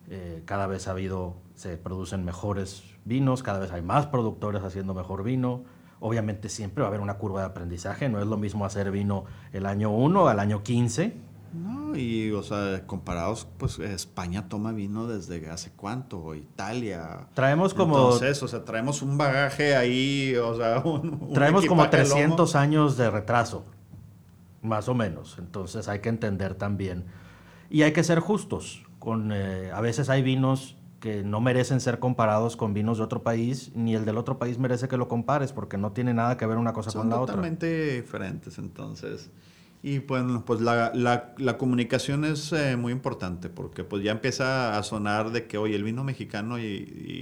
Eh, 0.09 0.43
cada 0.45 0.67
vez 0.67 0.89
ha 0.89 0.93
habido, 0.93 1.37
se 1.55 1.77
producen 1.77 2.25
mejores 2.25 2.83
vinos, 3.05 3.43
cada 3.43 3.61
vez 3.61 3.71
hay 3.73 3.83
más 3.83 4.07
productores 4.07 4.63
haciendo 4.63 4.95
mejor 4.95 5.23
vino. 5.23 5.63
Obviamente 6.01 6.49
siempre 6.49 6.83
va 6.83 6.89
a 6.89 6.91
haber 6.91 7.01
una 7.01 7.15
curva 7.15 7.41
de 7.41 7.47
aprendizaje, 7.47 8.09
no 8.09 8.21
es 8.21 8.27
lo 8.27 8.37
mismo 8.37 8.65
hacer 8.65 8.91
vino 8.91 9.25
el 9.53 9.67
año 9.67 9.91
1 9.91 10.29
al 10.29 10.41
año 10.41 10.63
15. 10.63 11.31
No, 11.53 11.97
y 11.97 12.31
o 12.31 12.43
sea, 12.43 12.87
comparados, 12.87 13.47
pues 13.59 13.79
España 13.81 14.49
toma 14.49 14.73
vino 14.73 15.09
desde 15.09 15.51
hace 15.51 15.73
cuánto, 15.73 16.35
Italia. 16.35 17.29
Traemos 17.35 17.75
como, 17.75 17.97
Entonces, 17.97 18.43
o 18.43 18.49
sea, 18.49 18.65
traemos 18.65 19.03
un 19.03 19.19
bagaje 19.19 19.75
ahí, 19.75 20.35
o 20.37 20.57
sea, 20.57 20.79
un, 20.81 21.19
un 21.21 21.33
traemos 21.33 21.67
como 21.67 21.83
equipaje 21.83 22.03
al 22.03 22.09
lomo. 22.09 22.21
300 22.21 22.57
años 22.57 22.97
de 22.97 23.11
retraso, 23.11 23.65
más 24.63 24.89
o 24.89 24.95
menos. 24.95 25.37
Entonces 25.39 25.89
hay 25.89 26.01
que 26.01 26.09
entender 26.09 26.55
también. 26.55 27.05
Y 27.71 27.83
hay 27.83 27.93
que 27.93 28.03
ser 28.05 28.21
justos. 28.21 28.83
Con, 28.99 29.31
eh, 29.33 29.71
a 29.73 29.81
veces 29.81 30.11
hay 30.11 30.23
vinos 30.23 30.77
que 31.01 31.23
no 31.23 31.41
merecen 31.41 31.81
ser 31.81 31.99
comparados 31.99 32.57
con 32.57 32.75
vinos 32.75 32.99
de 32.99 33.05
otro 33.05 33.23
país, 33.23 33.73
ni 33.75 33.95
el 33.95 34.05
del 34.05 34.19
otro 34.19 34.39
país 34.39 34.59
merece 34.59 34.87
que 34.89 34.99
lo 34.99 35.09
compares, 35.09 35.53
porque 35.53 35.79
no 35.79 35.93
tiene 35.93 36.13
nada 36.13 36.37
que 36.37 36.45
ver 36.45 36.59
una 36.59 36.75
cosa 36.75 36.91
Son 36.91 37.03
con 37.03 37.11
la 37.11 37.17
otra. 37.21 37.37
totalmente 37.37 37.95
diferentes, 37.97 38.59
entonces. 38.59 39.31
Y 39.83 40.01
bueno, 40.01 40.45
pues 40.45 40.61
la, 40.61 40.93
la- 40.95 41.33
la 41.39 41.57
comunicación 41.57 42.27
es 42.27 42.53
eh, 42.53 42.77
muy 42.77 42.93
importante 42.93 43.49
porque 43.49 43.83
pues 43.83 44.03
ya 44.05 44.13
empieza 44.13 44.77
a 44.77 44.83
sonar 44.83 45.31
de 45.31 45.47
que, 45.47 45.57
oye, 45.57 45.75
el 45.75 45.85
vino 45.85 46.05
mexicano 46.05 46.59
y, 46.59 46.65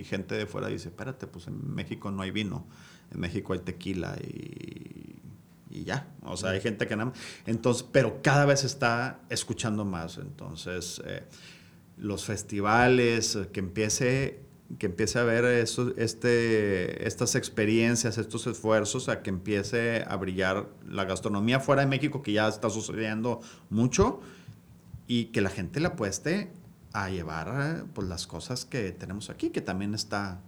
y 0.00 0.02
gente 0.04 0.34
de 0.34 0.46
fuera 0.46 0.66
dice, 0.66 0.88
espérate, 0.88 1.28
pues 1.28 1.46
en 1.46 1.72
México 1.72 2.10
no 2.10 2.22
hay 2.22 2.32
vino, 2.32 2.66
en 3.12 3.20
México 3.20 3.52
hay 3.52 3.60
tequila 3.60 4.16
y, 4.20 5.07
y 5.70 5.84
ya. 5.84 6.08
O 6.22 6.36
sea, 6.36 6.50
hay 6.50 6.60
gente 6.60 6.86
que 6.86 6.96
nada 6.96 7.10
más- 7.10 7.18
Entonces, 7.46 7.86
pero 7.90 8.20
cada 8.22 8.44
vez 8.46 8.64
está 8.64 9.20
escuchando 9.28 9.84
más. 9.84 10.18
Entonces, 10.18 11.00
eh, 11.04 11.24
los 11.96 12.24
festivales, 12.24 13.36
eh, 13.36 13.48
que 13.52 13.60
empiece 13.60 14.48
que 14.78 14.84
empiece 14.84 15.18
a 15.18 15.22
ver 15.22 15.46
eso, 15.46 15.94
este, 15.96 17.06
estas 17.08 17.34
experiencias, 17.36 18.18
estos 18.18 18.46
esfuerzos, 18.46 19.08
a 19.08 19.22
que 19.22 19.30
empiece 19.30 20.04
a 20.06 20.14
brillar 20.16 20.68
la 20.86 21.06
gastronomía 21.06 21.58
fuera 21.58 21.80
de 21.80 21.88
México, 21.88 22.20
que 22.20 22.32
ya 22.32 22.48
está 22.48 22.68
sucediendo 22.68 23.40
mucho, 23.70 24.20
y 25.06 25.26
que 25.26 25.40
la 25.40 25.48
gente 25.48 25.80
le 25.80 25.86
apueste 25.86 26.52
a 26.92 27.08
llevar 27.08 27.48
eh, 27.78 27.84
pues, 27.94 28.08
las 28.08 28.26
cosas 28.26 28.66
que 28.66 28.92
tenemos 28.92 29.30
aquí, 29.30 29.48
que 29.48 29.62
también 29.62 29.94
está 29.94 30.42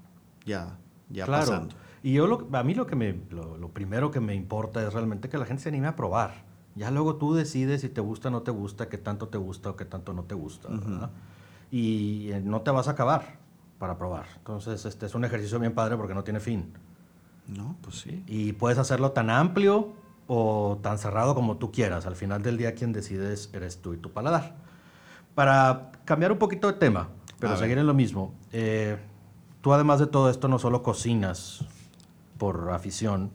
ya, 0.44 0.76
ya 1.08 1.24
claro. 1.24 1.46
pasando. 1.46 1.74
Y 2.02 2.14
yo 2.14 2.26
lo, 2.26 2.46
a 2.52 2.62
mí 2.62 2.74
lo 2.74 2.86
que 2.86 2.96
me, 2.96 3.20
lo, 3.30 3.56
lo 3.58 3.68
primero 3.68 4.10
que 4.10 4.20
me 4.20 4.34
importa 4.34 4.82
es 4.86 4.92
realmente 4.92 5.28
que 5.28 5.38
la 5.38 5.44
gente 5.44 5.62
se 5.62 5.68
anime 5.68 5.86
a 5.88 5.96
probar. 5.96 6.44
Ya 6.76 6.90
luego 6.90 7.16
tú 7.16 7.34
decides 7.34 7.82
si 7.82 7.88
te 7.88 8.00
gusta 8.00 8.28
o 8.28 8.30
no 8.30 8.42
te 8.42 8.50
gusta, 8.50 8.88
qué 8.88 8.96
tanto 8.96 9.28
te 9.28 9.38
gusta 9.38 9.70
o 9.70 9.76
qué 9.76 9.84
tanto 9.84 10.12
no 10.12 10.22
te 10.24 10.34
gusta. 10.34 10.68
¿verdad? 10.68 11.10
Y 11.70 12.30
eh, 12.30 12.40
no 12.40 12.62
te 12.62 12.70
vas 12.70 12.88
a 12.88 12.92
acabar 12.92 13.38
para 13.78 13.98
probar. 13.98 14.26
Entonces, 14.36 14.84
este 14.84 15.06
es 15.06 15.14
un 15.14 15.24
ejercicio 15.24 15.58
bien 15.58 15.74
padre 15.74 15.96
porque 15.96 16.14
no 16.14 16.24
tiene 16.24 16.40
fin. 16.40 16.72
No, 17.48 17.76
pues 17.82 17.96
sí. 18.00 18.22
Y 18.26 18.52
puedes 18.52 18.78
hacerlo 18.78 19.12
tan 19.12 19.28
amplio 19.28 19.92
o 20.26 20.78
tan 20.80 20.98
cerrado 20.98 21.34
como 21.34 21.56
tú 21.56 21.72
quieras. 21.72 22.06
Al 22.06 22.14
final 22.14 22.42
del 22.42 22.56
día, 22.56 22.74
quien 22.74 22.92
decides 22.92 23.50
eres 23.52 23.82
tú 23.82 23.92
y 23.94 23.96
tu 23.96 24.10
paladar. 24.12 24.54
Para 25.34 25.90
cambiar 26.04 26.32
un 26.32 26.38
poquito 26.38 26.66
de 26.66 26.74
tema, 26.74 27.08
pero 27.40 27.54
A 27.54 27.56
seguir 27.56 27.76
ver. 27.76 27.80
en 27.82 27.86
lo 27.86 27.94
mismo, 27.94 28.34
eh, 28.52 28.96
tú 29.60 29.72
además 29.72 29.98
de 29.98 30.06
todo 30.06 30.30
esto 30.30 30.46
no 30.48 30.58
solo 30.58 30.82
cocinas 30.82 31.64
por 32.40 32.70
afición, 32.70 33.30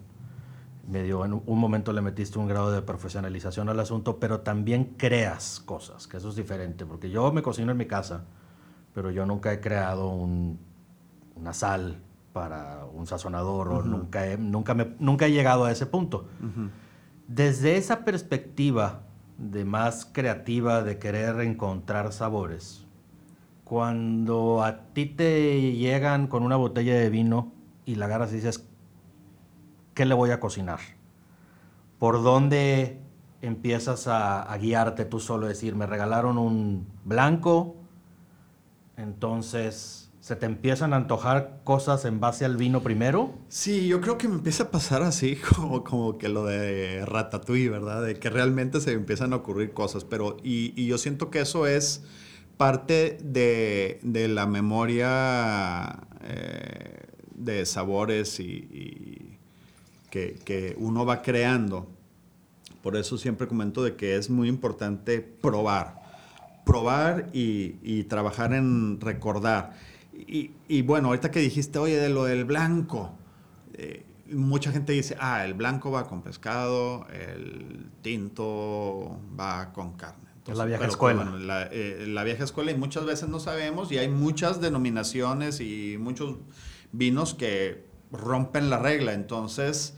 medio 0.90 1.24
en 1.26 1.34
un 1.46 1.60
momento 1.60 1.94
le 1.94 2.02
metiste 2.02 2.40
un 2.40 2.48
grado 2.48 2.72
de 2.72 2.82
profesionalización 2.82 3.70
al 3.70 3.80
asunto, 3.80 4.20
pero 4.20 4.40
también 4.42 4.96
creas 4.98 5.60
cosas, 5.64 6.08
que 6.08 6.18
eso 6.18 6.30
es 6.30 6.36
diferente, 6.36 6.88
porque 6.88 7.12
yo 7.12 7.32
me 7.32 7.44
cocino 7.44 7.72
en 7.72 7.78
mi 7.78 7.86
casa, 7.86 8.24
pero 8.96 9.12
yo 9.12 9.28
nunca 9.28 9.54
he 9.54 9.60
creado 9.62 10.10
un- 10.10 10.58
una 11.36 11.54
sal 11.54 12.02
para 12.34 12.86
un 12.92 13.06
sazonador 13.06 13.70
o 13.70 13.84
nunca 13.84 14.26
he, 14.28 14.38
nunca, 14.40 14.74
me- 14.74 14.96
nunca 15.00 15.28
he 15.28 15.32
llegado 15.32 15.66
a 15.66 15.72
ese 15.72 15.86
punto. 15.86 16.28
Desde 17.28 17.78
esa 17.78 18.04
perspectiva 18.04 19.02
de 19.38 19.66
más 19.66 20.06
creativa, 20.12 20.82
de 20.82 20.98
querer 20.98 21.40
encontrar 21.42 22.12
sabores, 22.12 22.86
cuando 23.64 24.64
a 24.64 24.94
ti 24.94 25.06
te 25.06 25.74
llegan 25.74 26.28
con 26.28 26.42
una 26.44 26.56
botella 26.56 26.96
de 26.96 27.10
vino 27.10 27.52
y 27.86 27.96
la 27.96 28.06
agarras 28.06 28.32
y 28.32 28.36
dices, 28.36 28.68
¿qué 29.96 30.06
le 30.06 30.14
voy 30.14 30.30
a 30.30 30.40
cocinar? 30.40 30.80
¿Por 31.98 32.22
dónde 32.22 33.00
empiezas 33.42 34.08
a, 34.08 34.56
guiarte 34.62 35.06
tú 35.06 35.20
solo? 35.20 35.48
Decir, 35.48 35.76
me 35.76 35.88
regalaron 35.88 36.38
un 36.38 36.86
blanco, 37.06 37.78
entonces 38.98 40.12
se 40.20 40.36
te 40.36 40.46
empiezan 40.46 40.94
a 40.94 40.98
antojar 40.98 41.62
cosas 41.64 42.04
en 42.06 42.20
base 42.20 42.46
al 42.46 42.58
vino 42.58 42.82
primero. 42.82 43.34
Sí, 43.48 43.88
yo 43.88 44.02
creo 44.02 44.18
que 44.18 44.28
me 44.28 44.36
empieza 44.36 44.66
a 44.66 44.72
pasar 44.72 45.02
así 45.02 45.38
como, 45.56 45.84
como 45.84 46.18
que 46.18 46.30
lo 46.30 46.46
de 46.46 47.06
Ratatouille, 47.06 47.70
¿verdad? 47.70 48.04
De 48.04 48.20
que 48.20 48.30
realmente 48.30 48.82
se 48.82 48.92
empiezan 48.92 49.34
a 49.34 49.38
ocurrir 49.38 49.74
cosas, 49.74 50.04
pero 50.04 50.38
y, 50.44 50.74
y 50.80 50.88
yo 50.88 50.98
siento 50.98 51.30
que 51.30 51.40
eso 51.40 51.68
es 51.68 52.04
parte 52.58 53.18
de, 53.24 54.00
de 54.02 54.28
la 54.28 54.46
memoria 54.48 56.08
eh, 56.24 57.04
de 57.36 57.66
sabores 57.66 58.40
y 58.40 59.15
que, 60.16 60.40
que 60.46 60.78
uno 60.80 61.06
va 61.06 61.22
creando. 61.22 61.90
Por 62.82 62.96
eso 62.96 63.18
siempre 63.18 63.50
comento 63.50 63.84
de 63.84 63.98
que 63.98 64.16
es 64.16 64.30
muy 64.30 64.48
importante 64.48 65.20
probar. 65.20 66.02
Probar 66.66 67.30
y, 67.34 67.76
y 67.84 68.06
trabajar 68.06 68.54
en 68.54 69.02
recordar. 69.02 69.74
Y, 70.14 70.52
y 70.70 70.84
bueno, 70.84 71.10
ahorita 71.10 71.32
que 71.32 71.42
dijiste, 71.42 71.80
oye, 71.80 71.98
de 71.98 72.08
lo 72.08 72.24
del 72.24 72.46
blanco, 72.46 73.12
eh, 73.74 74.06
mucha 74.32 74.72
gente 74.72 74.94
dice, 74.94 75.18
ah, 75.20 75.44
el 75.44 75.54
blanco 75.54 75.92
va 75.92 76.08
con 76.08 76.22
pescado, 76.22 77.06
el 77.10 77.90
tinto 78.02 79.20
va 79.38 79.74
con 79.74 79.98
carne. 79.98 80.30
Es 80.48 80.58
la 80.58 80.64
vieja 80.64 80.80
pero, 80.80 80.92
escuela. 80.92 81.24
bueno, 81.24 81.40
la, 81.40 81.64
eh, 81.64 82.06
la 82.08 82.24
vieja 82.24 82.46
escuela 82.46 82.72
y 82.72 82.78
muchas 82.78 83.04
veces 83.06 83.28
no 83.28 83.42
sabemos 83.42 83.92
y 83.92 83.98
hay 83.98 84.08
muchas 84.08 84.62
denominaciones 84.62 85.60
y 85.60 85.98
muchos 86.00 86.38
vinos 86.94 87.34
que 87.34 87.84
rompen 88.14 88.70
la 88.70 88.80
regla. 88.80 89.14
Entonces, 89.14 89.96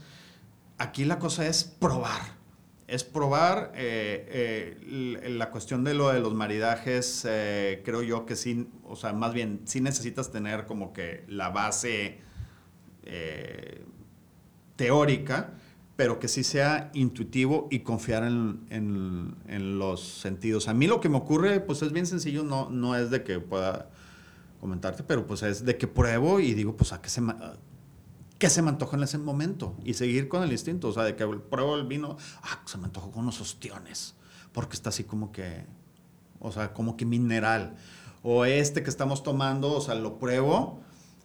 aquí 0.78 1.04
la 1.04 1.18
cosa 1.18 1.46
es 1.46 1.64
probar. 1.64 2.38
Es 2.86 3.04
probar 3.04 3.72
eh, 3.74 4.78
eh, 4.80 5.28
la 5.28 5.50
cuestión 5.50 5.84
de 5.84 5.92
lo 5.92 6.08
de 6.10 6.20
los 6.20 6.32
maridajes, 6.34 7.26
eh, 7.28 7.82
creo 7.84 8.02
yo 8.02 8.24
que 8.24 8.34
sí, 8.34 8.66
o 8.84 8.96
sea, 8.96 9.12
más 9.12 9.34
bien, 9.34 9.60
sí 9.64 9.82
necesitas 9.82 10.32
tener 10.32 10.64
como 10.64 10.94
que 10.94 11.24
la 11.28 11.50
base 11.50 12.18
teórica, 14.76 15.50
pero 15.96 16.18
que 16.20 16.28
sí 16.28 16.44
sea 16.44 16.90
intuitivo 16.94 17.68
y 17.70 17.80
confiar 17.80 18.22
en, 18.22 18.60
en- 18.70 19.34
en 19.48 19.78
los 19.78 20.00
sentidos. 20.02 20.68
A 20.68 20.74
mí 20.74 20.86
lo 20.86 21.00
que 21.00 21.08
me 21.08 21.16
ocurre, 21.16 21.60
pues 21.60 21.82
es 21.82 21.92
bien 21.92 22.06
sencillo, 22.06 22.44
no, 22.44 22.70
no 22.70 22.94
es 22.96 23.10
de 23.10 23.24
que 23.24 23.40
pueda 23.40 23.90
comentarte, 24.60 25.02
pero 25.02 25.26
pues 25.26 25.42
es 25.42 25.64
de 25.64 25.76
que 25.76 25.86
pruebo 25.88 26.40
y 26.40 26.54
digo, 26.54 26.76
pues 26.76 26.92
a 26.92 27.00
qué 27.02 27.08
se 27.08 27.20
qué 28.38 28.48
se 28.50 28.62
me 28.62 28.68
antoja 28.70 28.96
en 28.96 29.02
ese 29.02 29.18
momento 29.18 29.76
y 29.84 29.94
seguir 29.94 30.28
con 30.28 30.42
el 30.42 30.52
instinto, 30.52 30.88
o 30.88 30.92
sea, 30.92 31.04
de 31.04 31.16
que 31.16 31.26
pruebo 31.26 31.76
el 31.76 31.86
vino, 31.86 32.16
ah, 32.42 32.62
se 32.66 32.78
me 32.78 32.84
antojó 32.84 33.10
con 33.10 33.22
unos 33.22 33.40
ostiones, 33.40 34.14
porque 34.52 34.74
está 34.76 34.90
así 34.90 35.04
como 35.04 35.32
que, 35.32 35.64
o 36.40 36.52
sea, 36.52 36.72
como 36.72 36.96
que 36.96 37.04
mineral. 37.04 37.76
O 38.22 38.44
este 38.44 38.82
que 38.82 38.90
estamos 38.90 39.22
tomando, 39.22 39.72
o 39.72 39.80
sea, 39.80 39.94
lo 39.94 40.18
pruebo 40.18 40.80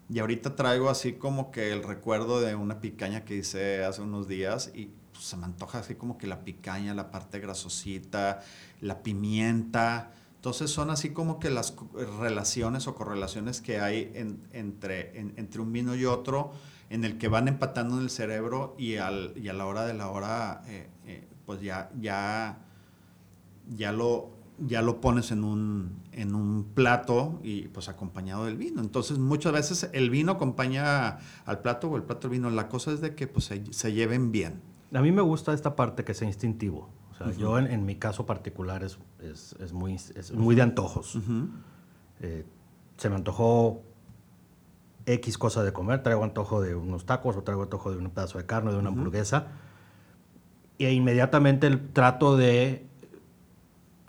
y 0.09 0.19
ahorita 0.19 0.55
traigo 0.55 0.89
así 0.89 1.13
como 1.13 1.51
que 1.51 1.71
el 1.71 1.83
recuerdo 1.83 2.41
de 2.41 2.55
una 2.55 2.79
picaña 2.81 3.25
que 3.25 3.35
hice 3.37 3.83
hace 3.83 4.01
unos 4.01 4.27
días 4.27 4.71
y 4.73 4.89
pues, 5.11 5.25
se 5.25 5.37
me 5.37 5.45
antoja 5.45 5.79
así 5.79 5.95
como 5.95 6.17
que 6.17 6.27
la 6.27 6.43
picaña, 6.43 6.93
la 6.93 7.09
parte 7.11 7.39
grasosita, 7.39 8.41
la 8.81 9.01
pimienta. 9.03 10.11
Entonces 10.35 10.71
son 10.71 10.89
así 10.89 11.11
como 11.11 11.39
que 11.39 11.49
las 11.49 11.73
relaciones 12.19 12.87
o 12.87 12.95
correlaciones 12.95 13.61
que 13.61 13.79
hay 13.79 14.11
en- 14.13 14.45
entre, 14.51 15.17
en- 15.19 15.33
entre 15.37 15.61
un 15.61 15.71
vino 15.71 15.95
y 15.95 16.05
otro, 16.05 16.51
en 16.93 17.03
el 17.05 17.17
que 17.17 17.27
van 17.27 17.47
empatando 17.47 17.97
en 17.97 18.03
el 18.03 18.11
cerebro 18.11 18.75
y, 18.77 18.97
al, 18.97 19.33
y 19.35 19.47
a 19.49 19.53
la 19.53 19.65
hora 19.65 19.83
de 19.83 19.95
la 19.95 20.09
hora, 20.09 20.61
eh, 20.67 20.87
eh, 21.07 21.27
pues 21.43 21.59
ya, 21.59 21.89
ya, 21.99 22.59
ya 23.75 23.91
lo, 23.91 24.29
ya 24.59 24.83
lo 24.83 25.01
pones 25.01 25.31
en 25.31 25.43
un, 25.43 26.03
en 26.11 26.35
un 26.35 26.65
plato 26.75 27.39
y 27.41 27.63
pues 27.69 27.89
acompañado 27.89 28.45
del 28.45 28.57
vino. 28.57 28.79
Entonces 28.79 29.17
muchas 29.17 29.53
veces 29.53 29.89
el 29.91 30.11
vino 30.11 30.33
acompaña 30.33 31.17
al 31.45 31.61
plato 31.63 31.89
o 31.89 31.97
el 31.97 32.03
plato 32.03 32.27
al 32.27 32.31
vino. 32.31 32.51
La 32.51 32.69
cosa 32.69 32.91
es 32.91 33.01
de 33.01 33.15
que 33.15 33.25
pues 33.25 33.45
se, 33.45 33.63
se 33.73 33.91
lleven 33.91 34.31
bien. 34.31 34.61
A 34.93 35.01
mí 35.01 35.11
me 35.11 35.23
gusta 35.23 35.51
esta 35.51 35.75
parte 35.75 36.03
que 36.03 36.13
sea 36.13 36.27
instintivo. 36.27 36.89
O 37.11 37.15
sea, 37.15 37.31
yo 37.31 37.57
en, 37.57 37.65
en 37.65 37.87
mi 37.87 37.95
caso 37.95 38.27
particular 38.27 38.83
es, 38.83 38.99
es, 39.19 39.55
es 39.59 39.73
muy, 39.73 39.95
es 39.95 40.31
muy 40.31 40.53
de 40.53 40.61
antojos. 40.61 41.17
Eh, 42.19 42.45
se 42.97 43.09
me 43.09 43.15
antojó 43.15 43.81
X 45.05 45.37
cosa 45.37 45.63
de 45.63 45.73
comer, 45.73 46.03
traigo 46.03 46.23
antojo 46.23 46.61
de 46.61 46.75
unos 46.75 47.05
tacos 47.05 47.35
o 47.35 47.43
traigo 47.43 47.63
antojo 47.63 47.91
de 47.91 47.97
un 47.97 48.09
pedazo 48.09 48.37
de 48.37 48.45
carne, 48.45 48.71
de 48.71 48.77
una 48.77 48.89
hamburguesa. 48.89 49.47
E 50.79 50.91
inmediatamente 50.91 51.67
el 51.67 51.89
trato 51.89 52.37
de, 52.37 52.85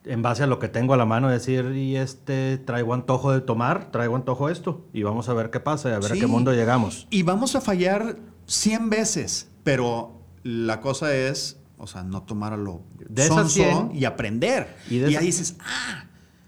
en 0.04 0.22
base 0.22 0.42
a 0.42 0.46
lo 0.46 0.58
que 0.58 0.68
tengo 0.68 0.94
a 0.94 0.96
la 0.96 1.04
mano, 1.04 1.28
decir, 1.28 1.72
y 1.74 1.96
este, 1.96 2.58
traigo 2.58 2.94
antojo 2.94 3.32
de 3.32 3.40
tomar, 3.40 3.90
traigo 3.90 4.16
antojo 4.16 4.48
esto, 4.48 4.84
y 4.92 5.02
vamos 5.02 5.28
a 5.28 5.34
ver 5.34 5.50
qué 5.50 5.60
pasa, 5.60 5.90
y 5.90 5.92
a 5.92 5.98
ver 5.98 6.12
a 6.12 6.14
qué 6.14 6.26
mundo 6.26 6.52
llegamos. 6.52 7.06
Y 7.10 7.22
vamos 7.22 7.56
a 7.56 7.60
fallar 7.60 8.16
100 8.46 8.90
veces, 8.90 9.48
pero 9.62 10.20
la 10.42 10.80
cosa 10.80 11.14
es, 11.14 11.58
o 11.78 11.86
sea, 11.86 12.02
no 12.02 12.22
tomar 12.22 12.52
a 12.52 12.56
lo 12.56 12.82
De 13.08 13.24
esas 13.24 13.52
sonso 13.52 13.88
100, 13.88 13.90
y 13.94 14.04
aprender. 14.04 14.76
y 14.88 14.96
Y, 14.96 14.98
de 15.00 15.16
ahí 15.16 15.26
dices, 15.26 15.56
ah, 15.60 16.04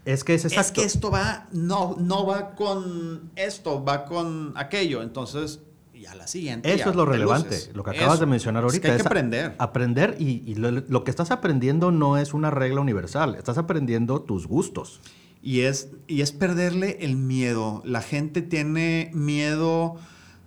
Es 0.07 0.23
que 0.23 0.33
es 0.35 0.45
es 0.45 0.53
exacto. 0.53 0.81
que 0.81 0.87
esto 0.87 1.11
va, 1.11 1.47
no, 1.51 1.95
no 1.99 2.25
va 2.25 2.55
con 2.55 3.31
esto, 3.35 3.83
va 3.83 4.05
con 4.05 4.53
aquello. 4.55 5.01
Entonces, 5.01 5.59
y 5.93 6.05
a 6.05 6.15
la 6.15 6.27
siguiente. 6.27 6.69
Eso 6.73 6.85
ya 6.85 6.89
es 6.91 6.95
lo 6.95 7.05
te 7.05 7.11
relevante, 7.11 7.49
luces. 7.49 7.71
lo 7.73 7.83
que 7.83 7.89
acabas 7.91 8.13
Eso. 8.15 8.19
de 8.21 8.25
mencionar 8.27 8.63
Es 8.63 8.65
ahorita. 8.65 8.81
que 8.83 8.91
hay 8.91 8.97
que 8.97 9.01
es 9.01 9.05
aprender. 9.05 9.55
Aprender 9.57 10.15
y, 10.19 10.43
y 10.49 10.55
lo, 10.55 10.71
lo 10.71 11.03
que 11.03 11.11
estás 11.11 11.31
aprendiendo 11.31 11.91
no 11.91 12.17
es 12.17 12.33
una 12.33 12.51
regla 12.51 12.79
universal, 12.81 13.35
estás 13.35 13.57
aprendiendo 13.57 14.21
tus 14.21 14.47
gustos. 14.47 15.01
Y 15.41 15.61
es, 15.61 15.89
y 16.07 16.21
es 16.21 16.31
perderle 16.31 16.97
el 17.01 17.15
miedo. 17.15 17.81
La 17.85 18.01
gente 18.01 18.41
tiene 18.41 19.11
miedo 19.13 19.95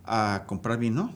a 0.05 0.45
comprar 0.47 0.79
vino. 0.79 1.15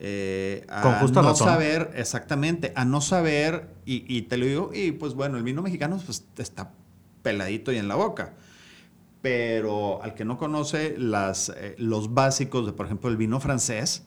eh, 0.00 0.64
a 0.68 0.82
Con 0.82 0.94
justa 0.94 1.22
no 1.22 1.28
razón. 1.30 1.46
saber, 1.48 1.90
exactamente, 1.96 2.72
a 2.76 2.84
no 2.84 3.00
saber, 3.00 3.74
y, 3.86 4.04
y 4.14 4.22
te 4.22 4.36
lo 4.36 4.46
digo, 4.46 4.70
y 4.74 4.92
pues 4.92 5.14
bueno, 5.14 5.36
el 5.38 5.42
vino 5.42 5.62
mexicano 5.62 5.98
pues, 6.04 6.24
está 6.38 6.72
peladito 7.26 7.72
y 7.72 7.76
en 7.78 7.88
la 7.88 7.96
boca. 7.96 8.34
Pero 9.20 10.00
al 10.00 10.14
que 10.14 10.24
no 10.24 10.38
conoce 10.38 10.94
las, 10.96 11.48
eh, 11.48 11.74
los 11.76 12.14
básicos 12.14 12.66
de, 12.66 12.72
por 12.72 12.86
ejemplo, 12.86 13.10
el 13.10 13.16
vino 13.16 13.40
francés, 13.40 14.04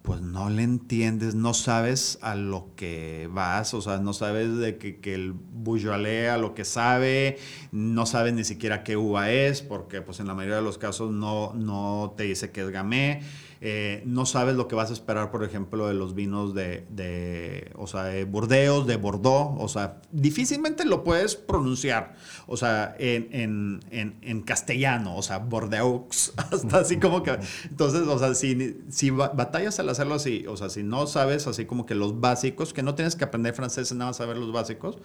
pues 0.00 0.22
no 0.22 0.48
le 0.48 0.62
entiendes, 0.62 1.34
no 1.34 1.52
sabes 1.52 2.18
a 2.22 2.34
lo 2.34 2.70
que 2.76 3.28
vas, 3.30 3.74
o 3.74 3.82
sea, 3.82 3.98
no 3.98 4.14
sabes 4.14 4.56
de 4.56 4.78
que, 4.78 5.00
que 5.00 5.14
el 5.14 5.34
Beaujolais 5.34 6.30
a 6.30 6.38
lo 6.38 6.54
que 6.54 6.64
sabe, 6.64 7.36
no 7.72 8.06
sabes 8.06 8.32
ni 8.32 8.44
siquiera 8.44 8.84
qué 8.84 8.96
uva 8.96 9.30
es, 9.30 9.60
porque 9.60 10.00
pues 10.00 10.20
en 10.20 10.26
la 10.26 10.34
mayoría 10.34 10.56
de 10.56 10.62
los 10.62 10.78
casos 10.78 11.12
no, 11.12 11.52
no 11.54 12.14
te 12.16 12.24
dice 12.24 12.50
que 12.52 12.62
es 12.62 12.70
gamay, 12.70 13.20
eh, 13.60 14.02
no 14.06 14.26
sabes 14.26 14.56
lo 14.56 14.68
que 14.68 14.74
vas 14.74 14.90
a 14.90 14.92
esperar, 14.92 15.30
por 15.30 15.44
ejemplo, 15.44 15.86
de 15.88 15.94
los 15.94 16.14
vinos 16.14 16.54
de, 16.54 16.86
de, 16.90 17.70
o 17.76 17.86
sea, 17.86 18.04
de 18.04 18.24
Burdeos, 18.24 18.86
de 18.86 18.96
Bordeaux, 18.96 19.56
o 19.58 19.68
sea, 19.68 20.00
difícilmente 20.12 20.84
lo 20.84 21.04
puedes 21.04 21.36
pronunciar, 21.36 22.14
o 22.46 22.56
sea, 22.56 22.94
en, 22.98 23.28
en, 23.32 23.80
en, 23.90 24.16
en 24.22 24.42
castellano, 24.42 25.16
o 25.16 25.22
sea, 25.22 25.38
Bordeaux, 25.38 26.32
hasta 26.36 26.78
así 26.78 26.98
como 26.98 27.22
que, 27.22 27.38
entonces, 27.68 28.02
o 28.08 28.18
sea, 28.18 28.34
si, 28.34 28.78
si 28.88 29.10
ba- 29.10 29.28
batallas 29.34 29.78
al 29.80 29.88
hacerlo 29.88 30.14
así. 30.14 30.44
O 30.48 30.56
sea, 30.56 30.68
si 30.68 30.82
no 30.82 31.06
sabes 31.06 31.46
así 31.46 31.64
como 31.66 31.86
que 31.86 31.94
los 31.94 32.20
básicos, 32.20 32.72
que 32.72 32.82
no 32.82 32.94
tienes 32.94 33.16
que 33.16 33.24
aprender 33.24 33.54
francés, 33.54 33.92
nada 33.92 34.10
más 34.10 34.16
saber 34.16 34.36
los 34.36 34.52
básicos, 34.52 34.98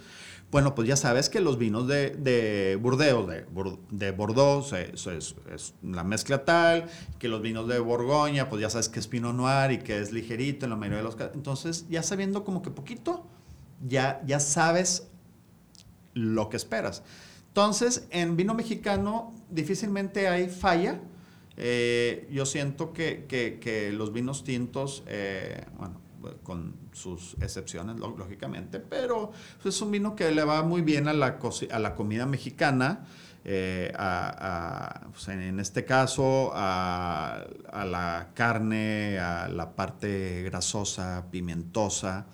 bueno, 0.52 0.74
pues 0.74 0.88
ya 0.88 0.96
sabes 0.96 1.30
que 1.30 1.42
los 1.42 1.58
vinos 1.60 1.88
de, 1.88 2.10
de 2.12 2.76
Burdeos, 2.82 3.28
de, 3.28 3.46
de 3.92 4.12
Bordeaux, 4.12 4.74
es, 4.74 5.06
es, 5.06 5.36
la 5.84 6.04
mezcla 6.04 6.44
tal, 6.44 6.86
que 7.20 7.28
los 7.28 7.42
vinos 7.42 7.68
de 7.68 7.78
Borgoña, 7.80 8.39
pues 8.48 8.62
ya 8.62 8.70
sabes 8.70 8.88
que 8.88 9.00
es 9.00 9.08
Pinot 9.08 9.36
Noir 9.36 9.72
y 9.72 9.80
que 9.80 10.00
es 10.00 10.14
ligerito 10.14 10.66
en 10.66 10.70
la 10.70 10.76
mayoría 10.78 11.00
de 11.00 11.04
los 11.04 11.16
casos. 11.16 11.34
Entonces, 11.36 11.88
ya 11.90 12.04
sabiendo 12.04 12.46
como 12.46 12.62
que 12.62 12.70
poquito, 12.70 13.26
ya, 13.86 14.22
ya 14.26 14.40
sabes 14.40 15.10
lo 16.14 16.50
que 16.50 16.58
esperas. 16.58 17.04
Entonces, 17.48 18.08
en 18.12 18.38
vino 18.38 18.54
mexicano 18.54 19.34
difícilmente 19.50 20.28
hay 20.28 20.48
falla. 20.50 21.02
Eh, 21.58 22.30
yo 22.32 22.46
siento 22.46 22.94
que, 22.94 23.26
que, 23.28 23.92
los 23.92 24.14
vinos 24.14 24.44
tintos, 24.44 25.04
eh, 25.08 25.66
bueno, 25.78 26.00
con 26.44 26.76
sus 26.94 27.36
excepciones, 27.42 27.98
lógicamente, 28.00 28.80
pero 28.80 29.32
es 29.64 29.82
un 29.82 29.92
vino 29.92 30.16
que 30.16 30.32
le 30.32 30.44
va 30.44 30.64
muy 30.64 30.82
bien 30.82 31.08
a 31.08 31.14
la, 31.14 31.40
a 31.72 31.80
la 31.80 31.96
comida 31.96 32.26
mexicana. 32.26 33.06
Eh, 33.52 33.92
pues, 35.12 35.28
en 35.30 35.60
este 35.60 35.84
caso 35.84 36.52
a, 36.54 37.46
a, 37.72 37.84
la 37.84 38.30
carne, 38.36 39.18
a 39.18 39.48
la 39.48 39.76
parte 39.76 40.44
grasosa, 40.44 41.26
pimentosa, 41.32 42.28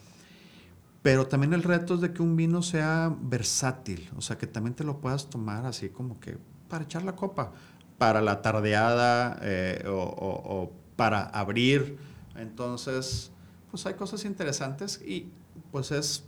pero 1.02 1.26
también 1.26 1.54
el 1.54 1.64
reto 1.64 1.94
es 1.94 2.02
de 2.02 2.12
que 2.12 2.22
un 2.22 2.36
vino 2.36 2.62
sea 2.62 3.16
versátil, 3.18 4.10
o 4.18 4.22
sea, 4.22 4.38
que 4.38 4.46
también 4.46 4.74
te 4.74 4.84
lo 4.84 5.00
puedas 5.00 5.30
tomar 5.30 5.66
así 5.66 5.88
como 5.88 6.20
que 6.20 6.38
para 6.68 6.84
echar 6.84 7.04
la 7.04 7.16
copa, 7.16 7.54
para 7.98 8.22
la 8.22 8.42
tardeada 8.42 9.40
eh, 9.42 9.86
o, 9.88 10.70
para 10.98 11.24
abrir. 11.28 11.98
Entonces, 12.36 13.32
pues 13.72 13.86
hay 13.86 13.94
cosas 13.94 14.26
interesantes 14.26 15.02
y 15.02 15.30
pues 15.72 15.92
es, 15.92 16.26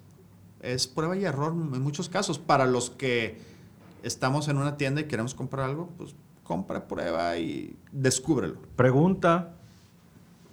es 0.61 0.87
prueba 0.87 1.17
y 1.17 1.25
error 1.25 1.51
en 1.51 1.81
muchos 1.81 2.07
casos. 2.07 2.39
Para 2.39 2.65
los 2.65 2.89
que 2.89 3.56
estamos 4.03 4.47
en 4.47 4.57
una 4.57 4.77
tienda 4.77 5.01
y 5.01 5.05
queremos 5.05 5.33
comprar 5.35 5.69
algo, 5.69 5.89
pues 5.97 6.15
compra, 6.43 6.87
prueba 6.87 7.37
y 7.37 7.75
descúbrelo. 7.91 8.59
Pregunta, 8.75 9.53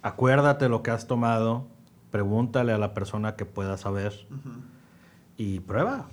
acuérdate 0.02 0.68
lo 0.68 0.82
que 0.82 0.90
has 0.90 1.06
tomado 1.06 1.66
pregúntale 2.14 2.72
a 2.72 2.78
la 2.78 2.94
persona 2.94 3.34
que 3.34 3.44
pueda 3.44 3.76
saber 3.76 4.28
y 5.36 5.58
prueba. 5.58 6.06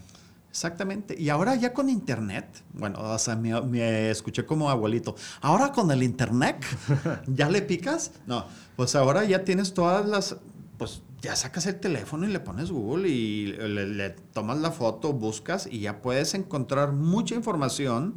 Exactamente. 0.49 1.15
Y 1.15 1.29
ahora 1.29 1.53
ya 1.53 1.73
con 1.73 1.89
internet, 1.89 2.63
bueno, 2.73 2.97
o 2.99 3.19
sea, 3.19 3.35
me, 3.35 4.09
escuché 4.09 4.43
como 4.43 4.71
abuelito. 4.71 5.15
Ahora 5.41 5.71
con 5.71 5.91
el 5.91 6.01
internet, 6.01 6.65
¿ya 7.27 7.49
le 7.49 7.61
picas? 7.61 8.13
No, 8.25 8.45
pues 8.75 8.95
ahora 8.95 9.25
ya 9.25 9.43
tienes 9.43 9.75
todas 9.75 10.07
las, 10.07 10.37
pues 10.81 11.03
ya 11.21 11.35
sacas 11.35 11.67
el 11.67 11.79
teléfono 11.79 12.27
y 12.27 12.31
le 12.31 12.39
pones 12.39 12.71
Google 12.71 13.07
y 13.07 13.53
le, 13.53 13.85
le 13.85 14.09
tomas 14.09 14.57
la 14.57 14.71
foto, 14.71 15.13
buscas 15.13 15.67
y 15.69 15.81
ya 15.81 16.01
puedes 16.01 16.33
encontrar 16.33 16.91
mucha 16.91 17.35
información 17.35 18.15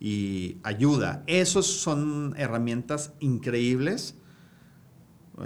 y 0.00 0.58
ayuda. 0.64 1.22
Esas 1.26 1.64
son 1.64 2.34
herramientas 2.36 3.14
increíbles 3.20 4.16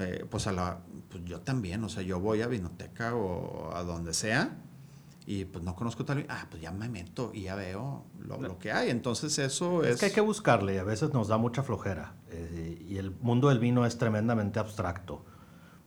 eh, 0.01 0.27
pues 0.29 0.49
a 0.49 0.53
la, 0.53 0.81
pues 1.09 1.25
yo 1.27 1.43
también, 1.43 1.85
o 1.85 1.89
sea, 1.89 2.03
yo 2.03 2.19
voy 2.19 2.43
a 2.43 2.49
Vinoteca 2.49 3.15
o 3.15 3.73
a 3.77 3.85
donde 3.85 4.13
sea 4.13 4.59
y 5.27 5.45
pues 5.45 5.65
no 5.65 5.77
conozco 5.77 6.05
tal, 6.05 6.27
ah, 6.29 6.49
pues 6.51 6.61
ya 6.61 6.73
me 6.73 6.89
meto 6.89 7.31
y 7.33 7.43
ya 7.43 7.55
veo 7.55 8.05
lo, 8.19 8.59
que 8.59 8.73
hay. 8.73 8.91
Entonces 8.91 9.39
eso 9.39 9.85
es... 9.85 9.91
Es 9.91 10.01
que 10.01 10.07
hay 10.07 10.13
que 10.13 10.23
buscarle 10.23 10.75
y 10.75 10.79
a 10.79 10.83
veces 10.83 11.13
nos 11.13 11.29
da 11.29 11.39
mucha 11.39 11.63
flojera. 11.63 12.17
Eh, 12.31 12.85
y 12.89 12.97
el 12.97 13.13
mundo 13.21 13.49
del 13.49 13.61
vino 13.61 13.87
es 13.87 13.97
tremendamente 13.97 14.59
abstracto. 14.59 15.25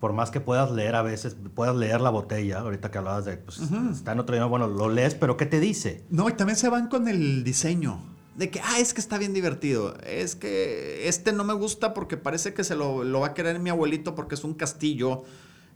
Por 0.02 0.12
más 0.12 0.32
que 0.32 0.42
puedas 0.42 0.72
leer 0.72 0.96
a 0.96 1.02
veces, 1.04 1.38
puedas 1.56 1.76
leer 1.78 2.02
la 2.02 2.10
botella, 2.10 2.60
ahorita 2.60 2.92
que 2.92 2.98
hablabas 2.98 3.24
de, 3.24 3.38
pues 3.38 3.62
está 3.94 4.12
en 4.12 4.20
otro 4.20 4.36
idioma, 4.36 4.50
bueno, 4.50 4.68
lo 4.68 4.90
lees, 4.90 5.16
pero 5.16 5.38
¿qué 5.38 5.46
te 5.46 5.62
dice? 5.62 6.04
No, 6.10 6.28
y 6.28 6.34
también 6.34 6.58
se 6.58 6.68
van 6.68 6.90
con 6.90 7.08
el 7.08 7.46
diseño 7.46 8.02
de 8.36 8.50
que, 8.50 8.60
ah, 8.62 8.80
es 8.80 8.94
que 8.94 9.02
está 9.02 9.18
bien 9.18 9.34
divertido. 9.34 9.96
Es 10.06 10.36
que 10.36 11.08
este 11.08 11.34
no 11.34 11.44
me 11.44 11.54
gusta 11.54 11.94
porque 11.94 12.18
parece 12.18 12.54
que 12.54 12.64
se 12.64 12.76
lo, 12.76 13.04
lo 13.04 13.20
va 13.22 13.28
a 13.28 13.34
querer 13.34 13.60
mi 13.60 13.70
abuelito 13.70 14.16
porque 14.16 14.36
es 14.36 14.44
un 14.44 14.54
castillo. 14.54 15.24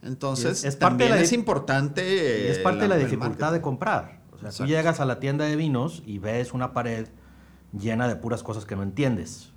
Entonces, 0.01 0.63
es, 0.63 0.79
también 0.79 1.13
es 1.13 1.31
importante. 1.31 2.49
es 2.49 2.59
parte 2.59 2.81
de 2.81 2.87
la 2.87 2.97
dificultad 2.97 3.51
de 3.51 3.61
comprar. 3.61 4.21
O 4.31 4.37
sea, 4.37 4.51
tú 4.51 4.65
llegas 4.65 4.99
a 4.99 5.05
la 5.05 5.19
tienda 5.19 5.45
de 5.45 5.55
vinos 5.55 6.03
y 6.05 6.19
ves 6.19 6.53
una 6.53 6.73
pared 6.73 7.07
llena 7.77 8.07
de 8.07 8.15
puras 8.15 8.43
cosas 8.43 8.65
que 8.65 8.75
no 8.75 8.83
entiendes. 8.83 9.51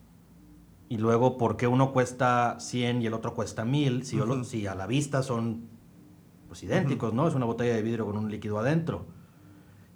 Y 0.89 0.97
luego, 0.97 1.36
¿por 1.36 1.57
qué 1.57 1.66
uno 1.66 1.93
cuesta 1.93 2.57
100 2.59 3.03
y 3.03 3.07
el 3.07 3.14
otro 3.14 3.34
cuesta 3.34 3.64
1000? 3.64 4.05
Si, 4.05 4.18
si 4.45 4.66
a 4.66 4.74
la 4.74 4.86
vista 4.86 5.22
son 5.22 5.68
pues, 6.47 6.62
idénticos, 6.62 7.12
¿no? 7.12 7.28
Es 7.28 7.34
una 7.34 7.45
botella 7.45 7.74
de 7.74 7.82
vidrio 7.82 8.07
con 8.07 8.16
un 8.16 8.30
líquido 8.30 8.59
adentro. 8.59 9.05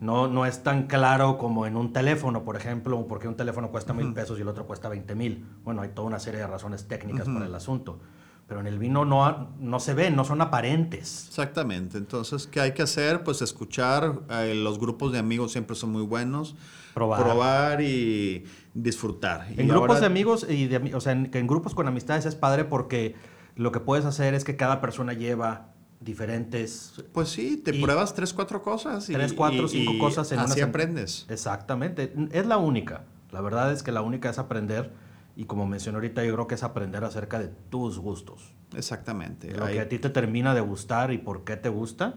No, 0.01 0.27
no 0.27 0.47
es 0.47 0.63
tan 0.63 0.89
claro 0.89 1.39
como 1.39 1.65
en 1.65 1.77
un 1.77 1.93
teléfono, 1.93 2.43
por 2.45 2.57
ejemplo, 2.57 3.07
porque 3.07 3.29
un 3.29 3.37
teléfono 3.37 3.71
cuesta 3.71 3.93
mil 3.93 4.13
pesos 4.13 4.37
y 4.39 4.43
el 4.43 4.49
otro 4.49 4.67
cuesta 4.67 4.89
20 4.89 5.15
mil. 5.15 5.47
Bueno, 5.65 5.81
hay 5.81 5.91
toda 5.91 6.09
una 6.09 6.19
serie 6.19 6.41
de 6.41 6.47
razones 6.47 6.89
técnicas 6.89 7.29
para 7.29 7.47
el 7.47 7.55
asunto. 7.55 8.01
Pero 8.49 8.61
en 8.61 8.67
el 8.67 8.79
vino 8.79 9.05
no, 9.05 9.51
no 9.61 9.81
se 9.81 9.95
ven, 9.95 10.17
no 10.17 10.25
son 10.25 10.41
aparentes. 10.41 11.29
Exactamente. 11.29 11.99
Entonces, 11.99 12.49
¿qué 12.49 12.61
hay 12.61 12.73
que 12.73 12.83
hacer? 12.83 13.23
Pues 13.23 13.41
escuchar. 13.43 14.23
Eh, 14.29 14.55
los 14.57 14.79
grupos 14.81 15.13
de 15.13 15.21
amigos 15.21 15.53
siempre 15.53 15.77
son 15.77 15.93
muy 15.93 16.03
buenos. 16.03 16.57
Probar. 16.93 17.23
Probar 17.23 17.81
y 17.81 18.45
disfrutar. 18.75 19.47
En 19.57 19.69
grupos 19.69 20.01
de 20.01 20.07
amigos, 20.07 20.47
y 20.49 20.67
de, 20.67 20.95
o 20.95 21.01
sea, 21.01 21.13
en, 21.13 21.31
en 21.33 21.47
grupos 21.47 21.75
con 21.75 21.87
amistades 21.87 22.27
es 22.27 22.35
padre 22.35 22.65
porque 22.65 23.17
lo 23.57 23.73
que 23.73 23.81
puedes 23.81 24.05
hacer 24.05 24.35
es 24.35 24.45
que 24.45 24.57
cada 24.57 24.81
persona 24.81 25.13
lleva 25.13 25.73
diferentes. 26.01 26.95
Pues 27.13 27.29
sí, 27.29 27.57
te 27.57 27.73
pruebas 27.75 28.15
tres, 28.15 28.33
cuatro 28.33 28.63
cosas. 28.63 29.09
Y, 29.09 29.15
tres, 29.15 29.33
cuatro, 29.33 29.69
cinco 29.69 29.99
cosas 29.99 30.31
en 30.33 30.41
así 30.41 30.61
aprendes. 30.61 31.27
Exactamente. 31.29 32.13
Es 32.33 32.47
la 32.47 32.59
única. 32.59 33.05
La 33.31 33.41
verdad 33.41 33.73
es 33.73 33.83
que 33.83 33.93
la 33.93 34.03
única 34.03 34.31
es 34.31 34.39
aprender. 34.39 34.93
Y 35.35 35.47
como 35.47 35.67
mencioné 35.67 35.97
ahorita, 35.97 36.25
yo 36.25 36.35
creo 36.35 36.47
que 36.47 36.57
es 36.57 36.63
aprender 36.63 37.05
acerca 37.05 37.39
de 37.39 37.49
tus 37.49 37.99
gustos. 37.99 38.53
Exactamente. 38.77 39.53
Lo 39.55 39.67
que 39.67 39.81
a 39.81 39.89
ti 39.89 39.99
te 39.99 40.11
termina 40.11 40.55
de 40.55 40.61
gustar 40.61 41.13
y 41.13 41.19
por 41.19 41.45
qué 41.45 41.57
te 41.57 41.69
gusta. 41.69 42.15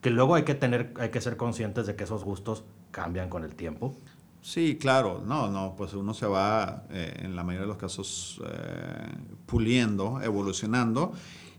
Que 0.00 0.10
luego 0.10 0.34
hay 0.34 0.44
que 0.44 0.54
tener, 0.54 0.94
hay 0.98 1.10
que 1.10 1.20
ser 1.20 1.36
conscientes 1.36 1.86
de 1.86 1.94
que 1.94 2.04
esos 2.04 2.24
gustos 2.24 2.64
cambian 2.90 3.28
con 3.28 3.44
el 3.44 3.54
tiempo. 3.54 3.94
Sí, 4.42 4.78
claro, 4.78 5.22
no, 5.26 5.48
no, 5.48 5.74
pues 5.76 5.92
uno 5.92 6.14
se 6.14 6.26
va 6.26 6.84
eh, 6.90 7.20
en 7.24 7.36
la 7.36 7.44
mayoría 7.44 7.66
de 7.66 7.68
los 7.68 7.76
casos 7.76 8.40
eh, 8.46 9.08
puliendo, 9.46 10.20
evolucionando 10.22 11.12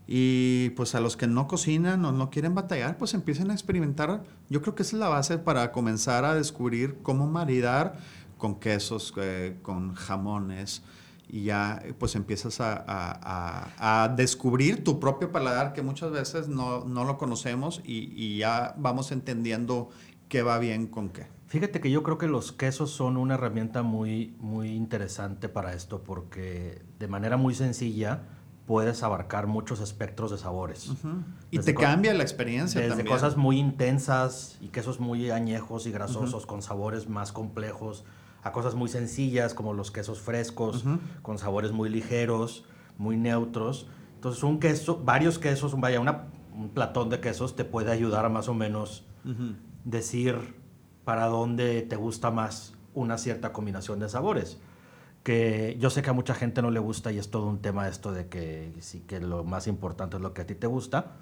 y 0.06 0.70
pues 0.70 0.96
a 0.96 1.00
los 1.00 1.16
que 1.16 1.28
no 1.28 1.46
cocinan 1.46 2.04
o 2.04 2.12
no 2.12 2.28
quieren 2.28 2.54
batallar, 2.54 2.98
pues 2.98 3.14
empiecen 3.14 3.50
a 3.50 3.54
experimentar. 3.54 4.24
Yo 4.48 4.60
creo 4.62 4.74
que 4.74 4.82
esa 4.82 4.96
es 4.96 5.00
la 5.00 5.08
base 5.08 5.38
para 5.38 5.70
comenzar 5.70 6.24
a 6.24 6.34
descubrir 6.34 6.98
cómo 7.02 7.28
maridar 7.28 7.98
con 8.36 8.58
quesos, 8.58 9.14
eh, 9.16 9.58
con 9.62 9.94
jamones. 9.94 10.82
Y 11.28 11.44
ya 11.44 11.82
pues 11.98 12.14
empiezas 12.14 12.58
a, 12.60 14.14
descubrir 14.16 14.84
tu 14.84 15.00
propio 15.00 15.32
paladar 15.32 15.72
que 15.72 15.80
muchas 15.80 16.10
veces 16.10 16.48
no, 16.48 16.84
lo 16.84 17.16
conocemos 17.16 17.80
y, 17.84 18.12
y 18.14 18.38
ya 18.38 18.74
vamos 18.76 19.12
entendiendo 19.12 19.88
qué 20.28 20.42
va 20.42 20.58
bien 20.58 20.88
con 20.88 21.08
qué. 21.08 21.28
Fíjate 21.52 21.82
que 21.82 21.90
yo 21.90 22.02
creo 22.02 22.16
que 22.16 22.28
los 22.28 22.50
quesos 22.50 22.92
son 22.92 23.18
una 23.18 23.34
herramienta 23.34 23.82
muy, 23.82 24.34
muy 24.40 24.70
interesante 24.70 25.50
para 25.50 25.74
esto 25.74 26.02
porque 26.02 26.80
de 26.98 27.08
manera 27.08 27.36
muy 27.36 27.54
sencilla 27.54 28.22
puedes 28.66 29.02
abarcar 29.02 29.46
muchos 29.48 29.80
espectros 29.80 30.30
de 30.30 30.38
sabores. 30.38 30.90
Y 31.50 31.58
te 31.58 31.74
cambia 31.74 32.14
la 32.14 32.22
experiencia 32.22 32.80
desde 32.80 33.04
cosas 33.04 33.36
muy 33.36 33.58
intensas 33.58 34.56
y 34.62 34.68
quesos 34.68 34.98
muy 34.98 35.30
añejos 35.30 35.86
y 35.86 35.90
grasosos 35.90 36.46
con 36.46 36.62
sabores 36.62 37.10
más 37.10 37.32
complejos 37.32 38.06
a 38.42 38.50
cosas 38.50 38.74
muy 38.74 38.88
sencillas 38.88 39.52
como 39.52 39.74
los 39.74 39.90
quesos 39.90 40.20
frescos 40.22 40.86
con 41.20 41.36
sabores 41.36 41.70
muy 41.70 41.90
ligeros, 41.90 42.64
muy 42.96 43.18
neutros. 43.18 43.88
Entonces 44.14 44.42
un 44.42 44.58
queso, 44.58 45.02
varios 45.04 45.38
quesos, 45.38 45.78
vaya, 45.78 46.00
una, 46.00 46.28
un 46.54 46.70
platón 46.70 47.10
de 47.10 47.20
quesos 47.20 47.56
te 47.56 47.66
puede 47.66 47.92
ayudar 47.92 48.24
a 48.24 48.30
más 48.30 48.48
o 48.48 48.54
menos 48.54 49.04
decir 49.84 50.61
para 51.04 51.26
dónde 51.26 51.82
te 51.82 51.96
gusta 51.96 52.30
más 52.30 52.74
una 52.94 53.18
cierta 53.18 53.52
combinación 53.52 53.98
de 53.98 54.08
sabores 54.08 54.58
que 55.22 55.76
yo 55.78 55.90
sé 55.90 56.02
que 56.02 56.10
a 56.10 56.12
mucha 56.12 56.34
gente 56.34 56.62
no 56.62 56.70
le 56.70 56.80
gusta 56.80 57.12
y 57.12 57.18
es 57.18 57.30
todo 57.30 57.46
un 57.46 57.60
tema 57.60 57.88
esto 57.88 58.12
de 58.12 58.28
que 58.28 58.72
sí 58.80 59.00
que 59.00 59.20
lo 59.20 59.44
más 59.44 59.66
importante 59.66 60.16
es 60.16 60.22
lo 60.22 60.34
que 60.34 60.42
a 60.42 60.46
ti 60.46 60.54
te 60.54 60.66
gusta. 60.66 61.12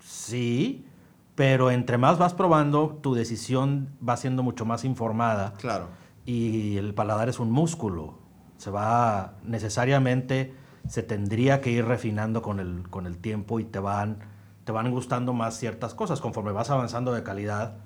Sí, 0.00 0.86
pero 1.34 1.70
entre 1.70 1.98
más 1.98 2.18
vas 2.18 2.34
probando, 2.34 2.98
tu 3.02 3.14
decisión 3.14 3.90
va 4.06 4.16
siendo 4.16 4.42
mucho 4.42 4.64
más 4.64 4.84
informada. 4.84 5.54
Claro. 5.54 5.88
Y 6.24 6.76
el 6.76 6.94
paladar 6.94 7.28
es 7.28 7.40
un 7.40 7.50
músculo. 7.50 8.18
Se 8.58 8.70
va 8.70 9.34
necesariamente 9.42 10.54
se 10.88 11.02
tendría 11.02 11.60
que 11.60 11.70
ir 11.70 11.84
refinando 11.84 12.42
con 12.42 12.60
el, 12.60 12.88
con 12.88 13.06
el 13.06 13.18
tiempo 13.18 13.58
y 13.58 13.64
te 13.64 13.80
van, 13.80 14.18
te 14.64 14.70
van 14.70 14.92
gustando 14.92 15.32
más 15.32 15.56
ciertas 15.58 15.94
cosas 15.94 16.20
conforme 16.20 16.52
vas 16.52 16.70
avanzando 16.70 17.12
de 17.12 17.24
calidad 17.24 17.78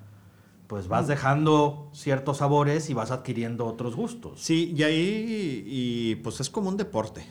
pues 0.71 0.87
vas 0.87 1.05
dejando 1.05 1.89
ciertos 1.91 2.37
sabores 2.37 2.89
y 2.89 2.93
vas 2.93 3.11
adquiriendo 3.11 3.65
otros 3.65 3.93
gustos. 3.93 4.39
Sí, 4.39 4.73
y 4.73 4.83
ahí 4.83 5.65
y, 5.67 6.15
pues 6.23 6.39
es 6.39 6.49
como 6.49 6.69
un 6.69 6.77
deporte. 6.77 7.25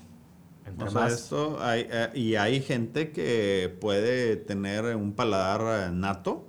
O 0.78 0.90
sea, 0.90 1.08
esto 1.08 1.56
hay, 1.58 1.86
eh, 1.90 2.10
y 2.12 2.34
hay 2.34 2.60
gente 2.60 3.12
que 3.12 3.74
puede 3.80 4.36
tener 4.36 4.94
un 4.94 5.14
paladar 5.14 5.88
eh, 5.88 5.90
nato 5.90 6.44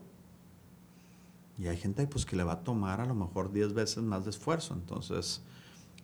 y 1.58 1.70
hay 1.70 1.78
gente 1.78 2.06
pues 2.08 2.26
que 2.26 2.36
le 2.36 2.44
va 2.44 2.52
a 2.52 2.60
tomar 2.66 3.00
a 3.00 3.06
lo 3.06 3.16
mejor 3.16 3.54
10 3.54 3.74
veces 3.74 4.04
más 4.04 4.26
de 4.26 4.32
esfuerzo. 4.32 4.74
Entonces, 4.74 5.42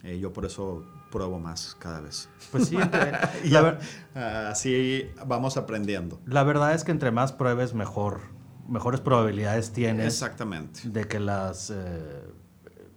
eh, 0.03 0.17
yo 0.19 0.31
por 0.31 0.45
eso 0.45 0.85
pruebo 1.11 1.37
más 1.37 1.75
cada 1.77 1.99
vez. 1.99 2.29
Pues 2.49 2.69
sí, 2.69 2.77
y 3.43 3.53
así 4.15 5.09
vamos 5.25 5.57
aprendiendo. 5.57 6.21
La 6.25 6.43
verdad 6.43 6.73
es 6.73 6.85
que 6.85 6.91
entre 6.91 7.11
más 7.11 7.33
pruebes, 7.33 7.73
mejor, 7.73 8.36
mejores 8.67 8.99
probabilidades 9.01 9.71
tienes. 9.71 10.05
Exactamente. 10.05 10.81
De 10.83 11.05
que 11.05 11.19
las, 11.19 11.73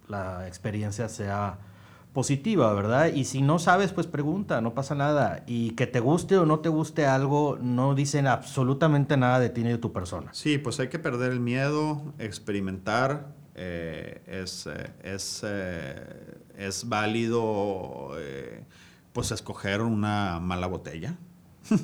la 0.07 0.47
experiencia 0.47 1.09
sea 1.09 1.59
positiva, 2.13 2.73
¿verdad? 2.73 3.13
Y 3.13 3.25
si 3.25 3.41
no 3.41 3.57
sabes, 3.59 3.93
pues 3.93 4.07
pregunta, 4.07 4.61
no 4.61 4.73
pasa 4.73 4.95
nada. 4.95 5.43
Y 5.47 5.71
que 5.71 5.87
te 5.87 5.99
guste 5.99 6.37
o 6.37 6.45
no 6.45 6.59
te 6.59 6.69
guste 6.69 7.05
algo, 7.05 7.57
no 7.61 7.95
dicen 7.95 8.27
absolutamente 8.27 9.17
nada 9.17 9.39
de 9.39 9.49
ti 9.49 9.63
ni 9.63 9.69
de 9.69 9.77
tu 9.77 9.93
persona. 9.93 10.33
Sí, 10.33 10.57
pues 10.57 10.79
hay 10.79 10.89
que 10.89 10.99
perder 10.99 11.31
el 11.31 11.39
miedo, 11.39 12.13
experimentar. 12.19 13.33
Eh, 13.55 14.21
es, 14.27 14.67
eh, 14.67 14.91
es, 15.03 15.41
eh, 15.45 15.95
es, 16.57 16.87
válido, 16.87 18.11
pues, 19.13 19.31
escoger 19.31 19.81
una 19.81 20.39
mala 20.39 20.67
botella. 20.67 21.15
Pues 21.67 21.81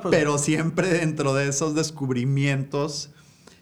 Pero 0.10 0.38
siempre 0.38 0.88
dentro 0.88 1.34
de 1.34 1.48
esos 1.48 1.74
descubrimientos 1.74 3.10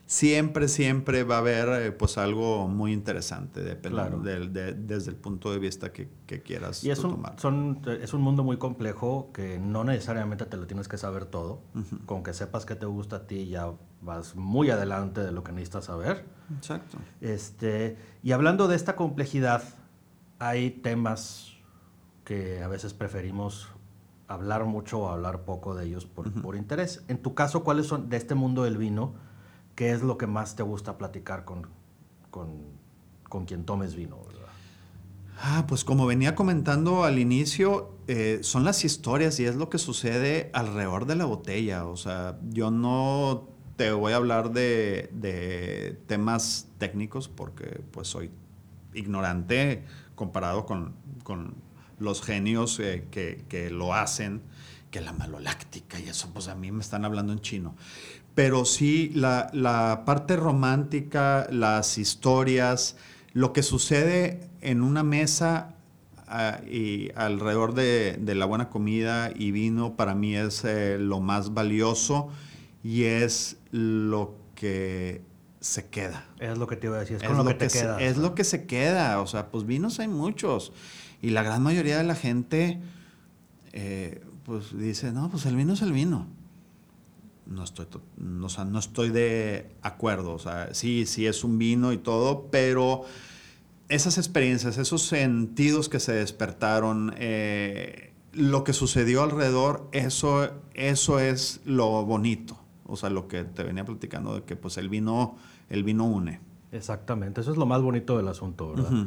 siempre, 0.08 0.68
siempre 0.68 1.22
va 1.22 1.36
a 1.36 1.38
haber 1.38 1.68
eh, 1.68 1.92
pues 1.92 2.16
algo 2.16 2.66
muy 2.66 2.94
interesante, 2.94 3.62
dependiendo 3.62 4.18
desde 4.20 5.10
el 5.10 5.16
punto 5.16 5.52
de 5.52 5.58
vista 5.58 5.92
que, 5.92 6.08
quieras 6.42 6.82
y 6.82 6.90
es 6.90 7.04
un, 7.04 7.22
Son, 7.36 7.82
es 7.86 8.14
un 8.14 8.22
mundo 8.22 8.42
muy 8.42 8.56
complejo 8.56 9.30
que 9.34 9.58
no 9.58 9.84
necesariamente 9.84 10.46
te 10.46 10.56
lo 10.56 10.66
tienes 10.66 10.88
que 10.88 10.96
saber 10.96 11.26
todo. 11.26 11.60
Con 12.06 12.22
que 12.22 12.32
sepas 12.32 12.64
que 12.64 12.74
te 12.74 12.86
gusta 12.86 13.16
a 13.16 13.26
ti 13.26 13.48
ya 13.48 13.70
vas 14.00 14.34
muy 14.34 14.70
adelante 14.70 15.20
de 15.20 15.30
lo 15.30 15.44
que 15.44 15.52
necesitas 15.52 15.84
saber. 15.84 16.24
Exacto. 16.56 16.96
Este, 17.20 17.98
y 18.22 18.32
hablando 18.32 18.66
de 18.66 18.76
esta 18.76 18.96
complejidad, 18.96 19.62
hay 20.38 20.70
temas 20.70 21.52
que 22.24 22.62
a 22.62 22.68
veces 22.68 22.94
preferimos 22.94 23.68
hablar 24.26 24.64
mucho 24.64 25.00
o 25.00 25.08
hablar 25.08 25.42
poco 25.42 25.74
de 25.74 25.84
ellos 25.84 26.06
por, 26.06 26.32
por 26.40 26.56
interés. 26.56 27.04
En 27.08 27.18
tu 27.18 27.34
caso, 27.34 27.62
¿cuáles 27.62 27.86
son 27.86 28.08
de 28.08 28.16
este 28.16 28.34
mundo 28.34 28.64
del 28.64 28.78
vino? 28.78 29.27
¿Qué 29.78 29.92
es 29.92 30.02
lo 30.02 30.18
que 30.18 30.26
más 30.26 30.56
te 30.56 30.64
gusta 30.64 30.98
platicar 30.98 31.44
con, 31.44 31.68
con, 32.32 33.46
quien 33.46 33.64
tomes 33.64 33.94
vino? 33.94 34.18
Ah, 35.40 35.66
pues 35.68 35.84
como 35.84 36.04
venía 36.04 36.34
comentando 36.34 37.04
al 37.04 37.20
inicio, 37.20 37.92
eh, 38.08 38.40
son 38.42 38.64
las 38.64 38.84
historias 38.84 39.38
y 39.38 39.44
es 39.44 39.54
lo 39.54 39.70
que 39.70 39.78
sucede 39.78 40.50
alrededor 40.52 41.06
de 41.06 41.14
la 41.14 41.26
botella. 41.26 41.86
O 41.86 41.96
sea, 41.96 42.40
yo 42.50 42.72
no 42.72 43.50
te 43.76 43.92
voy 43.92 44.14
a 44.14 44.16
hablar 44.16 44.50
de, 44.50 45.96
temas 46.08 46.66
técnicos 46.78 47.28
porque 47.28 47.80
pues 47.92 48.08
soy 48.08 48.32
ignorante 48.94 49.84
comparado 50.16 50.66
con, 50.66 50.96
los 52.00 52.20
genios 52.22 52.80
eh, 52.80 53.06
que, 53.12 53.44
que, 53.48 53.70
lo 53.70 53.94
hacen, 53.94 54.42
que 54.90 55.00
la 55.00 55.12
maloláctica 55.12 56.00
y 56.00 56.08
eso, 56.08 56.30
pues 56.32 56.48
a 56.48 56.56
mí 56.56 56.72
me 56.72 56.80
están 56.80 57.04
hablando 57.04 57.32
en 57.32 57.40
chino 57.40 57.76
pero 58.38 58.64
sí 58.64 59.10
la, 59.16 60.02
parte 60.06 60.36
romántica, 60.36 61.48
las 61.50 61.98
historias, 61.98 62.96
lo 63.32 63.52
que 63.52 63.64
sucede 63.64 64.48
en 64.60 64.80
una 64.80 65.02
mesa 65.02 65.74
ah, 66.28 66.60
y 66.64 67.10
alrededor 67.16 67.74
de, 67.74 68.16
la 68.36 68.46
buena 68.46 68.70
comida 68.70 69.32
y 69.34 69.50
vino 69.50 69.96
para 69.96 70.14
mí 70.14 70.36
es 70.36 70.64
eh, 70.64 70.98
lo 71.00 71.18
más 71.18 71.52
valioso 71.52 72.28
y 72.84 73.02
es 73.06 73.56
lo 73.72 74.36
que 74.54 75.20
se 75.58 75.88
queda. 75.88 76.24
Es 76.38 76.56
lo 76.58 76.68
que 76.68 76.76
te 76.76 76.86
iba 76.86 76.96
a 76.96 77.00
decir, 77.00 77.18
es, 77.20 77.28
lo, 77.28 77.44
que, 77.44 77.54
te 77.54 77.66
queda. 77.66 78.00
Es 78.00 78.18
lo 78.18 78.36
que 78.36 78.44
se 78.44 78.66
queda, 78.66 79.20
o 79.20 79.26
sea, 79.26 79.50
pues 79.50 79.66
vinos 79.66 79.98
hay 79.98 80.06
muchos 80.06 80.72
y 81.20 81.30
la 81.30 81.42
gran 81.42 81.60
mayoría 81.60 81.98
de 81.98 82.04
la 82.04 82.14
gente 82.14 82.78
eh, 83.72 84.22
pues 84.44 84.78
dice, 84.78 85.10
no, 85.10 85.28
pues 85.28 85.44
el 85.44 85.56
vino 85.56 85.72
es 85.72 85.82
el 85.82 85.90
vino 85.92 86.37
no 87.48 87.64
estoy, 87.64 87.86
no, 88.16 88.46
no 88.66 88.78
estoy 88.78 89.10
de 89.10 89.70
acuerdo. 89.82 90.32
O 90.32 90.38
sea, 90.38 90.74
sí, 90.74 91.06
sí 91.06 91.26
es 91.26 91.44
un 91.44 91.58
vino 91.58 91.92
y 91.92 91.98
todo, 91.98 92.48
pero 92.50 93.04
esas 93.88 94.18
experiencias, 94.18 94.78
esos 94.78 95.02
sentidos 95.02 95.88
que 95.88 96.00
se 96.00 96.12
despertaron, 96.12 97.14
eh, 97.16 98.12
lo 98.32 98.64
que 98.64 98.72
sucedió 98.72 99.22
alrededor, 99.22 99.88
eso, 99.92 100.50
eso 100.74 101.18
es 101.18 101.60
lo 101.64 102.04
bonito. 102.04 102.58
O 102.86 102.96
sea, 102.96 103.10
lo 103.10 103.28
que 103.28 103.44
te 103.44 103.64
venía 103.64 103.84
platicando 103.84 104.34
de 104.34 104.42
que 104.44 104.56
pues 104.56 104.76
el 104.78 104.88
vino, 104.88 105.36
el 105.68 105.84
vino 105.84 106.04
une. 106.04 106.40
Exactamente, 106.72 107.40
eso 107.40 107.50
es 107.50 107.56
lo 107.56 107.66
más 107.66 107.80
bonito 107.80 108.16
del 108.16 108.28
asunto, 108.28 108.70
¿verdad? 108.74 109.06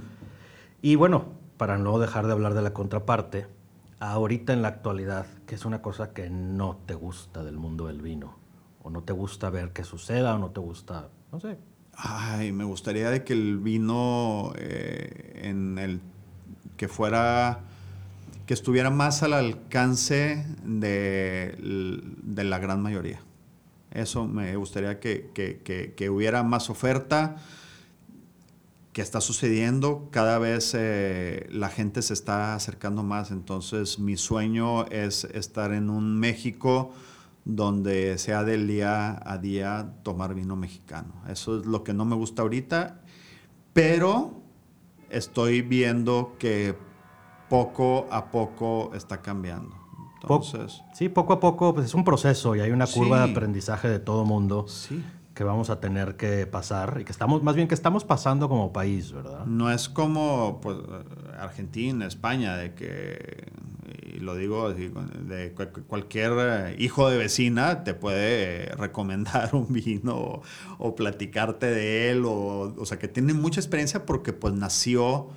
Y 0.81 0.95
bueno, 0.95 1.25
para 1.57 1.77
no 1.77 1.99
dejar 1.99 2.25
de 2.25 2.33
hablar 2.33 2.55
de 2.55 2.63
la 2.63 2.73
contraparte, 2.73 3.45
ahorita 4.01 4.51
en 4.51 4.63
la 4.63 4.67
actualidad, 4.67 5.27
que 5.45 5.55
es 5.55 5.63
una 5.63 5.81
cosa 5.81 6.11
que 6.11 6.29
no 6.29 6.77
te 6.85 6.95
gusta 6.95 7.43
del 7.43 7.57
mundo 7.57 7.87
del 7.87 8.01
vino? 8.01 8.35
¿O 8.83 8.89
no 8.89 9.03
te 9.03 9.13
gusta 9.13 9.49
ver 9.51 9.71
que 9.71 9.83
suceda 9.83 10.35
o 10.35 10.39
no 10.39 10.49
te 10.49 10.59
gusta, 10.59 11.09
no 11.31 11.39
sé? 11.39 11.57
Ay, 11.93 12.51
me 12.51 12.63
gustaría 12.63 13.11
de 13.11 13.23
que 13.23 13.33
el 13.33 13.59
vino 13.59 14.53
eh, 14.55 15.41
en 15.43 15.77
el 15.77 16.01
que 16.77 16.87
fuera 16.87 17.59
que 18.47 18.55
estuviera 18.55 18.89
más 18.89 19.21
al 19.21 19.33
alcance 19.33 20.47
de, 20.63 21.55
la 22.35 22.57
gran 22.57 22.81
mayoría. 22.81 23.21
Eso 23.91 24.25
me 24.25 24.55
gustaría 24.55 24.99
que, 24.99 25.29
que, 25.33 25.93
que 25.95 26.09
hubiera 26.09 26.41
más 26.41 26.71
oferta, 26.71 27.37
que 28.93 29.01
está 29.01 29.21
sucediendo. 29.21 30.09
Cada 30.11 30.37
vez 30.37 30.73
eh, 30.77 31.47
la 31.49 31.69
gente 31.69 32.01
se 32.01 32.13
está 32.13 32.55
acercando 32.55 33.03
más. 33.03 33.31
Entonces 33.31 33.99
mi 33.99 34.17
sueño 34.17 34.85
es 34.87 35.23
estar 35.25 35.71
en 35.71 35.89
un 35.89 36.19
México 36.19 36.91
donde 37.45 38.17
sea 38.17 38.43
del 38.43 38.67
día 38.67 39.19
a 39.25 39.37
día 39.37 39.93
tomar 40.03 40.35
vino 40.35 40.55
mexicano. 40.55 41.13
Eso 41.27 41.59
es 41.59 41.65
lo 41.65 41.83
que 41.83 41.93
no 41.93 42.05
me 42.05 42.15
gusta 42.15 42.43
ahorita, 42.43 43.01
pero 43.73 44.41
estoy 45.09 45.61
viendo 45.61 46.35
que 46.37 46.75
poco 47.49 48.07
a 48.11 48.29
poco 48.29 48.91
está 48.93 49.21
cambiando. 49.21 49.75
Entonces, 50.21 50.83
sí, 50.93 51.09
poco 51.09 51.33
a 51.33 51.39
poco 51.39 51.73
pues 51.73 51.87
es 51.87 51.95
un 51.95 52.03
proceso 52.03 52.55
y 52.55 52.59
hay 52.59 52.69
una 52.69 52.85
curva 52.85 53.25
de 53.25 53.31
aprendizaje 53.31 53.89
de 53.89 53.97
todo 53.97 54.23
mundo. 54.23 54.67
Sí 54.67 55.03
que 55.33 55.43
vamos 55.43 55.69
a 55.69 55.79
tener 55.79 56.17
que 56.17 56.45
pasar 56.45 56.97
y 56.99 57.05
que 57.05 57.11
estamos, 57.11 57.41
más 57.41 57.55
bien 57.55 57.67
que 57.67 57.75
estamos 57.75 58.03
pasando 58.03 58.49
como 58.49 58.73
país, 58.73 59.11
¿verdad? 59.11 59.45
No 59.45 59.71
es 59.71 59.87
como 59.87 60.59
pues, 60.61 60.77
Argentina, 61.39 62.05
España, 62.05 62.57
de 62.57 62.73
que, 62.73 63.47
y 64.13 64.19
lo 64.19 64.35
digo, 64.35 64.73
de 64.73 65.53
cualquier 65.87 66.75
hijo 66.79 67.09
de 67.09 67.17
vecina 67.17 67.83
te 67.83 67.93
puede 67.93 68.65
recomendar 68.75 69.55
un 69.55 69.71
vino 69.71 70.41
o, 70.77 70.95
platicarte 70.95 71.67
de 71.67 72.11
él, 72.11 72.25
o, 72.25 72.73
o, 72.77 72.85
sea, 72.85 72.99
que 72.99 73.07
tiene 73.07 73.33
mucha 73.33 73.61
experiencia 73.61 74.05
porque 74.05 74.33
pues 74.33 74.53
nació, 74.53 75.29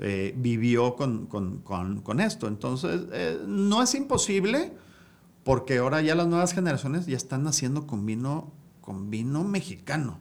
eh, 0.00 0.34
vivió 0.36 0.96
con, 0.96 1.26
con, 1.26 1.60
con, 1.60 2.20
esto. 2.20 2.48
Entonces, 2.48 3.02
eh, 3.12 3.38
no 3.46 3.82
es 3.82 3.94
imposible 3.94 4.72
porque 5.44 5.78
ahora 5.78 6.02
ya 6.02 6.16
las 6.16 6.26
nuevas 6.26 6.52
generaciones 6.52 7.06
ya 7.06 7.16
están 7.16 7.44
naciendo 7.44 7.86
con 7.86 8.04
vino 8.04 8.52
con 8.86 9.10
vino 9.10 9.42
mexicano. 9.42 10.20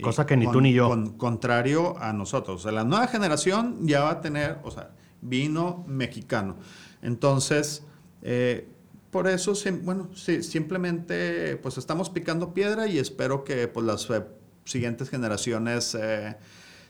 Cosa 0.00 0.24
que 0.24 0.38
ni 0.38 0.50
tú 0.50 0.62
ni 0.62 0.72
yo. 0.72 0.90
contrario 1.18 1.98
a 2.00 2.14
nosotros. 2.14 2.60
O 2.60 2.62
sea, 2.62 2.72
la 2.72 2.84
nueva 2.84 3.08
generación 3.08 3.86
ya 3.86 4.04
va 4.04 4.12
a 4.12 4.20
tener, 4.22 4.58
o 4.64 4.70
sea, 4.70 4.92
vino 5.20 5.84
mexicano. 5.86 6.56
Entonces, 7.02 7.84
eh, 8.22 8.66
por 9.10 9.26
eso, 9.26 9.52
bueno, 9.82 10.08
sí, 10.14 10.42
simplemente 10.42 11.56
pues 11.56 11.76
estamos 11.76 12.08
picando 12.08 12.54
piedra 12.54 12.86
y 12.86 12.98
espero 12.98 13.44
que 13.44 13.68
pues, 13.68 13.84
las 13.84 14.08
eh, 14.08 14.24
siguientes 14.64 15.10
generaciones 15.10 15.94
eh, 15.94 16.38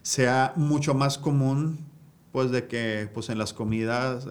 sea 0.03 0.53
mucho 0.55 0.95
más 0.95 1.19
común 1.19 1.87
pues 2.31 2.53
de 2.53 2.69
que 2.69 3.11
pues 3.13 3.31
en 3.31 3.39
las 3.39 3.53
comidas 3.53 4.29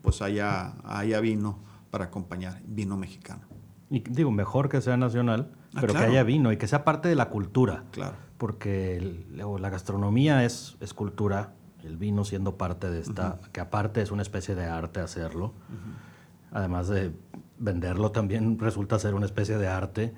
pues 0.00 0.22
haya, 0.22 0.74
haya 0.82 1.20
vino 1.20 1.60
para 1.90 2.06
acompañar, 2.06 2.60
vino 2.66 2.96
mexicano. 2.96 3.51
Y 3.92 4.00
digo, 4.00 4.30
mejor 4.30 4.70
que 4.70 4.80
sea 4.80 4.96
nacional, 4.96 5.50
ah, 5.74 5.78
pero 5.82 5.92
que 5.92 5.98
haya 5.98 6.22
vino 6.22 6.50
y 6.50 6.56
que 6.56 6.66
sea 6.66 6.82
parte 6.82 7.10
de 7.10 7.14
la 7.14 7.28
cultura. 7.28 7.84
Claro. 7.90 8.16
Porque 8.38 9.26
la 9.30 9.68
gastronomía 9.68 10.46
es, 10.46 10.78
es 10.80 10.94
cultura, 10.94 11.52
el 11.84 11.98
vino 11.98 12.24
siendo 12.24 12.56
parte 12.56 12.90
de 12.90 13.00
esta, 13.00 13.38
que 13.52 13.60
aparte 13.60 14.00
es 14.00 14.10
una 14.10 14.22
especie 14.22 14.54
de 14.54 14.64
arte 14.64 15.00
hacerlo. 15.00 15.52
Además 16.52 16.88
de 16.88 17.12
venderlo 17.58 18.12
también 18.12 18.58
resulta 18.58 18.98
ser 18.98 19.14
una 19.14 19.26
especie 19.26 19.58
de 19.58 19.68
arte. 19.68 20.14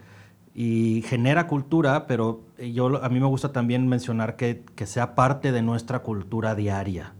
Y 0.54 1.02
genera 1.08 1.48
cultura, 1.48 2.06
pero 2.06 2.42
yo, 2.56 3.02
a 3.04 3.08
mí 3.08 3.18
me 3.18 3.26
gusta 3.26 3.50
también 3.50 3.88
mencionar 3.88 4.36
que, 4.36 4.64
que 4.76 4.86
sea 4.86 5.16
parte 5.16 5.50
de 5.50 5.62
nuestra 5.62 5.98
cultura 5.98 6.54
diaria. 6.54 7.12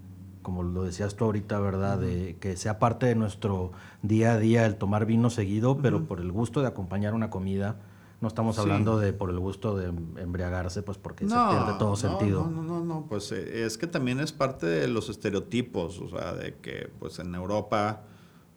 Como 0.45 0.63
lo 0.63 0.85
decías 0.85 1.17
tú 1.17 1.25
ahorita, 1.25 1.59
¿verdad? 1.59 1.99
De 1.99 2.37
que 2.39 2.57
sea 2.57 2.79
parte 2.79 3.07
de 3.07 3.17
nuestro 3.17 3.73
día 4.03 4.35
a 4.35 4.39
día 4.39 4.65
el 4.67 4.77
tomar 4.77 5.07
vino 5.07 5.29
seguido, 5.31 5.79
pero 5.83 6.05
por 6.05 6.21
el 6.21 6.31
gusto 6.31 6.61
de 6.61 6.69
acompañar 6.69 7.15
una 7.15 7.31
comida. 7.31 7.81
No 8.21 8.29
estamos 8.29 8.55
Sí. 8.55 8.61
hablando 8.63 8.99
de 8.99 9.13
por 9.13 9.31
el 9.31 9.39
gusto 9.41 9.77
de 9.77 9.87
embriagarse, 10.23 10.83
pues 10.83 10.97
porque 10.99 11.25
se 11.29 11.35
pierde 11.35 11.75
todo 11.79 11.91
no, 11.91 11.97
sentido. 11.97 12.45
No, 12.45 12.63
no, 12.63 12.63
no, 12.63 12.85
no, 12.85 13.07
pues 13.09 13.33
eh, 13.33 13.65
es 13.67 13.77
que 13.77 13.87
también 13.89 14.21
es 14.21 14.33
parte 14.33 14.67
de 14.67 14.87
los 14.87 15.09
estereotipos, 15.11 16.01
o 16.01 16.09
sea, 16.09 16.33
de 16.33 16.55
que 16.59 16.91
pues 17.01 17.19
en 17.19 17.35
Europa 17.35 18.03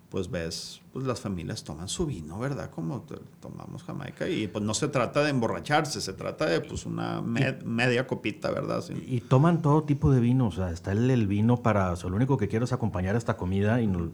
pues 0.10 0.32
ves, 0.32 0.82
pues 0.94 1.06
las 1.06 1.20
familias 1.20 1.64
toman 1.66 1.90
su 1.90 2.06
vino, 2.06 2.40
¿verdad? 2.40 2.70
Como 2.72 3.06
tomamos 3.42 3.84
Jamaica 3.84 4.30
y 4.30 4.48
pues 4.48 4.64
no 4.64 4.74
se 4.74 4.88
trata 4.88 5.22
de 5.24 5.32
emborracharse, 5.32 6.00
se 6.00 6.14
trata 6.14 6.46
de 6.46 6.62
pues 6.62 6.86
una 6.86 7.22
med- 7.22 7.64
media 7.64 8.08
copita, 8.08 8.50
¿verdad? 8.52 8.82
Sí. 8.82 8.94
Y 9.06 9.20
toman 9.22 9.62
todo 9.62 9.84
tipo 9.84 10.10
de 10.12 10.22
vino, 10.22 10.48
o 10.48 10.52
sea, 10.52 10.70
está 10.72 10.94
el, 10.94 11.12
el 11.12 11.28
vino 11.28 11.62
para, 11.62 11.92
o 11.92 11.96
sea, 11.98 12.10
lo 12.10 12.16
único 12.16 12.38
que 12.38 12.48
quiero 12.48 12.64
es 12.64 12.72
acompañar 12.72 13.18
esta 13.18 13.36
comida 13.36 13.82
y 13.82 13.88
no, 13.88 14.12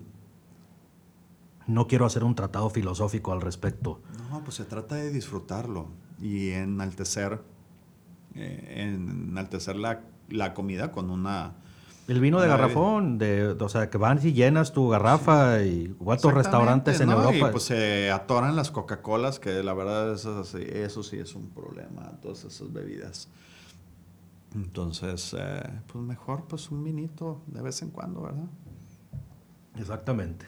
no 1.67 1.87
quiero 1.87 2.05
hacer 2.05 2.23
un 2.23 2.35
tratado 2.35 2.69
filosófico 2.69 3.31
al 3.31 3.41
respecto. 3.41 4.01
No, 4.31 4.43
pues 4.43 4.55
se 4.57 4.65
trata 4.65 4.95
de 4.95 5.11
disfrutarlo 5.11 5.87
y 6.19 6.49
enaltecer, 6.49 7.41
eh, 8.35 8.89
enaltecer 8.91 9.75
la, 9.75 10.01
la 10.29 10.53
comida 10.55 10.91
con 10.91 11.09
una... 11.11 11.53
El 12.07 12.19
vino 12.19 12.41
de 12.41 12.47
garrafón, 12.49 13.17
de, 13.17 13.47
o 13.57 13.69
sea, 13.69 13.89
que 13.89 13.97
van 13.97 14.19
y 14.21 14.33
llenas 14.33 14.73
tu 14.73 14.89
garrafa 14.89 15.61
y 15.63 15.95
cuántos 16.03 16.33
restaurantes 16.33 16.99
en 16.99 17.07
¿no? 17.07 17.13
Europa. 17.15 17.47
Y 17.47 17.51
pues 17.51 17.63
se 17.63 18.11
atoran 18.11 18.55
las 18.57 18.71
Coca-Colas, 18.71 19.39
que 19.39 19.63
la 19.63 19.73
verdad 19.73 20.13
eso, 20.13 20.43
sí- 20.43 20.57
eso 20.67 21.01
sí 21.01 21.17
es 21.17 21.33
un 21.33 21.49
problema, 21.51 22.11
todas 22.21 22.43
esas 22.43 22.73
bebidas. 22.73 23.29
Entonces, 24.53 25.33
eh, 25.39 25.63
pues 25.87 26.03
mejor 26.03 26.43
pues 26.47 26.69
un 26.71 26.83
vinito 26.83 27.41
de 27.47 27.61
vez 27.61 27.81
en 27.81 27.89
cuando, 27.89 28.21
¿verdad? 28.21 28.45
Exactamente. 29.79 30.45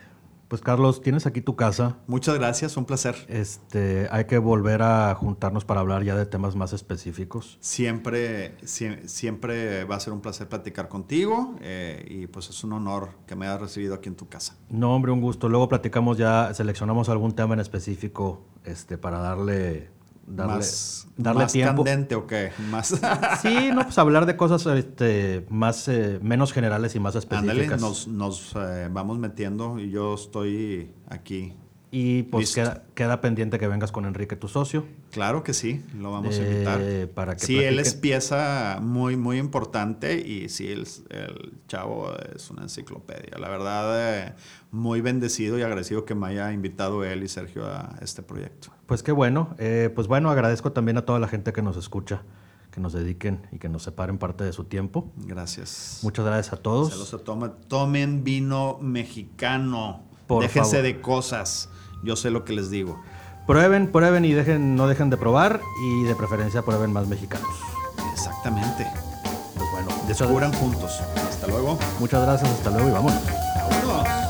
Pues 0.55 0.63
Carlos, 0.63 1.01
tienes 1.01 1.25
aquí 1.25 1.41
tu 1.41 1.57
casa. 1.57 1.97
Muchas 2.07 2.35
gracias, 2.35 2.77
un 2.77 2.85
placer. 2.85 3.13
Este, 3.27 4.07
hay 4.09 4.23
que 4.23 4.37
volver 4.37 4.83
a 4.83 5.13
juntarnos 5.13 5.65
para 5.65 5.81
hablar 5.81 6.05
ya 6.05 6.15
de 6.15 6.25
temas 6.25 6.55
más 6.55 6.71
específicos. 6.71 7.57
Siempre, 7.59 8.55
sie- 8.61 9.05
siempre 9.05 9.83
va 9.83 9.97
a 9.97 9.99
ser 9.99 10.13
un 10.13 10.21
placer 10.21 10.47
platicar 10.47 10.87
contigo 10.87 11.55
eh, 11.59 12.05
y 12.09 12.27
pues 12.27 12.49
es 12.49 12.63
un 12.63 12.71
honor 12.71 13.09
que 13.27 13.35
me 13.35 13.47
hayas 13.47 13.59
recibido 13.59 13.95
aquí 13.95 14.07
en 14.07 14.15
tu 14.15 14.29
casa. 14.29 14.55
No, 14.69 14.95
hombre, 14.95 15.11
un 15.11 15.19
gusto. 15.19 15.49
Luego 15.49 15.67
platicamos 15.67 16.17
ya, 16.17 16.53
seleccionamos 16.53 17.09
algún 17.09 17.33
tema 17.33 17.53
en 17.53 17.59
específico, 17.59 18.45
este, 18.63 18.97
para 18.97 19.19
darle, 19.19 19.89
darle, 20.27 20.55
más 20.55 21.07
darle 21.17 21.43
más 21.43 21.51
tiempo. 21.53 21.83
candente 21.83 22.15
o 22.15 22.27
qué? 22.27 22.51
Más... 22.69 22.89
Sí, 23.41 23.69
no, 23.73 23.83
pues 23.83 23.97
hablar 23.97 24.25
de 24.25 24.35
cosas 24.37 24.65
este, 24.65 25.45
más, 25.49 25.87
eh, 25.87 26.19
menos 26.21 26.53
generales 26.53 26.95
y 26.95 26.99
más 26.99 27.15
Ándale, 27.15 27.63
específicas. 27.65 27.81
nos, 27.81 28.07
nos 28.07 28.53
eh, 28.55 28.89
vamos 28.91 29.19
metiendo 29.19 29.79
y 29.79 29.89
yo 29.91 30.15
estoy 30.15 30.91
aquí. 31.09 31.53
Y 31.91 32.23
pues 32.23 32.53
queda, 32.53 32.83
queda 32.93 33.21
pendiente 33.21 33.57
que 33.57 33.69
vengas 33.69 33.93
con 33.93 34.05
Enrique, 34.05 34.35
tu 34.35 34.49
socio. 34.49 34.85
Claro 35.11 35.43
que 35.43 35.53
sí, 35.53 35.81
lo 35.97 36.11
vamos 36.11 36.37
a 36.37 36.41
Eh, 36.41 36.51
invitar. 36.51 36.81
para 37.13 37.35
que 37.37 37.45
sí, 37.45 37.57
él 37.59 37.79
es 37.79 37.93
pieza 37.93 38.79
muy, 38.81 39.15
muy 39.15 39.37
importante 39.37 40.19
y 40.19 40.49
sí, 40.49 40.67
el, 40.67 40.85
el 41.09 41.53
chavo 41.69 42.11
es 42.35 42.49
una 42.49 42.63
enciclopedia. 42.63 43.37
La 43.39 43.47
verdad, 43.47 44.35
muy 44.71 44.99
bendecido 44.99 45.57
y 45.57 45.61
agradecido 45.61 46.03
que 46.03 46.15
me 46.15 46.27
haya 46.27 46.51
invitado 46.51 47.05
él 47.05 47.23
y 47.23 47.29
Sergio 47.29 47.65
a 47.65 47.95
este 48.01 48.21
proyecto. 48.23 48.73
Pues 48.85 49.01
qué 49.03 49.11
bueno. 49.11 49.49
Eh, 49.57 49.91
pues 49.93 50.07
bueno, 50.07 50.29
agradezco 50.29 50.71
también 50.71 50.97
a 50.97 51.05
toda 51.05 51.19
la 51.19 51.27
gente 51.27 51.53
que 51.53 51.61
nos 51.61 51.75
escucha, 51.77 52.21
que 52.71 52.79
nos 52.79 52.93
dediquen 52.93 53.47
y 53.51 53.57
que 53.57 53.67
nos 53.69 53.83
separen 53.83 54.17
parte 54.17 54.43
de 54.43 54.53
su 54.53 54.65
tiempo. 54.65 55.11
Gracias. 55.17 55.99
Muchas 56.03 56.25
gracias 56.25 56.53
a 56.53 56.57
Se 56.57 56.61
todos. 56.61 56.95
los 56.97 57.23
toma- 57.23 57.53
tomen 57.67 58.23
vino 58.23 58.77
mexicano. 58.81 60.03
Por 60.27 60.41
Déjense 60.43 60.71
favor. 60.77 60.83
de 60.83 61.01
cosas. 61.01 61.69
Yo 62.03 62.15
sé 62.15 62.29
lo 62.31 62.43
que 62.45 62.53
les 62.53 62.69
digo. 62.69 62.99
Prueben, 63.47 63.91
prueben 63.91 64.25
y 64.25 64.33
dejen, 64.33 64.75
no 64.75 64.87
dejen 64.87 65.09
de 65.11 65.17
probar 65.17 65.61
y 65.83 66.03
de 66.03 66.15
preferencia 66.15 66.61
prueben 66.63 66.91
más 66.93 67.07
mexicanos. 67.07 67.47
Exactamente. 68.11 68.87
Pues 69.55 69.65
bueno, 69.71 69.89
Descubran 70.07 70.51
juntos. 70.53 70.99
Hasta 71.29 71.47
luego. 71.47 71.77
muchas 71.99 72.21
gracias, 72.23 72.49
hasta 72.49 72.69
luego 72.71 72.89
y 72.89 72.91
vámonos. 72.91 73.21
Vámonos. 73.85 74.24